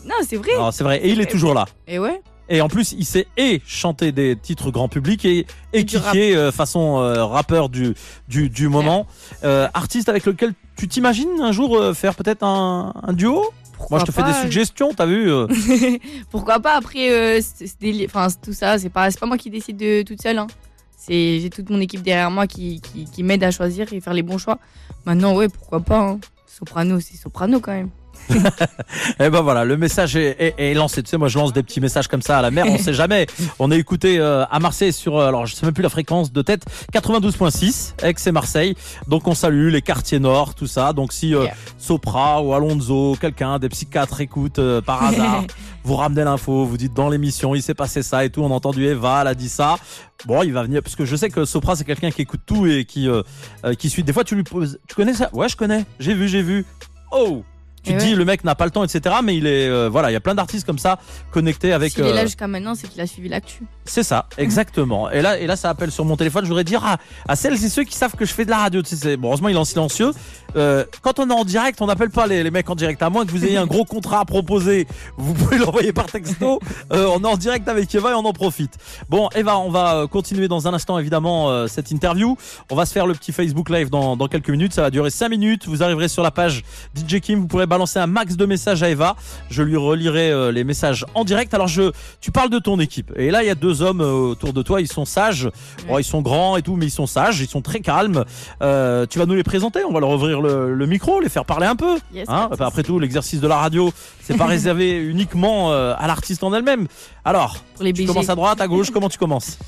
Non, 0.05 0.15
c'est 0.29 0.37
vrai. 0.37 0.53
C'est 0.73 0.85
vrai. 0.85 0.99
Et 1.03 1.11
il 1.11 1.21
est 1.21 1.27
toujours 1.31 1.55
là. 1.55 1.65
Et 1.87 1.99
ouais. 1.99 2.21
Et 2.49 2.61
en 2.61 2.69
plus, 2.69 2.93
il 2.93 3.05
sait 3.05 3.27
et 3.37 3.61
chanter 3.67 4.11
des 4.13 4.37
titres 4.37 4.71
grand 4.71 4.89
public 4.89 5.25
et, 5.25 5.41
et 5.41 5.47
Et 5.73 5.79
rap. 5.99 6.13
kicker 6.13 6.35
euh, 6.37 6.51
façon 6.53 6.99
euh, 6.99 7.25
rappeur 7.25 7.69
du, 7.69 7.95
du, 8.29 8.49
du 8.49 8.69
moment. 8.69 9.07
Euh, 9.45 9.69
artiste 9.75 10.09
avec 10.09 10.25
lequel 10.25 10.55
tu 10.77 10.89
t'imagines 10.89 11.29
un 11.41 11.53
jour 11.53 11.95
faire 11.95 12.15
peut-être 12.15 12.43
un, 12.43 12.95
un 13.03 13.13
duo? 13.13 13.45
Moi, 13.91 14.01
je 14.01 14.07
te 14.07 14.13
fais 14.13 14.25
des 14.25 14.33
suggestions, 14.33 14.93
t'as 14.93 15.07
vu. 15.07 15.31
Pourquoi 16.31 16.59
pas 16.59 16.77
après 16.77 17.11
euh, 17.13 17.41
enfin 18.07 18.27
tout 18.43 18.53
ça, 18.53 18.79
c'est 18.79 18.89
pas 18.89 19.09
pas 19.13 19.27
moi 19.27 19.39
qui 19.39 19.51
décide 19.51 19.77
de 19.77 20.03
toute 20.03 20.21
seule 20.21 20.39
hein. 20.39 20.49
C'est 20.97 21.39
j'ai 21.39 21.49
toute 21.49 21.71
mon 21.71 21.81
équipe 21.81 22.03
derrière 22.03 22.31
moi 22.31 22.49
qui, 22.49 22.81
qui, 22.81 23.05
qui 23.05 23.23
m'aide 23.23 23.45
à 23.45 23.53
choisir 23.53 23.93
et 23.93 24.01
faire 24.01 24.15
les 24.15 24.23
bons 24.23 24.39
choix. 24.39 24.59
Maintenant 25.05 25.35
ouais, 25.37 25.49
pourquoi 25.49 25.79
pas 25.81 26.01
hein. 26.01 26.19
Soprano, 26.47 26.99
c'est 26.99 27.17
soprano 27.17 27.61
quand 27.61 27.71
même. 27.73 27.91
Et 29.21 29.31
ben 29.31 29.41
voilà, 29.41 29.65
le 29.65 29.77
message 29.77 30.17
est, 30.17 30.37
est- 30.41 30.55
est 30.59 30.75
lancé. 30.75 31.03
Tu 31.03 31.11
sais, 31.11 31.17
moi 31.17 31.29
je 31.29 31.39
lance 31.39 31.53
des 31.53 31.63
petits 31.63 31.81
messages 31.81 32.09
comme 32.09 32.23
ça 32.23 32.39
à 32.39 32.43
la 32.43 32.51
mer, 32.51 32.67
on 32.69 32.79
sait 32.79 32.93
jamais. 32.95 33.27
On 33.59 33.71
est 33.71 33.79
écouté 33.79 34.19
euh, 34.19 34.45
à 34.51 34.59
Marseille 34.61 34.93
sur, 34.93 35.17
euh, 35.19 35.29
alors 35.29 35.47
je 35.47 35.55
sais 35.55 35.65
même 35.67 35.75
plus 35.75 35.83
la 35.83 35.89
fréquence 35.89 36.33
de 36.33 36.43
tête, 36.43 36.65
92.6, 36.93 37.95
Aix 38.03 38.15
et 38.27 38.33
Marseille. 38.33 38.75
Donc 39.07 39.27
on 39.29 39.35
salue 39.35 39.69
les 39.71 39.83
quartiers 39.83 40.19
nord, 40.19 40.55
tout 40.55 40.67
ça. 40.67 40.93
Donc 40.93 41.13
si 41.13 41.35
euh, 41.35 41.39
Yeah. 41.45 41.55
Sopra 41.79 42.43
ou 42.43 42.53
Alonso, 42.53 43.17
quelqu'un, 43.21 43.59
des 43.59 43.69
psychiatres 43.69 44.21
écoutent 44.21 44.59
euh, 44.59 44.81
par 44.81 45.03
hasard, 45.05 45.45
vous 45.85 45.95
ramenez 45.95 46.25
l'info, 46.25 46.65
vous 46.65 46.77
dites 46.77 46.93
dans 46.95 47.09
l'émission 47.09 47.55
il 47.55 47.63
s'est 47.63 47.75
passé 47.75 48.03
ça 48.03 48.25
et 48.25 48.31
tout, 48.31 48.43
on 48.43 48.51
a 48.51 48.55
entendu 48.55 48.85
Eva, 48.87 49.19
elle 49.23 49.29
a 49.29 49.35
dit 49.35 49.49
ça. 49.49 49.77
Bon, 50.27 50.43
il 50.43 50.53
va 50.53 50.65
venir 50.65 50.83
parce 50.83 50.97
que 50.97 51.05
je 51.05 51.15
sais 51.17 51.31
que 51.31 51.45
Sopra 51.45 51.77
c'est 51.77 51.85
quelqu'un 51.85 52.11
qui 52.11 52.23
écoute 52.23 52.41
tout 52.45 52.67
et 52.67 52.85
qui 52.85 53.09
qui 53.79 53.89
suit. 53.89 54.03
Des 54.03 54.13
fois 54.13 54.25
tu 54.25 54.35
lui 54.35 54.43
poses, 54.43 54.79
tu 54.89 54.95
connais 54.97 55.15
ça? 55.15 55.31
Ouais, 55.33 55.49
je 55.49 55.57
connais. 55.57 55.85
J'ai 56.01 56.13
vu, 56.15 56.29
j'ai 56.29 56.43
vu. 56.43 56.65
Oh. 57.13 57.43
Tu 57.83 57.93
te 57.93 57.99
ouais. 57.99 58.05
dis 58.05 58.15
le 58.15 58.25
mec 58.25 58.45
n'a 58.45 58.55
pas 58.55 58.65
le 58.65 58.71
temps, 58.71 58.85
etc. 58.85 59.17
Mais 59.23 59.37
il 59.37 59.47
est 59.47 59.69
euh, 59.69 59.89
voilà, 59.89 60.11
il 60.11 60.13
y 60.15 60.17
a 60.17 60.21
plein 60.21 60.35
d'artistes 60.35 60.67
comme 60.67 60.79
ça 60.79 60.99
connectés 61.31 61.73
avec. 61.73 61.93
S'il 61.93 62.05
est 62.05 62.11
euh, 62.11 62.15
là 62.15 62.25
jusqu'à 62.27 62.47
maintenant, 62.49 62.75
c'est 62.75 62.89
qu'il 62.89 63.01
a 63.01 63.07
suivi 63.07 63.29
l'actu. 63.29 63.65
c'est 63.85 64.03
ça, 64.03 64.27
exactement. 64.37 65.11
Et 65.11 65.23
là, 65.23 65.39
et 65.39 65.47
là, 65.47 65.57
ça 65.57 65.71
appelle 65.71 65.91
sur 65.93 66.05
mon 66.05 66.17
téléphone. 66.17 66.45
Je 66.45 66.49
voudrais 66.49 66.65
dire 66.65 66.85
à, 66.85 66.99
à 67.29 67.37
celles 67.37 67.55
et 67.65 67.69
ceux 67.69 67.85
qui 67.85 67.95
savent 67.95 68.15
que 68.17 68.25
je 68.25 68.33
fais 68.33 68.45
de 68.45 68.51
la 68.51 68.59
radio. 68.59 68.83
Tu 68.83 68.91
sais, 68.91 68.97
c'est- 68.97 69.17
bon, 69.17 69.29
heureusement, 69.29 69.49
il 69.49 69.55
est 69.55 69.59
en 69.59 69.65
silencieux. 69.65 70.11
Euh, 70.57 70.85
quand 71.03 71.19
on 71.19 71.29
est 71.31 71.35
en 71.35 71.45
direct, 71.45 71.81
on 71.81 71.87
n'appelle 71.87 72.11
pas 72.11 72.27
les, 72.27 72.43
les 72.43 72.51
mecs 72.51 72.69
en 72.71 72.75
direct. 72.75 73.03
À 73.03 73.11
moins 73.11 73.25
que 73.27 73.31
vous 73.31 73.45
ayez 73.45 73.59
un 73.59 73.67
gros 73.67 73.85
contrat 73.85 74.21
à 74.21 74.25
proposer, 74.25 74.87
vous 75.17 75.35
pouvez 75.35 75.59
l'envoyer 75.65 75.93
par 75.93 76.07
texto. 76.07 76.61
On 76.91 77.23
est 77.23 77.27
en 77.27 77.37
direct 77.37 77.69
avec 77.69 77.95
Eva 77.95 78.11
et 78.13 78.15
on 78.15 78.25
en 78.25 78.33
profite. 78.33 78.75
Bon, 79.09 79.29
Eva, 79.35 79.59
on 79.59 79.71
va 79.71 80.07
continuer 80.11 80.49
dans 80.49 80.67
un 80.67 80.75
instant, 80.75 80.99
évidemment, 80.99 81.67
cette 81.69 81.91
interview. 81.91 82.37
On 82.71 82.77
va 82.77 82.87
se 82.87 82.93
faire 82.93 83.07
le 83.07 83.15
petit 83.15 83.33
Facebook 83.33 83.69
Live 83.71 83.91
dans, 83.91 84.17
dans 84.17 84.27
quelques 84.29 84.51
minutes. 84.51 84.73
Ça 84.73 84.83
va 84.83 84.91
durer 84.91 85.11
5 85.11 85.29
minutes. 85.29 85.67
Vous 85.69 85.83
arriverez 85.83 86.09
sur 86.09 86.23
la 86.23 86.31
page 86.31 86.65
DJ 86.97 87.21
Kim. 87.21 87.41
Vous 87.41 87.47
pourrez 87.47 87.67
balancer 87.69 87.99
un 88.01 88.07
max 88.09 88.37
de 88.37 88.45
messages 88.47 88.83
à 88.83 88.91
Eva. 88.91 89.15
Je 89.51 89.63
lui 89.63 89.77
relirai 89.77 90.31
euh, 90.33 90.51
les 90.51 90.65
messages 90.65 91.05
en 91.15 91.25
direct. 91.25 91.55
Alors, 91.55 91.69
je, 91.69 91.93
tu 92.21 92.33
parles 92.33 92.51
de 92.51 92.59
ton 92.59 92.81
équipe. 92.81 93.13
Et 93.17 93.31
là, 93.31 93.43
il 93.45 93.47
y 93.47 93.51
a 93.51 93.55
deux 93.55 93.83
hommes 93.83 94.01
euh, 94.01 94.11
autour 94.33 94.53
de 94.53 94.63
toi. 94.63 94.81
Ils 94.81 94.89
sont 94.89 95.05
sages. 95.05 95.49
Bon, 95.87 95.99
ils 95.99 96.05
sont 96.05 96.23
grands 96.23 96.57
et 96.57 96.63
tout, 96.63 96.75
mais 96.77 96.87
ils 96.87 96.91
sont 96.91 97.07
sages. 97.07 97.41
Ils 97.41 97.49
sont 97.49 97.63
très 97.63 97.81
calmes. 97.81 98.25
Euh, 98.63 99.07
tu 99.09 99.19
vas 99.19 99.27
nous 99.27 99.35
les 99.35 99.45
présenter. 99.45 99.85
On 99.85 99.93
va 99.93 100.01
leur 100.01 100.11
ouvrir 100.11 100.41
le, 100.41 100.75
le 100.75 100.87
micro, 100.87 101.21
les 101.21 101.29
faire 101.29 101.45
parler 101.45 101.67
un 101.67 101.77
peu. 101.77 101.99
Yes, 102.13 102.27
Hein 102.29 102.49
après 102.59 102.83
tout, 102.83 102.99
l'exercice 102.99 103.41
de 103.41 103.47
la 103.47 103.57
radio, 103.59 103.93
c'est 104.23 104.37
pas 104.37 104.47
réservé 104.57 104.93
uniquement 104.97 105.73
à 105.73 106.07
l'artiste 106.07 106.43
en 106.43 106.53
elle-même. 106.55 106.87
Alors, 107.25 107.63
les 107.81 107.93
tu 107.93 108.03
BG. 108.03 108.07
commences 108.07 108.29
à 108.31 108.35
droite, 108.35 108.61
à 108.61 108.67
gauche. 108.67 108.91
Comment 108.91 109.09
tu 109.09 109.19
commences? 109.19 109.59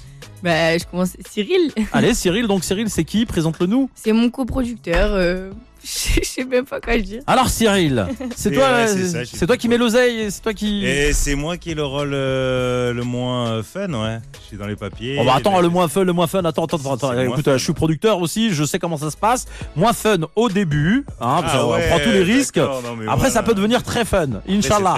Bah, 0.43 0.77
je 0.79 0.85
commence. 0.85 1.17
Cyril, 1.29 1.71
Allez, 1.93 2.15
Cyril. 2.23 2.47
Donc, 2.47 2.65
Cyril, 2.65 2.89
c'est 2.89 3.05
qui? 3.05 3.27
Présente-le 3.27 3.67
nous. 3.67 3.91
c'est 3.95 4.13
mon 4.13 4.31
coproducteur. 4.31 5.11
euh, 5.13 5.51
Je 5.83 6.21
sais 6.23 6.45
même 6.45 6.67
pas 6.67 6.81
quoi 6.81 6.99
dire. 6.99 7.23
Alors, 7.27 7.49
Cyril, 7.49 8.07
c'est 8.37 8.51
toi, 8.51 8.87
c'est 9.25 9.47
toi 9.47 9.57
qui 9.57 9.67
mets 9.69 9.79
l'oseille. 9.79 10.31
C'est 10.31 10.43
toi 10.43 10.53
qui. 10.53 10.85
Et 10.87 11.13
c'est 11.15 11.35
moi 11.35 11.57
qui 11.57 11.71
ai 11.71 11.75
le 11.75 11.85
rôle 11.85 12.11
euh, 12.13 12.93
le 12.93 13.03
moins 13.03 13.49
euh, 13.51 13.63
fun, 13.63 13.89
ouais. 13.93 14.19
Je 14.43 14.47
suis 14.49 14.57
dans 14.59 14.67
les 14.67 14.77
papiers. 14.77 15.17
Oh 15.21 15.25
bah 15.25 15.35
attends, 15.37 15.57
Mais- 15.57 15.63
le 15.63 15.69
moins 15.71 15.89
fun, 15.89 16.05
le 16.05 16.13
moins 16.13 16.27
fun. 16.27 16.45
Attends, 16.45 16.65
attends, 16.67 16.93
attends. 16.95 17.19
Écoute, 17.19 17.45
fun. 17.45 17.53
euh, 17.53 17.59
je 17.59 17.65
suis 17.65 17.73
producteur 17.73 18.21
aussi, 18.21 18.53
je 18.53 18.65
sais 18.65 18.79
comment 18.79 18.99
ça 18.99 19.11
se 19.11 19.17
passe. 19.17 19.47
Moins 19.75 19.93
fun 19.95 20.19
au 20.37 20.49
début, 20.51 21.05
hein, 21.21 21.39
parce 21.41 21.53
Ah 21.55 21.59
qu'on 21.63 21.73
ouais, 21.73 21.89
prend 21.89 21.99
tous 22.01 22.11
les 22.11 22.23
risques. 22.25 22.59
non, 22.59 22.65
Après, 22.79 23.07
voilà. 23.17 23.31
ça 23.31 23.43
peut 23.43 23.55
devenir 23.55 23.83
très 23.83 24.05
fun, 24.05 24.29
Inch'Allah. 24.49 24.97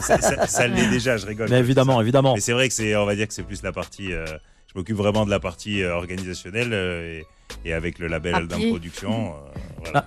ça, 0.00 0.20
ça- 0.20 0.46
ça 0.46 0.66
l'est 0.66 0.86
déjà, 0.90 1.16
je 1.18 1.26
rigole. 1.26 1.48
Mais 1.50 1.58
évidemment, 1.58 2.00
évidemment. 2.00 2.34
Mais 2.34 2.40
c'est 2.40 2.52
vrai 2.52 2.68
que 2.68 2.74
c'est, 2.74 2.96
on 2.96 3.04
va 3.04 3.14
dire 3.16 3.28
que 3.28 3.34
c'est 3.34 3.42
plus 3.42 3.62
la 3.62 3.72
partie. 3.72 4.12
euh, 4.14 4.24
je 4.72 4.78
m'occupe 4.78 4.96
vraiment 4.96 5.24
de 5.26 5.30
la 5.30 5.40
partie 5.40 5.82
euh, 5.82 5.94
organisationnelle 5.94 6.70
euh, 6.72 7.20
et, 7.64 7.68
et 7.68 7.72
avec 7.72 7.98
le 7.98 8.08
label 8.08 8.46
Papier. 8.48 8.72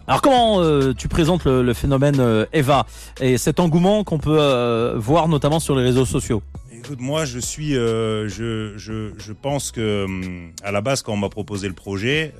Alors 0.07 0.21
comment 0.21 0.61
euh, 0.61 0.93
tu 0.93 1.07
présentes 1.07 1.45
le, 1.45 1.73
phénomène 1.73 2.19
euh, 2.19 2.45
Eva 2.53 2.85
et 3.21 3.37
cet 3.37 3.59
engouement 3.59 4.03
qu'on 4.03 4.17
peut 4.17 4.37
euh, 4.39 4.95
voir 4.97 5.27
notamment 5.27 5.59
sur 5.59 5.75
les 5.75 5.83
réseaux 5.83 6.05
sociaux? 6.05 6.41
Écoute, 6.71 7.01
moi, 7.01 7.25
je 7.25 7.39
suis, 7.39 7.73
je, 7.73 8.73
je, 8.77 9.11
je 9.17 9.33
pense 9.33 9.71
que 9.71 10.05
hum, 10.05 10.51
à 10.63 10.71
la 10.71 10.81
base, 10.81 11.01
quand 11.01 11.13
on 11.13 11.17
m'a 11.17 11.29
proposé 11.29 11.67
le 11.67 11.73
projet, 11.73 12.33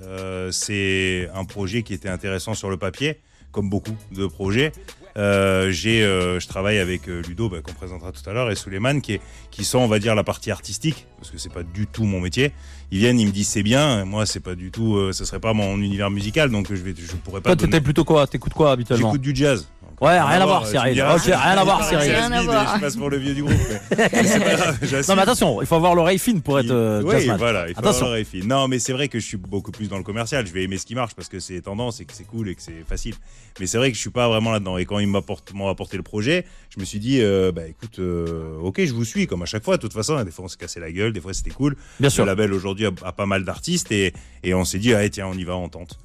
c'est 0.52 1.30
un 1.36 1.45
projet 1.45 1.84
qui 1.84 1.93
était 1.93 2.10
intéressant 2.10 2.54
sur 2.54 2.69
le 2.69 2.78
papier, 2.78 3.19
comme 3.52 3.70
beaucoup 3.70 3.96
de 4.12 4.28
projets. 4.28 4.72
Euh, 5.18 5.72
j'ai, 5.72 6.04
euh, 6.04 6.40
je 6.40 6.48
travaille 6.48 6.78
avec 6.78 7.10
euh, 7.10 7.22
Ludo, 7.28 7.50
bah, 7.50 7.58
qu'on 7.62 7.74
présentera 7.74 8.12
tout 8.12 8.28
à 8.30 8.32
l'heure, 8.34 8.52
et 8.52 8.56
Suleiman, 8.56 9.02
qui, 9.02 9.14
est, 9.14 9.22
qui 9.52 9.66
sont, 9.66 9.80
on 9.80 9.88
va 9.88 10.00
dire, 10.00 10.16
la 10.16 10.24
partie 10.24 10.52
artistique, 10.52 11.08
parce 11.18 11.32
que 11.32 11.38
c'est 11.38 11.52
pas 11.52 11.64
du 11.64 11.88
tout 11.88 12.04
mon 12.06 12.22
métier. 12.22 12.54
Ils 12.92 13.00
viennent, 13.00 13.20
ils 13.20 13.26
me 13.28 13.32
disent 13.32 13.50
c'est 13.50 13.64
bien, 13.64 14.06
moi, 14.06 14.26
c'est 14.26 14.40
pas 14.40 14.56
du 14.56 14.72
tout, 14.72 14.96
euh, 14.96 15.12
ce 15.12 15.26
serait 15.26 15.40
pas 15.40 15.54
mon 15.54 15.78
univers 15.78 16.10
musical, 16.12 16.52
donc 16.52 16.68
je 16.70 16.76
vais, 16.82 16.94
je 16.96 17.16
pourrais 17.18 17.42
pas. 17.42 17.50
Toi, 17.50 17.56
donner- 17.56 17.72
t'étais 17.72 17.84
plutôt 17.84 18.06
quoi? 18.06 18.28
T'écoutes 18.28 18.54
quoi 18.54 18.72
habituellement? 18.72 19.08
J'écoute 19.10 19.22
du 19.22 19.36
jazz. 19.36 19.68
Ouais, 20.02 20.20
rien 20.20 20.42
à 20.42 20.46
voir, 20.46 20.66
Cyril. 20.66 20.94
diras, 20.94 21.16
Ok, 21.16 21.24
rien 21.26 21.36
à 21.38 21.64
voir, 21.64 21.84
c'est 21.84 21.90
Cyril. 22.00 22.12
Rien 22.12 22.26
à 22.32 22.36
Jasmine, 22.36 22.52
voir. 22.52 22.76
Je 22.76 22.82
passe 22.82 22.96
pour 22.96 23.10
le 23.10 23.18
vieux 23.18 23.34
du 23.34 23.44
groupe. 23.44 23.56
Non 25.08 25.16
mais 25.16 25.22
attention, 25.22 25.62
il 25.62 25.68
faut 25.68 25.76
avoir 25.76 25.96
l'oreille 25.96 26.20
fine 26.20 26.42
pour 26.42 26.60
être 26.60 26.72
euh, 26.72 27.02
oui, 27.04 27.30
voilà, 27.38 27.68
il 27.68 27.74
faut 27.74 27.80
Attention. 27.80 27.90
avoir 28.06 28.10
l'oreille 28.12 28.26
fine. 28.26 28.48
Non, 28.48 28.68
mais 28.68 28.80
c'est 28.80 28.94
vrai 28.94 29.08
que 29.08 29.20
je 29.20 29.26
suis 29.26 29.38
beaucoup 29.38 29.72
plus 29.72 29.90
dans 29.90 29.98
le 29.98 30.04
commercial. 30.04 30.46
Je 30.48 30.54
vais 30.54 30.64
aimer 30.64 30.78
ce 30.78 30.86
qui 30.86 30.96
marche 30.96 31.14
parce 31.16 31.28
que 31.30 31.40
c'est 31.40 31.62
tendance 31.62 32.00
et 32.00 32.06
que 32.06 32.14
c'est 32.14 32.24
cool 32.26 32.50
et 32.50 32.56
que 32.56 32.62
c'est 32.62 32.84
facile. 32.88 33.16
Mais 33.60 33.68
c'est 33.68 33.78
vrai 33.78 33.90
que 33.92 33.96
je 33.96 34.02
suis 34.02 34.10
pas 34.10 34.28
vraiment 34.30 34.52
là-dedans. 34.52 34.78
Et 34.78 34.86
quand 34.86 35.00
ils 35.00 35.08
m'ont 35.08 35.68
apporté 35.70 35.98
le 35.98 36.04
projet, 36.04 36.46
je 36.74 36.80
me 36.80 36.86
suis 36.86 37.00
dit, 37.00 37.22
euh, 37.22 37.52
bah 37.52 37.68
écoute, 37.68 38.00
euh, 38.00 38.58
ok, 38.62 38.84
je 38.86 38.94
vous 38.94 39.06
suis 39.06 39.28
comme 39.28 39.42
à 39.42 39.46
chaque 39.46 39.64
fois. 39.64 39.78
De 39.78 39.82
toute 39.82 39.94
façon, 39.94 40.22
des 40.24 40.32
fois 40.32 40.46
on 40.46 40.48
s'est 40.48 40.58
cassé 40.58 40.80
la 40.80 40.92
gueule, 40.92 41.14
des 41.14 41.22
fois 41.22 41.34
c'était 41.34 41.50
cool. 41.52 41.76
Bien 42.00 42.10
sûr. 42.10 42.24
Le 42.26 42.32
label 42.32 42.54
aujourd'hui 42.54 42.86
a, 42.86 42.92
a 43.04 43.12
pas 43.12 43.26
mal 43.26 43.44
d'artistes 43.44 43.92
et, 43.92 44.14
et 44.44 44.54
on 44.54 44.64
s'est 44.66 44.80
dit, 44.80 44.94
ah 44.94 45.08
tiens, 45.10 45.28
on 45.28 45.34
y 45.38 45.44
va, 45.44 45.56
on 45.56 45.70
tente. 45.70 45.98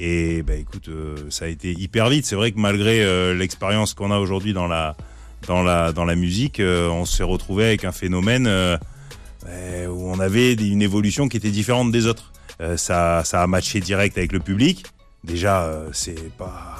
Et 0.00 0.42
bah 0.42 0.54
écoute, 0.54 0.88
euh, 0.88 1.16
ça 1.28 1.46
a 1.46 1.48
été 1.48 1.72
hyper 1.72 2.08
vite. 2.08 2.24
C'est 2.24 2.36
vrai 2.36 2.52
que 2.52 2.58
malgré 2.58 3.02
euh, 3.02 3.34
l'expérience 3.34 3.94
qu'on 3.94 4.10
a 4.12 4.18
aujourd'hui 4.18 4.52
dans 4.52 4.68
la, 4.68 4.96
dans, 5.48 5.62
la, 5.62 5.92
dans 5.92 6.04
la 6.04 6.14
musique, 6.14 6.60
euh, 6.60 6.88
on 6.88 7.04
s'est 7.04 7.24
retrouvé 7.24 7.64
avec 7.64 7.84
un 7.84 7.92
phénomène 7.92 8.46
où 9.46 10.10
on 10.12 10.20
avait 10.20 10.52
une 10.52 10.82
évolution 10.82 11.28
qui 11.28 11.36
était 11.36 11.50
différente 11.50 11.90
des 11.90 12.06
autres. 12.06 12.32
Ça, 12.76 13.22
ça 13.24 13.42
a 13.42 13.46
matché 13.46 13.80
direct 13.80 14.18
avec 14.18 14.32
le 14.32 14.40
public. 14.40 14.84
Déjà, 15.24 15.70
c'est 15.92 16.32
pas. 16.36 16.76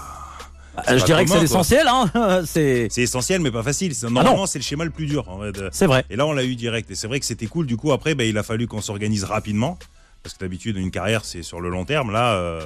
Euh, 0.88 0.98
je 0.98 1.04
dirais 1.04 1.24
que 1.24 1.30
c'est 1.30 1.40
l'essentiel, 1.40 1.86
hein. 1.88 2.42
c'est 2.46 2.86
C'est 2.90 3.02
essentiel, 3.02 3.40
mais 3.40 3.50
pas 3.50 3.62
facile. 3.62 3.92
Non. 4.04 4.10
Normalement, 4.10 4.46
c'est 4.46 4.58
le 4.60 4.64
schéma 4.64 4.84
le 4.84 4.90
plus 4.90 5.06
dur. 5.06 5.28
En 5.28 5.38
de- 5.50 5.68
c'est 5.72 5.86
vrai. 5.86 6.04
Et 6.10 6.14
là, 6.16 6.24
on 6.26 6.32
l'a 6.32 6.44
eu 6.44 6.54
direct. 6.54 6.90
Et 6.90 6.94
c'est 6.94 7.08
vrai 7.08 7.18
que 7.20 7.26
c'était 7.26 7.46
cool. 7.46 7.66
Du 7.66 7.76
coup, 7.76 7.90
après, 7.92 8.14
bah, 8.14 8.24
il 8.24 8.38
a 8.38 8.42
fallu 8.44 8.66
qu'on 8.68 8.80
s'organise 8.80 9.24
rapidement. 9.24 9.76
Parce 10.22 10.34
que 10.34 10.40
d'habitude, 10.40 10.76
une 10.76 10.90
carrière, 10.90 11.24
c'est 11.24 11.42
sur 11.42 11.60
le 11.60 11.68
long 11.68 11.84
terme. 11.84 12.12
Là, 12.12 12.34
euh, 12.34 12.60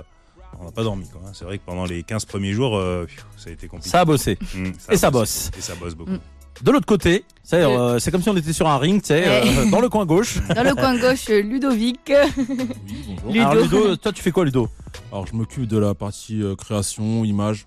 on 0.61 0.65
n'a 0.65 0.73
pas 0.73 0.83
dormi. 0.83 1.09
quoi, 1.09 1.21
hein. 1.27 1.31
C'est 1.35 1.45
vrai 1.45 1.59
que 1.59 1.65
pendant 1.65 1.85
les 1.85 2.03
15 2.03 2.25
premiers 2.25 2.53
jours, 2.53 2.77
euh, 2.77 3.07
ça 3.37 3.51
a 3.51 3.53
été 3.53 3.67
compliqué. 3.69 3.91
Ça 3.91 4.01
a 4.01 4.05
bossé. 4.05 4.39
Mmh, 4.55 4.71
Et 4.91 4.97
ça 4.97 5.11
bosse. 5.11 5.51
Et 5.57 5.61
ça 5.61 5.75
bosse 5.75 5.95
beaucoup. 5.95 6.13
Mm. 6.13 6.21
De 6.63 6.71
l'autre 6.71 6.87
côté, 6.87 7.25
c'est 7.43 7.63
Euh. 7.63 7.95
euh, 7.95 7.99
c'est 7.99 8.11
comme 8.11 8.23
si 8.23 8.29
on 8.29 8.37
était 8.37 8.53
sur 8.53 8.69
un 8.69 8.79
ring, 8.79 9.01
tu 9.01 9.09
sais, 9.09 9.25
euh, 9.27 9.65
dans 9.71 9.81
le 9.81 9.89
coin 9.89 10.05
gauche. 10.07 10.39
Dans 10.55 10.63
le 10.63 10.75
coin 10.75 10.97
gauche, 10.99 11.29
Ludovic. 11.29 12.13
Oui, 12.37 12.47
bonjour. 13.25 13.33
Ludo. 13.33 13.41
Alors 13.41 13.55
Ludo, 13.55 13.97
toi 13.97 14.13
tu 14.13 14.23
fais 14.23 14.31
quoi 14.31 14.45
Ludo? 14.45 14.69
Alors, 15.11 15.27
je 15.27 15.35
m'occupe 15.35 15.67
de 15.67 15.79
la 15.79 15.95
partie 15.95 16.43
euh, 16.43 16.55
création, 16.55 17.25
image. 17.25 17.67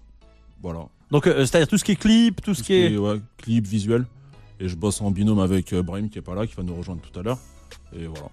Voilà. 0.61 0.85
Donc 1.11 1.27
euh, 1.27 1.45
c'est-à-dire 1.45 1.67
tout 1.67 1.77
ce 1.77 1.83
qui 1.83 1.91
est 1.93 1.95
clip, 1.95 2.41
tout 2.41 2.53
ce 2.53 2.63
qui 2.63 2.73
est... 2.73 2.97
ouais, 2.97 3.19
clip, 3.37 3.65
visuel. 3.67 4.05
Et 4.59 4.69
je 4.69 4.75
bosse 4.75 5.01
en 5.01 5.11
binôme 5.11 5.39
avec 5.39 5.73
euh, 5.73 5.83
Brahim 5.83 6.09
qui 6.09 6.19
est 6.19 6.21
pas 6.21 6.33
là, 6.35 6.47
qui 6.47 6.55
va 6.55 6.63
nous 6.63 6.75
rejoindre 6.75 7.01
tout 7.01 7.19
à 7.19 7.23
l'heure. 7.23 7.39
Et 7.93 8.05
voilà. 8.05 8.29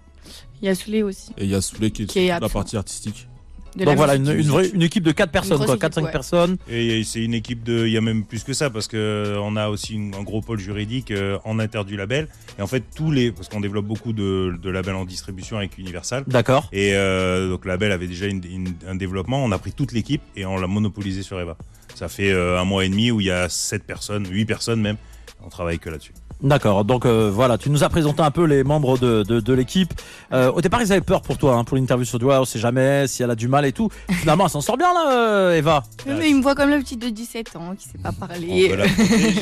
Il 0.61 0.65
y 0.65 0.69
a 0.69 0.75
Soulé 0.75 1.03
aussi. 1.03 1.31
Et 1.37 1.43
il 1.43 1.49
y 1.49 1.55
a 1.55 1.61
Soulé 1.61 1.91
qui 1.91 2.03
est, 2.03 2.05
Qui 2.05 2.19
est 2.19 2.39
la 2.39 2.47
partie 2.47 2.77
artistique. 2.77 3.27
De 3.75 3.85
Donc 3.85 3.97
voilà, 3.97 4.15
une, 4.15 4.27
une, 4.29 4.47
vraie, 4.47 4.69
une 4.69 4.81
équipe 4.83 5.03
de 5.03 5.11
4 5.11 5.31
personnes, 5.31 5.57
quoi, 5.65 5.75
équipe, 5.75 5.89
4-5 5.89 6.03
ouais. 6.03 6.11
personnes. 6.11 6.57
Et 6.69 7.03
c'est 7.03 7.23
une 7.23 7.33
équipe 7.33 7.63
de. 7.63 7.85
Il 7.87 7.91
y 7.91 7.97
a 7.97 8.01
même 8.01 8.23
plus 8.23 8.43
que 8.43 8.53
ça 8.53 8.69
parce 8.69 8.87
que 8.87 8.97
euh, 8.97 9.39
on 9.41 9.55
a 9.55 9.69
aussi 9.69 9.93
une- 9.95 10.13
un 10.15 10.21
gros 10.23 10.41
pôle 10.41 10.59
juridique 10.59 11.11
euh, 11.11 11.37
en 11.45 11.57
inter 11.59 11.83
du 11.85 11.97
label. 11.97 12.27
Et 12.59 12.61
en 12.61 12.67
fait, 12.67 12.83
tous 12.95 13.11
les. 13.11 13.31
Parce 13.31 13.49
qu'on 13.49 13.61
développe 13.61 13.85
beaucoup 13.85 14.13
de, 14.13 14.55
de 14.61 14.69
labels 14.69 14.95
en 14.95 15.05
distribution 15.05 15.57
avec 15.57 15.77
Universal. 15.77 16.23
D'accord. 16.27 16.69
Et 16.71 16.91
euh, 16.93 17.49
donc, 17.49 17.65
le 17.65 17.69
label 17.71 17.91
avait 17.91 18.07
déjà 18.07 18.27
une- 18.27 18.43
une- 18.45 18.73
un 18.87 18.95
développement. 18.95 19.43
On 19.43 19.51
a 19.51 19.57
pris 19.57 19.71
toute 19.71 19.91
l'équipe 19.91 20.21
et 20.35 20.45
on 20.45 20.57
l'a 20.57 20.67
monopolisé 20.67 21.23
sur 21.23 21.39
Eva. 21.39 21.57
Ça 21.95 22.07
fait 22.09 22.31
un 22.31 22.63
mois 22.65 22.85
et 22.85 22.89
demi 22.89 23.11
où 23.11 23.21
il 23.21 23.27
y 23.27 23.31
a 23.31 23.49
7 23.49 23.83
personnes, 23.83 24.27
8 24.29 24.45
personnes 24.45 24.81
même. 24.81 24.97
On 25.45 25.49
travaille 25.49 25.77
que 25.79 25.89
là-dessus. 25.89 26.13
D'accord, 26.43 26.83
donc 26.83 27.05
euh, 27.05 27.31
voilà, 27.33 27.57
tu 27.57 27.69
nous 27.69 27.85
as 27.85 27.89
présenté 27.89 28.21
un 28.21 28.29
peu 28.29 28.43
les 28.43 28.65
membres 28.65 28.97
de, 28.97 29.23
de, 29.23 29.39
de 29.39 29.53
l'équipe. 29.53 29.93
Euh, 30.33 30.51
au 30.51 30.59
départ, 30.59 30.81
ils 30.81 30.91
avaient 30.91 30.99
peur 30.99 31.21
pour 31.21 31.37
toi, 31.37 31.55
hein, 31.55 31.63
pour 31.63 31.77
l'interview 31.77 32.03
sur 32.03 32.19
toi, 32.19 32.41
on 32.41 32.45
sait 32.45 32.59
jamais 32.59 33.07
si 33.07 33.23
elle 33.23 33.31
a 33.31 33.35
du 33.35 33.47
mal 33.47 33.65
et 33.65 33.71
tout. 33.71 33.87
Finalement, 34.11 34.43
elle 34.43 34.49
s'en 34.51 34.59
sort 34.59 34.77
bien 34.77 34.93
là, 34.93 35.13
euh, 35.13 35.55
Eva. 35.57 35.83
Oui, 36.05 36.13
mais 36.19 36.29
il 36.29 36.35
me 36.35 36.41
voit 36.41 36.53
comme 36.53 36.69
la 36.69 36.79
petite 36.79 37.01
de 37.01 37.07
17 37.07 37.55
ans 37.55 37.73
qui 37.77 37.87
sait 37.87 37.97
pas 37.97 38.09
On 38.09 38.25
parler. 38.27 38.75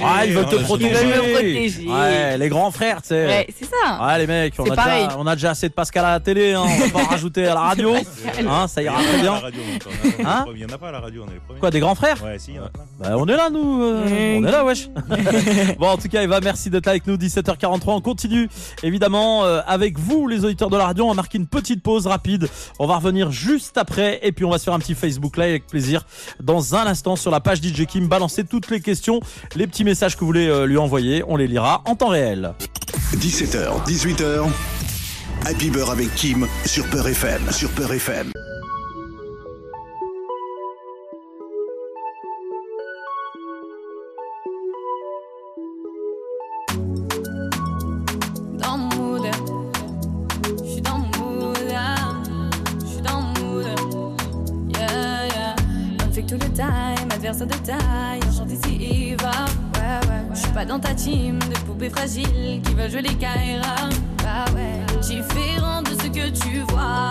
Ah, 0.05 0.27
ils 0.27 0.33
veulent 0.33 0.45
te 0.45 0.57
hein, 0.57 0.63
protéger. 0.63 0.91
Ils 0.91 1.07
veulent 1.07 1.27
me 1.27 1.33
protéger. 1.33 1.87
Ouais, 1.87 2.37
les 2.37 2.49
grands 2.49 2.69
frères, 2.69 3.01
tu 3.01 3.09
sais. 3.09 3.25
Ouais, 3.25 3.47
c'est 3.57 3.65
ça. 3.65 4.05
Ouais, 4.05 4.19
les 4.19 4.27
mecs, 4.27 4.53
on 4.59 4.69
a, 4.69 4.75
pareil. 4.75 5.05
déjà, 5.05 5.17
on 5.17 5.25
a 5.25 5.35
déjà 5.35 5.49
assez 5.49 5.69
de 5.69 5.73
Pascal 5.73 6.05
à 6.05 6.11
la 6.11 6.19
télé, 6.19 6.53
hein, 6.53 6.61
on 6.63 6.77
va 6.85 6.89
pas 6.89 6.99
en 6.99 7.07
rajouter 7.09 7.47
à 7.47 7.55
la 7.55 7.61
radio. 7.61 7.93
Hein, 8.47 8.67
ça 8.67 8.81
ira 8.81 8.95
très 9.01 9.21
bien. 9.21 9.35
Hein. 10.25 10.45
Il 10.53 10.61
y 10.61 10.65
en 10.65 10.69
a 10.69 10.77
pas 10.77 10.89
à 10.89 10.91
la 10.91 10.99
radio, 10.99 11.23
on 11.25 11.29
est 11.29 11.33
les 11.35 11.39
premiers. 11.39 11.59
Quoi, 11.59 11.69
des 11.71 11.79
grands 11.79 11.95
frères 11.95 12.21
Ouais, 12.23 12.37
si, 12.39 12.51
il 12.51 12.55
y 12.55 12.59
en 12.59 12.63
a 12.65 12.69
plein. 12.69 12.83
Bah, 12.99 13.15
on 13.17 13.25
est 13.27 13.35
là, 13.35 13.49
nous. 13.49 13.81
euh, 13.83 14.37
on 14.39 14.45
est 14.45 14.51
là, 14.51 14.65
wesh. 14.65 14.89
bon, 15.79 15.87
en 15.87 15.97
tout 15.97 16.07
cas, 16.09 16.23
Eva, 16.23 16.39
merci 16.41 16.69
d'être 16.69 16.85
là. 16.85 16.90
Avec 16.91 17.07
nous, 17.07 17.17
17h43. 17.17 17.81
On 17.87 18.01
continue 18.01 18.49
évidemment 18.83 19.45
euh, 19.45 19.61
avec 19.65 19.97
vous, 19.97 20.27
les 20.27 20.45
auditeurs 20.45 20.69
de 20.69 20.77
la 20.77 20.85
radio. 20.85 21.05
On 21.05 21.09
va 21.09 21.15
marquer 21.15 21.37
une 21.37 21.47
petite 21.47 21.81
pause 21.81 22.07
rapide. 22.07 22.47
On 22.79 22.87
va 22.87 22.97
revenir 22.97 23.31
juste 23.31 23.77
après 23.77 24.19
et 24.23 24.31
puis 24.31 24.45
on 24.45 24.51
va 24.51 24.59
se 24.59 24.65
faire 24.65 24.73
un 24.73 24.79
petit 24.79 24.95
Facebook 24.95 25.37
Live 25.37 25.49
avec 25.49 25.67
plaisir 25.67 26.05
dans 26.41 26.75
un 26.75 26.85
instant 26.85 27.15
sur 27.15 27.31
la 27.31 27.39
page 27.39 27.61
DJ 27.61 27.85
Kim. 27.85 28.07
Balancez 28.07 28.43
toutes 28.43 28.69
les 28.69 28.81
questions, 28.81 29.19
les 29.55 29.67
petits 29.67 29.83
messages 29.83 30.15
que 30.15 30.21
vous 30.21 30.27
voulez 30.27 30.47
euh, 30.47 30.65
lui 30.65 30.77
envoyer. 30.77 31.23
On 31.27 31.37
les 31.37 31.47
lira 31.47 31.81
en 31.85 31.95
temps 31.95 32.09
réel. 32.09 32.53
17h, 33.15 33.85
18h. 33.85 34.47
Happy 35.45 35.69
Beurre 35.69 35.91
avec 35.91 36.13
Kim 36.15 36.47
sur 36.65 36.85
FM. 36.85 37.51
Sur 37.51 37.69
Peur 37.71 37.93
FM. 37.93 38.31
Team 60.95 61.39
de 61.39 61.57
poupées 61.59 61.89
fragiles 61.89 62.61
qui 62.63 62.73
veulent 62.73 62.91
jouer 62.91 63.01
les 63.01 63.15
Kaira. 63.15 63.89
Bah 64.17 64.45
ouais. 64.53 64.99
Différent 65.01 65.81
de 65.81 65.91
ce 65.91 66.07
que 66.07 66.29
tu 66.29 66.59
vois. 66.69 67.09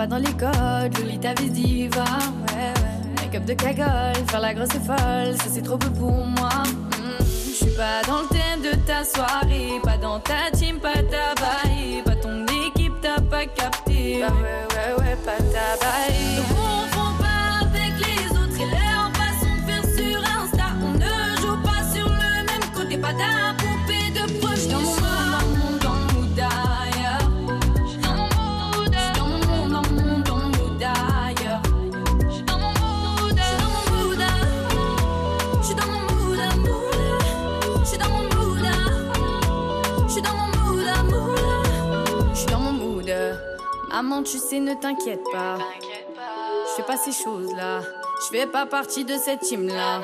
Pas 0.00 0.06
dans 0.06 0.16
les 0.16 0.32
codes. 0.32 0.96
Je 0.96 1.02
lis 1.02 1.18
ta 1.18 1.34
vie 1.34 1.50
diva, 1.50 2.04
ouais, 2.04 2.54
ouais. 2.56 3.22
Make-up 3.22 3.44
de 3.44 3.52
cagole, 3.52 4.24
faire 4.30 4.40
la 4.40 4.54
grosse 4.54 4.74
et 4.74 4.80
folle, 4.80 5.36
ça 5.36 5.48
c'est 5.52 5.60
trop 5.60 5.76
peu 5.76 5.90
pour 5.90 6.24
moi. 6.24 6.62
Hmm, 6.96 7.22
Je 7.22 7.54
suis 7.54 7.76
pas 7.76 8.00
dans 8.08 8.22
le 8.22 8.28
thème 8.28 8.62
de 8.62 8.74
ta 8.86 9.04
soirée, 9.04 9.78
pas 9.82 9.98
dans 9.98 10.18
ta 10.20 10.50
team, 10.54 10.78
pas 10.78 10.94
ta 10.94 11.34
baille, 11.42 12.02
pas 12.02 12.16
ton 12.16 12.46
équipe, 12.66 12.94
t'as 13.02 13.20
pas 13.20 13.44
capté. 13.44 14.22
Bah 14.22 14.32
ouais, 14.32 14.64
ouais, 14.74 15.02
ouais, 15.04 15.16
pas 15.26 15.36
ta 15.36 15.68
baille. 15.84 16.36
Ne 16.38 16.42
confonds 16.54 17.16
pas 17.22 17.66
avec 17.66 17.92
les 18.06 18.30
autres 18.38 18.58
et 18.58 18.70
leur 18.70 19.12
façon 19.20 19.52
de 19.54 19.70
faire 19.70 19.84
sur 19.98 20.18
Insta. 20.18 20.66
On 20.82 20.92
ne 20.94 21.36
joue 21.42 21.62
pas 21.62 21.82
sur 21.94 22.08
le 22.08 22.32
même 22.50 22.66
côté, 22.74 22.96
pas 22.96 23.12
ta 23.12 23.59
Maman, 44.02 44.22
tu 44.22 44.38
sais, 44.38 44.60
ne 44.60 44.72
t'inquiète 44.72 45.22
pas. 45.30 45.58
Je 45.58 46.74
fais 46.74 46.82
pas 46.84 46.96
ces 46.96 47.12
choses-là. 47.12 47.82
Je 48.22 48.34
fais 48.34 48.46
pas 48.46 48.64
partie 48.64 49.04
de 49.04 49.12
cette 49.18 49.40
team-là. 49.40 50.00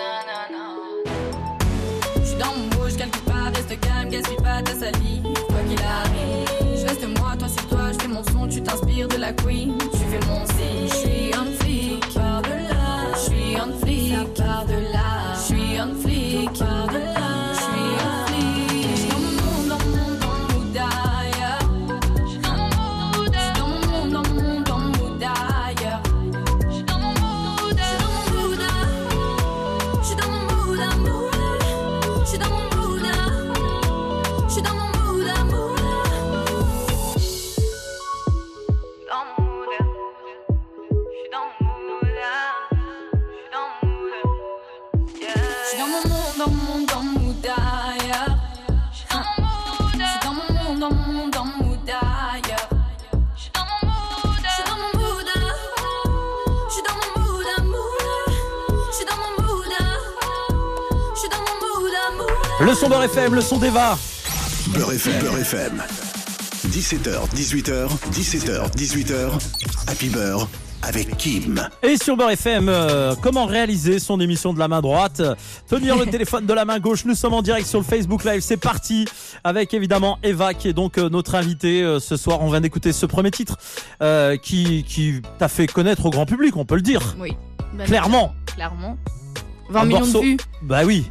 Je 2.17 2.23
suis 2.23 2.37
dans 2.37 2.53
mon 2.55 2.89
je 2.91 2.99
calcule 2.99 3.23
pas, 3.23 3.45
reste 3.55 3.81
calme, 3.81 4.11
gaspille 4.11 4.37
pas 4.37 4.61
ta 4.61 4.73
salive. 4.73 5.23
Quoi 5.23 5.63
qu'il 5.67 5.81
arrive, 5.81 6.79
je 6.79 6.87
reste 6.87 7.09
moi, 7.19 7.37
toi 7.39 7.49
c'est 7.49 7.67
toi, 7.71 7.91
je 7.91 7.99
fais 7.99 8.09
mon 8.09 8.23
son, 8.25 8.47
tu 8.47 8.63
t'inspires 8.63 9.09
de 9.09 9.17
la 9.17 9.33
queen. 9.33 9.79
Tu 9.79 9.97
fais 9.97 10.21
mon 10.29 10.45
signe, 10.45 10.91
je 10.91 10.95
suis 10.95 11.33
un 11.33 11.56
FM, 63.17 63.35
le 63.35 63.41
son 63.41 63.57
d'Eva. 63.57 63.97
Beurre 64.75 64.93
FM. 64.93 65.19
Beurre 65.21 65.39
FM. 65.39 65.83
17h, 66.69 67.35
18h, 67.35 67.89
17h, 68.13 68.71
18h. 68.77 69.31
Happy 69.87 70.11
Beurre 70.11 70.47
avec 70.83 71.17
Kim. 71.17 71.67
Et 71.83 71.97
sur 71.97 72.19
Beurre 72.19 72.33
FM, 72.33 72.69
euh, 72.69 73.15
comment 73.23 73.47
réaliser 73.47 74.01
son 74.01 74.21
émission 74.21 74.53
de 74.53 74.59
la 74.59 74.69
main 74.69 74.83
droite? 74.83 75.23
Tenir 75.67 75.97
le 75.97 76.05
téléphone 76.11 76.45
de 76.45 76.53
la 76.53 76.67
main 76.67 76.79
gauche. 76.79 77.07
Nous 77.07 77.15
sommes 77.15 77.33
en 77.33 77.41
direct 77.41 77.67
sur 77.67 77.79
le 77.79 77.87
Facebook 77.87 78.23
Live. 78.23 78.43
C'est 78.43 78.59
parti 78.59 79.07
avec 79.45 79.73
évidemment 79.73 80.19
Eva 80.23 80.53
qui 80.53 80.69
est 80.69 80.75
donc 80.75 80.99
euh, 80.99 81.09
notre 81.09 81.37
invitée 81.37 81.83
euh, 81.83 81.99
ce 81.99 82.19
soir. 82.19 82.43
On 82.43 82.51
vient 82.51 82.61
d'écouter 82.61 82.93
ce 82.93 83.07
premier 83.07 83.31
titre 83.31 83.57
euh, 84.03 84.37
qui, 84.37 84.85
qui 84.85 85.23
t'a 85.39 85.49
fait 85.49 85.67
connaître 85.67 86.05
au 86.05 86.11
grand 86.11 86.27
public, 86.27 86.55
on 86.59 86.67
peut 86.67 86.77
le 86.77 86.83
dire. 86.83 87.17
Oui. 87.19 87.35
Bah, 87.73 87.85
Clairement. 87.85 88.35
Clairement. 88.45 88.99
20 89.69 89.81
Un 89.81 89.85
millions 89.85 89.99
morceau- 90.01 90.21
de 90.21 90.25
vues. 90.25 90.37
Bah 90.63 90.81
oui, 90.85 91.05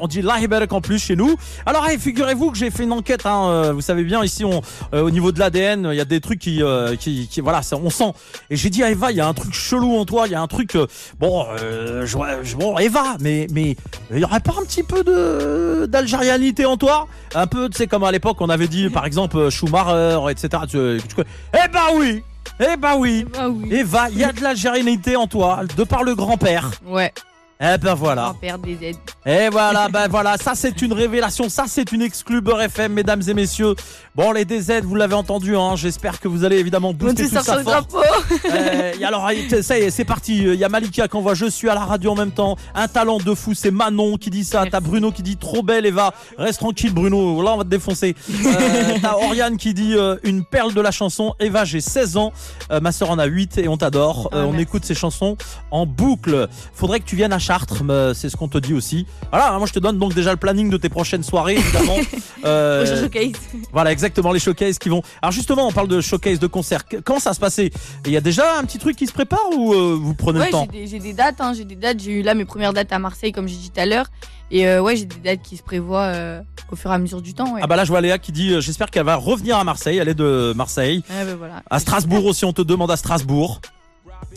on 0.00 0.06
dit 0.06 0.22
Lahiberek 0.22 0.72
en 0.72 0.80
plus 0.80 0.98
chez 0.98 1.16
nous. 1.16 1.36
Alors 1.64 1.86
hey, 1.88 1.98
figurez-vous 1.98 2.50
que 2.50 2.58
j'ai 2.58 2.70
fait 2.70 2.84
une 2.84 2.92
enquête, 2.92 3.24
hein, 3.26 3.48
euh, 3.48 3.72
vous 3.72 3.80
savez 3.80 4.02
bien, 4.04 4.22
ici 4.24 4.44
on, 4.44 4.60
euh, 4.94 5.02
au 5.02 5.10
niveau 5.10 5.32
de 5.32 5.38
l'ADN, 5.38 5.88
il 5.92 5.96
y 5.96 6.00
a 6.00 6.04
des 6.04 6.20
trucs 6.20 6.38
qui, 6.40 6.62
euh, 6.62 6.96
qui, 6.96 7.28
qui- 7.28 7.40
voilà, 7.40 7.62
ça, 7.62 7.76
on 7.76 7.90
sent. 7.90 8.12
Et 8.50 8.56
j'ai 8.56 8.70
dit 8.70 8.82
à 8.82 8.90
Eva, 8.90 9.10
il 9.12 9.16
y 9.16 9.20
a 9.20 9.26
un 9.28 9.34
truc 9.34 9.54
chelou 9.54 9.96
en 9.96 10.04
toi, 10.04 10.26
il 10.26 10.32
y 10.32 10.34
a 10.34 10.40
un 10.42 10.46
truc, 10.46 10.74
euh, 10.76 10.86
bon, 11.18 11.46
euh, 11.60 12.04
je, 12.06 12.16
je- 12.42 12.56
bon, 12.56 12.76
Eva, 12.78 13.16
mais 13.20 13.46
mais 13.52 13.76
il 14.10 14.18
y 14.18 14.24
aurait 14.24 14.40
pas 14.40 14.54
un 14.60 14.64
petit 14.64 14.82
peu 14.82 15.02
de 15.04 15.86
d'algérianité 15.86 16.66
en 16.66 16.76
toi, 16.76 17.06
un 17.34 17.46
peu, 17.46 17.68
tu 17.68 17.76
sais, 17.78 17.86
comme 17.86 18.04
à 18.04 18.10
l'époque 18.12 18.38
on 18.40 18.48
avait 18.48 18.68
dit, 18.68 18.90
par 18.90 19.06
exemple 19.06 19.36
euh, 19.38 19.50
Schumacher, 19.50 20.18
etc. 20.30 20.62
Tu, 20.68 21.00
tu 21.08 21.14
connais 21.14 21.28
eh 21.54 21.68
ben 21.68 21.80
oui. 21.96 22.22
Eh 22.60 22.76
ben 22.76 22.94
oui, 22.96 23.26
Bah 23.34 23.48
oui. 23.50 23.68
Eva, 23.70 24.08
il 24.10 24.18
y 24.18 24.24
a 24.24 24.32
de 24.32 24.40
l'algérianité 24.40 25.14
en 25.16 25.26
toi, 25.26 25.60
de 25.76 25.84
par 25.84 26.04
le 26.04 26.14
grand-père. 26.14 26.70
Ouais. 26.86 27.12
Eh 27.60 27.78
ben 27.78 27.94
voilà. 27.94 28.22
Grand-père 28.24 28.58
des 28.58 28.78
aides. 28.82 28.96
Et 29.24 29.48
voilà, 29.50 29.88
ben 29.92 30.08
voilà, 30.08 30.36
ça 30.36 30.52
c'est 30.54 30.82
une 30.82 30.92
révélation, 30.92 31.48
ça 31.48 31.64
c'est 31.66 31.90
une 31.92 32.02
exclue 32.02 32.40
Beurre 32.40 32.62
FM, 32.62 32.92
mesdames 32.92 33.22
et 33.26 33.34
messieurs. 33.34 33.74
Bon, 34.14 34.32
les 34.32 34.44
DZ, 34.44 34.82
vous 34.82 34.94
l'avez 34.94 35.14
entendu, 35.14 35.56
hein, 35.56 35.74
j'espère 35.76 36.20
que 36.20 36.28
vous 36.28 36.44
allez 36.44 36.58
évidemment 36.58 36.92
booster 36.92 37.28
tout 37.28 37.42
ça 37.42 37.62
drapeau. 37.62 37.98
Euh, 38.46 38.92
et 38.98 39.04
alors, 39.04 39.28
ça 39.62 39.78
y 39.78 39.82
est, 39.82 39.90
c'est 39.90 40.04
parti. 40.04 40.38
Il 40.38 40.54
y 40.54 40.64
a 40.64 40.68
Malika 40.68 41.08
qui 41.08 41.16
envoie 41.16 41.34
Je 41.34 41.46
suis 41.46 41.68
à 41.68 41.74
la 41.74 41.84
radio 41.84 42.12
en 42.12 42.14
même 42.14 42.30
temps. 42.30 42.56
Un 42.74 42.86
talent 42.86 43.18
de 43.18 43.34
fou, 43.34 43.54
c'est 43.54 43.70
Manon 43.70 44.16
qui 44.16 44.30
dit 44.30 44.44
ça. 44.44 44.64
T'as 44.70 44.80
Bruno 44.80 45.10
qui 45.10 45.22
dit 45.22 45.36
Trop 45.36 45.62
belle, 45.62 45.84
Eva. 45.84 46.14
Reste 46.38 46.60
tranquille, 46.60 46.92
Bruno. 46.92 47.42
Là, 47.42 47.54
on 47.54 47.56
va 47.58 47.64
te 47.64 47.68
défoncer. 47.68 48.14
Euh, 48.30 48.98
T'as 49.02 49.14
Oriane 49.14 49.56
qui 49.56 49.74
dit 49.74 49.94
euh, 49.94 50.16
Une 50.22 50.44
perle 50.44 50.74
de 50.74 50.80
la 50.80 50.90
chanson. 50.90 51.34
Eva, 51.40 51.64
j'ai 51.64 51.80
16 51.80 52.16
ans. 52.16 52.32
Euh, 52.70 52.80
ma 52.80 52.92
soeur 52.92 53.10
en 53.10 53.18
a 53.18 53.26
8 53.26 53.58
et 53.58 53.68
on 53.68 53.76
t'adore. 53.76 54.30
Euh, 54.32 54.44
on 54.44 54.58
écoute 54.58 54.84
ces 54.84 54.94
chansons 54.94 55.36
en 55.70 55.86
boucle. 55.86 56.48
Faudrait 56.74 57.00
que 57.00 57.06
tu 57.06 57.16
viennes 57.16 57.32
à 57.32 57.38
Chartres, 57.46 57.82
c'est 58.14 58.28
ce 58.28 58.36
qu'on 58.36 58.48
te 58.48 58.58
dit 58.58 58.74
aussi. 58.74 59.06
Voilà, 59.30 59.52
hein, 59.52 59.58
moi 59.58 59.66
je 59.68 59.72
te 59.72 59.78
donne 59.78 59.98
donc 59.98 60.14
déjà 60.14 60.32
le 60.32 60.36
planning 60.36 60.68
de 60.68 60.76
tes 60.76 60.88
prochaines 60.88 61.22
soirées, 61.22 61.54
évidemment. 61.54 61.96
Euh, 62.44 63.00
showcase. 63.02 63.32
voilà, 63.72 63.90
exactement, 63.90 64.30
les 64.30 64.38
showcases 64.38 64.78
qui 64.78 64.88
vont. 64.88 65.02
Alors 65.20 65.32
justement, 65.32 65.66
on 65.66 65.72
parle 65.72 65.88
de 65.88 66.00
showcase, 66.00 66.38
de 66.38 66.46
concert. 66.46 66.82
Comment 67.04 67.18
ça 67.18 67.34
se 67.34 67.40
passait? 67.40 67.70
Il 68.04 68.12
y 68.12 68.16
a 68.16 68.20
déjà 68.20 68.58
un 68.58 68.64
petit 68.64 68.78
truc 68.78 68.94
qui 68.94 69.06
se 69.08 69.12
prépare 69.12 69.40
ou 69.56 69.72
euh, 69.74 69.98
vous 70.00 70.14
prenez 70.14 70.38
Ouais, 70.38 70.46
le 70.46 70.52
temps? 70.52 70.68
j'ai 70.72 70.98
des, 71.00 71.12
dates, 71.12 71.40
hein, 71.40 71.54
j'ai 71.56 71.64
des 71.64 71.74
dates. 71.74 71.98
J'ai 71.98 72.12
eu 72.12 72.22
là 72.22 72.34
mes 72.34 72.44
premières 72.44 72.72
dates 72.72 72.92
à 72.92 73.00
Marseille, 73.00 73.32
comme 73.32 73.48
j'ai 73.48 73.56
dit 73.56 73.70
tout 73.70 73.80
à 73.80 73.86
l'heure. 73.86 74.06
Et 74.52 74.68
euh, 74.68 74.80
ouais, 74.80 74.94
j'ai 74.94 75.06
des 75.06 75.16
dates 75.16 75.42
qui 75.42 75.56
se 75.56 75.62
prévoient 75.62 76.12
euh, 76.14 76.40
au 76.70 76.76
fur 76.76 76.90
et 76.92 76.94
à 76.94 76.98
mesure 76.98 77.20
du 77.20 77.34
temps. 77.34 77.52
Ouais. 77.54 77.60
Ah 77.64 77.66
bah 77.66 77.74
là, 77.74 77.84
je 77.84 77.88
vois 77.90 78.00
Léa 78.00 78.18
qui 78.18 78.30
dit, 78.30 78.52
euh, 78.52 78.60
j'espère 78.60 78.90
qu'elle 78.92 79.06
va 79.06 79.16
revenir 79.16 79.56
à 79.58 79.64
Marseille. 79.64 79.98
Elle 79.98 80.08
est 80.08 80.14
de 80.14 80.52
Marseille. 80.54 81.02
Ouais, 81.10 81.24
bah 81.24 81.34
voilà. 81.36 81.62
À 81.68 81.80
Strasbourg 81.80 82.24
aussi, 82.26 82.44
on 82.44 82.52
te 82.52 82.62
demande 82.62 82.90
à 82.92 82.96
Strasbourg. 82.96 83.60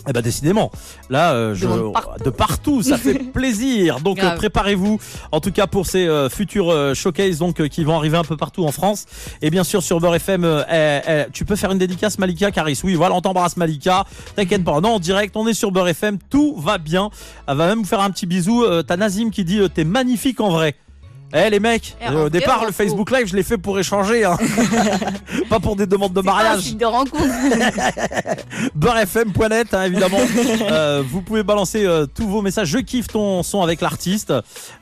Eh 0.08 0.14
ben 0.14 0.22
décidément, 0.22 0.72
là, 1.10 1.34
euh, 1.34 1.54
je, 1.54 1.68
partout. 1.92 2.24
de 2.24 2.30
partout, 2.30 2.82
ça 2.82 2.98
fait 2.98 3.14
plaisir. 3.34 4.00
Donc 4.00 4.24
euh, 4.24 4.36
préparez-vous, 4.36 4.98
en 5.32 5.40
tout 5.40 5.52
cas 5.52 5.68
pour 5.68 5.86
ces 5.86 6.08
euh, 6.08 6.30
futurs 6.30 6.72
euh, 6.72 6.94
showcases 6.94 7.38
donc 7.40 7.60
euh, 7.60 7.68
qui 7.68 7.84
vont 7.84 7.96
arriver 7.96 8.18
un 8.18 8.24
peu 8.24 8.38
partout 8.38 8.66
en 8.66 8.72
France. 8.72 9.06
Et 9.42 9.50
bien 9.50 9.64
sûr 9.64 9.84
sur 9.84 10.00
Beurre 10.00 10.16
FM, 10.16 10.46
eh, 10.72 11.00
eh, 11.08 11.26
tu 11.34 11.44
peux 11.46 11.56
faire 11.56 11.72
une 11.72 11.78
dédicace 11.78 12.18
Malika 12.18 12.50
Caris. 12.50 12.80
Oui, 12.84 12.96
voilà, 12.96 13.14
on 13.16 13.22
t'embrasse 13.22 13.58
Malika. 13.58 14.06
T'inquiète 14.36 14.64
pas, 14.64 14.80
non 14.80 14.96
en 14.96 15.00
direct, 15.00 15.36
on 15.36 15.46
est 15.48 15.54
sur 15.54 15.72
Beurre 15.72 15.90
FM, 15.90 16.18
tout 16.30 16.56
va 16.58 16.78
bien. 16.78 17.10
Elle 17.48 17.58
va 17.58 17.68
même 17.68 17.80
vous 17.80 17.86
faire 17.86 18.02
un 18.02 18.10
petit 18.10 18.26
bisou. 18.26 18.66
T'as 18.88 18.98
Nazim 18.98 19.30
qui 19.32 19.44
dit, 19.44 19.60
t'es 19.74 19.84
magnifique 19.84 20.40
en 20.40 20.50
vrai. 20.50 20.76
Eh 21.34 21.50
les 21.50 21.60
mecs, 21.60 21.96
Eh, 22.02 22.08
euh, 22.10 22.26
au 22.26 22.30
départ 22.30 22.66
le 22.66 22.72
Facebook 22.72 23.12
Live 23.12 23.28
je 23.28 23.36
l'ai 23.36 23.44
fait 23.44 23.58
pour 23.58 23.78
échanger, 23.80 24.26
hein. 24.26 24.36
pas 25.50 25.60
pour 25.60 25.76
des 25.76 25.86
demandes 25.86 26.14
de 26.14 26.22
C'est 26.22 26.26
pas 26.26 26.32
un 26.32 26.36
mariage. 26.44 26.76
de 26.76 26.86
rencontre. 26.86 27.24
beurrefm.net 28.76 29.74
hein, 29.74 29.84
évidemment 29.84 30.18
Euh, 30.72 31.04
vous 31.08 31.22
pouvez 31.22 31.44
balancer 31.44 31.86
euh, 31.86 32.06
tous 32.06 32.28
vos 32.28 32.42
messages 32.42 32.68
je 32.70 32.80
kiffe 32.80 33.08
ton 33.08 33.44
son 33.44 33.62
avec 33.62 33.82
l'artiste 33.82 34.34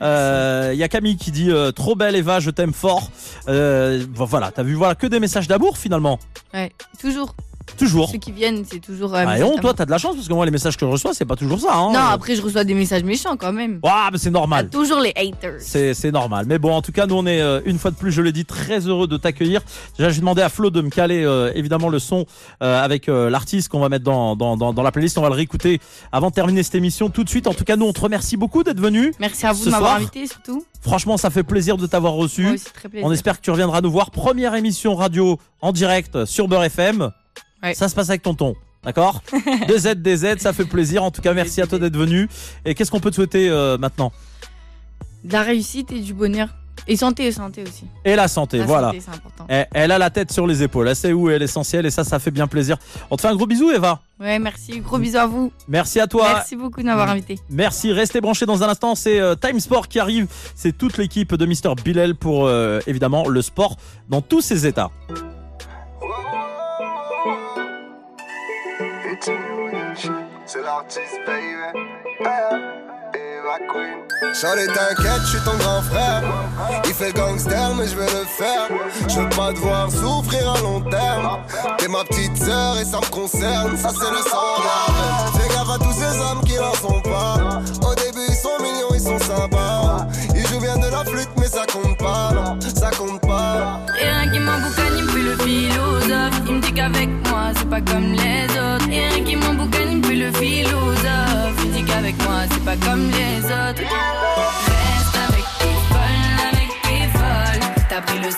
Euh, 0.02 0.72
il 0.74 0.80
y 0.80 0.84
a 0.84 0.88
Camille 0.88 1.18
qui 1.18 1.32
dit 1.32 1.52
euh, 1.52 1.72
trop 1.72 1.96
belle 1.96 2.16
Eva 2.16 2.40
je 2.40 2.50
t'aime 2.50 2.74
fort 2.74 3.10
Euh, 3.48 4.06
voilà 4.14 4.52
t'as 4.52 4.64
vu 4.64 4.74
voilà 4.76 4.96
que 4.96 5.08
des 5.08 5.20
messages 5.20 5.48
d'amour 5.48 5.78
finalement 5.78 6.20
ouais, 6.54 6.72
toujours. 7.02 7.36
Toujours 7.76 8.10
Ceux 8.10 8.18
qui 8.18 8.32
viennent, 8.32 8.64
c'est 8.70 8.80
toujours. 8.80 9.14
euh, 9.16 9.24
ah, 9.28 9.38
et 9.38 9.44
on 9.44 9.58
toi 9.58 9.74
t'as 9.74 9.86
de 9.86 9.92
la 9.92 9.98
chance 9.98 10.16
parce 10.16 10.28
que 10.28 10.34
moi 10.34 10.46
les 10.46 10.52
messages 10.52 10.78
que 10.78 10.86
je 10.86 10.92
reçois 10.92 11.14
c'est 11.14 11.26
pas 11.26 11.36
toujours 11.36 11.60
ça 11.60 11.74
hein. 11.76 11.92
Non, 11.92 12.00
après, 12.00 12.36
je 12.36 12.42
reçois 12.42 12.64
des 12.64 12.74
messages 12.74 13.04
méchants 13.04 13.36
quand 13.38 13.52
même. 13.54 13.80
Ah, 13.84 14.10
mais 14.12 14.18
c'est 14.18 14.30
normal 14.32 14.70
Toujours 14.70 15.00
les 15.00 15.14
haters. 15.16 15.60
C'est 15.60 16.12
normal. 16.12 16.46
Mais 16.48 16.60
bon, 16.60 16.74
en 16.74 16.82
tout 16.82 16.92
cas, 16.92 17.06
nous, 17.06 17.16
on 17.16 17.26
est 17.26 17.42
euh, 17.42 17.60
une 17.66 17.78
fois 17.80 17.92
de 17.92 17.96
plus, 17.96 18.12
je 18.12 18.22
l'ai 18.22 18.32
dit, 18.32 18.46
très 18.46 18.80
heureux 18.88 19.08
de 19.08 19.18
t'accueillir. 19.18 19.62
Déjà, 19.98 20.10
j'ai 20.10 20.20
demandé 20.20 20.42
à 20.42 20.50
Flo 20.50 20.70
de 20.70 20.82
me 20.82 20.90
caler 20.90 21.24
euh, 21.24 21.52
évidemment 21.56 21.90
le 21.90 22.00
son 22.00 22.26
euh, 22.62 22.82
avec 22.84 23.10
euh, 23.10 23.30
l'artiste 23.30 23.70
qu'on 23.70 23.80
va 23.80 23.90
mettre 23.90 24.04
dans, 24.04 24.36
dans, 24.36 24.56
dans, 24.58 24.74
dans 24.74 24.84
la 24.84 24.92
playlist. 24.92 25.18
On 25.18 25.22
va 25.22 25.30
le 25.30 25.36
réécouter 25.36 25.80
avant 26.12 26.30
de 26.30 26.34
terminer 26.36 26.64
cette 26.64 26.76
émission 26.76 27.10
tout 27.10 27.24
de 27.24 27.30
suite. 27.30 27.48
En 27.48 27.54
tout 27.54 27.64
cas, 27.64 27.76
nous, 27.76 27.86
on 27.86 27.94
te 27.94 28.02
remercie 28.02 28.38
beaucoup 28.38 28.64
d'être 28.64 28.80
venu. 28.80 29.14
Merci 29.20 29.46
à 29.46 29.54
vous 29.54 29.66
de 29.66 29.70
m'avoir 29.70 29.96
invité 29.96 30.28
surtout. 30.28 30.66
Franchement, 30.82 31.18
ça 31.18 31.30
fait 31.30 31.44
plaisir 31.44 31.78
de 31.78 31.86
t'avoir 31.88 32.14
reçu. 32.14 32.44
Moi 32.44 32.52
aussi, 32.54 32.66
très 32.74 32.90
plaisir. 32.90 33.08
On 33.08 33.12
espère 33.12 33.38
que 33.38 33.42
tu 33.44 33.52
reviendras 33.52 33.82
nous 33.82 33.92
voir. 33.92 34.12
Première 34.12 34.56
émission 34.56 34.96
radio 34.96 35.40
en 35.62 35.72
direct 35.72 36.26
sur 36.26 36.48
Beurre 36.48 36.66
FM. 36.66 37.12
Ouais. 37.64 37.74
Ça 37.74 37.90
se 37.90 37.96
passe 37.96 38.10
avec 38.10 38.22
tonton. 38.22 38.56
D'accord 38.84 39.22
Des 39.68 39.80
Z, 39.80 39.96
des 39.96 40.18
Z, 40.18 40.38
ça 40.40 40.54
fait 40.54 40.66
plaisir. 40.66 41.04
En 41.04 41.12
tout 41.12 41.22
cas, 41.22 41.34
merci 41.34 41.62
à 41.62 41.68
toi 41.68 41.80
d'être 41.80 41.98
venu. 41.98 42.30
Et 42.64 42.76
qu'est-ce 42.76 42.92
qu'on 42.92 43.00
peut 43.00 43.10
te 43.10 43.16
souhaiter 43.16 43.50
euh, 43.50 43.78
maintenant? 43.78 44.12
De 45.24 45.34
la 45.34 45.42
réussite 45.42 45.92
et 45.92 46.00
du 46.00 46.14
bonheur. 46.14 46.50
Et 46.88 46.96
santé, 46.96 47.30
santé 47.34 47.64
aussi. 47.64 47.86
Et 48.06 48.16
la 48.16 48.28
santé, 48.30 48.60
La 48.60 48.66
voilà. 48.66 48.92
santé. 48.92 49.02
Elle, 49.50 49.68
elle 49.74 49.92
a 49.92 49.98
la 49.98 50.10
tête 50.10 50.32
sur 50.32 50.48
les 50.48 50.64
épaules. 50.64 50.88
Elle 50.88 50.96
sait 50.96 51.12
où 51.12 51.30
est 51.30 51.38
l'essentiel 51.40 51.86
et 51.86 51.90
ça, 51.92 52.04
ça 52.06 52.20
fait 52.20 52.32
bien 52.32 52.48
plaisir. 52.48 52.78
On 53.10 53.18
te 53.18 53.22
fait 53.22 53.28
un 53.28 53.36
gros 53.36 53.48
bisou, 53.48 53.72
Eva. 53.72 54.00
Ouais, 54.22 54.40
merci. 54.40 54.80
Gros 54.80 55.00
bisous 55.00 55.18
à 55.18 55.26
vous. 55.26 55.52
Merci 55.68 56.00
à 56.00 56.08
toi. 56.08 56.30
Merci 56.36 56.56
beaucoup 56.56 56.80
de 56.82 56.86
m'avoir 56.86 57.10
invité. 57.10 57.40
Merci, 57.50 57.92
restez 57.92 58.22
branchés 58.22 58.46
dans 58.46 58.64
un 58.64 58.70
instant. 58.70 58.96
C'est 58.96 59.20
euh, 59.20 59.36
Time 59.36 59.60
Sport 59.60 59.88
qui 59.90 60.00
arrive. 60.00 60.28
C'est 60.56 60.78
toute 60.78 60.98
l'équipe 60.98 61.34
de 61.36 61.46
Mister 61.46 61.74
Bilal 61.84 62.16
pour 62.16 62.46
euh, 62.46 62.80
évidemment 62.88 63.28
le 63.28 63.42
sport 63.42 63.76
dans 64.08 64.22
tous 64.22 64.42
ses 64.42 64.66
états. 64.66 64.92
C'est 70.46 70.62
l'artiste, 70.62 71.20
baby. 71.26 71.80
Eva 73.14 73.58
Queen. 73.72 74.34
Charlie, 74.34 74.68
t'inquiète, 74.68 75.22
je 75.22 75.28
suis 75.28 75.40
ton 75.40 75.56
grand 75.58 75.82
frère. 75.82 76.24
Il 76.86 76.94
fait 76.94 77.08
le 77.08 77.14
gangster, 77.14 77.76
mais 77.76 77.88
je 77.88 77.96
vais 77.96 78.06
le 78.06 78.26
faire. 78.26 78.68
Je 79.08 79.20
veux 79.20 79.30
pas 79.30 79.52
te 79.54 79.60
voir 79.60 79.92
souffrir 79.92 80.54
à 80.54 80.60
long 80.62 80.82
terme. 80.82 81.40
T'es 81.78 81.88
ma 81.88 82.04
petite 82.06 82.38
sœur 82.38 82.78
et 82.80 82.86
ça 82.86 83.00
me 83.00 83.12
concerne. 83.12 83.76
Ça, 83.78 83.90
c'est 83.90 84.12
le 84.12 84.18
sang. 84.18 85.38
Fais 85.38 85.50
gaffe 85.54 85.70
à 85.70 85.78
tous 85.78 85.94
ces 85.94 86.22
hommes 86.22 86.42
qui 86.46 86.56
n'en 86.56 86.74
sont 86.76 87.02
pas. 87.02 87.62
Au 87.88 87.96
début, 87.96 88.26
ils 88.28 88.36
sont 88.36 88.58
mignons, 88.62 88.94
ils 88.94 89.02
sont 89.02 89.20
sympas. 89.20 90.08
Ils 90.36 90.48
jouent 90.48 90.62
bien 90.62 90.78
de 90.78 90.90
la 90.90 91.04
flûte, 91.04 91.30
mais 91.38 91.48
ça 91.48 91.66
compte 91.66 91.98
pas. 91.98 92.32
Ça 92.76 92.92
compte 92.92 93.22
pas. 93.22 93.82
Il 95.50 96.54
me 96.56 96.60
dit 96.60 96.74
qu'avec 96.74 97.08
moi, 97.30 97.52
c'est 97.56 97.70
pas 97.70 97.80
comme 97.80 98.12
les 98.12 98.44
autres. 98.46 98.90
Et 98.92 99.06
un 99.08 99.24
qui 99.24 99.36
m'emboucane, 99.38 99.92
il 99.92 99.98
me 100.00 100.26
le 100.26 100.32
philosophe. 100.34 101.58
Il 101.64 101.72
dit 101.72 101.84
qu'avec 101.84 102.16
moi, 102.24 102.42
c'est 102.52 102.66
pas 102.66 102.76
comme 102.76 103.10
les 103.12 103.46
autres. 103.46 103.82
Reste 104.68 105.18
avec 105.30 105.46
tes 105.60 105.78
folles, 105.90 106.40
avec 106.52 106.70
tes 106.84 107.08
folles. 107.18 107.86
T'as 107.90 108.02
pris 108.02 108.20
le 108.20 108.32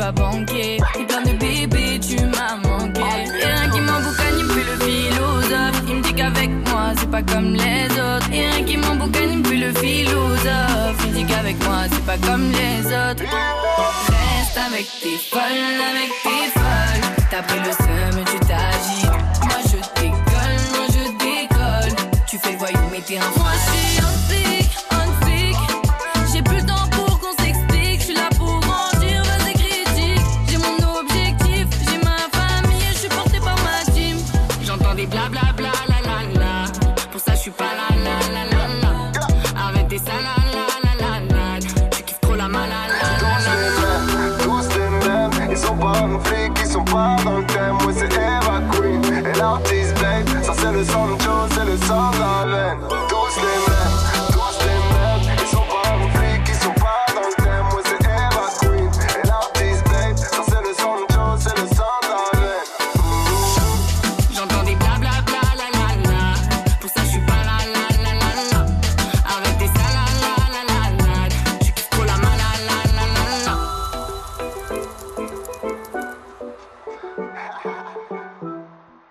vas 0.00 0.12
banquer. 0.12 0.78
T'es 0.94 1.04
plein 1.04 1.22
de 1.22 1.36
bébés, 1.38 2.00
tu 2.00 2.16
m'as 2.34 2.56
manqué. 2.56 3.00
Et 3.00 3.50
un 3.60 3.68
qui 3.70 3.80
m'emboucane, 3.80 4.36
il 4.38 4.44
me 4.44 4.52
fait 4.52 4.68
le 4.72 4.76
philosophe. 4.86 5.82
Il 5.88 5.96
me 5.96 6.02
dit 6.02 6.14
qu'avec 6.14 6.50
moi, 6.68 6.84
c'est 6.98 7.10
pas 7.10 7.22
comme 7.22 7.54
les 7.54 7.86
autres. 8.08 8.28
Et 8.32 8.46
un 8.46 8.62
qui 8.64 8.76
m'emboucane, 8.76 9.30
il 9.32 9.38
me 9.38 9.44
fait 9.44 9.62
le 9.66 9.72
philosophe. 9.74 10.98
Il 11.06 11.12
dit 11.12 11.26
qu'avec 11.26 11.56
moi, 11.64 11.80
c'est 11.92 12.06
pas 12.06 12.18
comme 12.26 12.50
les 12.50 12.86
autres. 12.86 13.24
Reste 14.14 14.58
avec 14.68 14.86
tes 15.02 15.18
folles, 15.30 15.80
avec 15.90 16.10
tes 16.24 16.44
folles. 16.58 17.26
T'as 17.30 17.42
pris 17.42 17.60
le 17.66 17.72
seum, 17.72 18.24
tu 18.24 18.39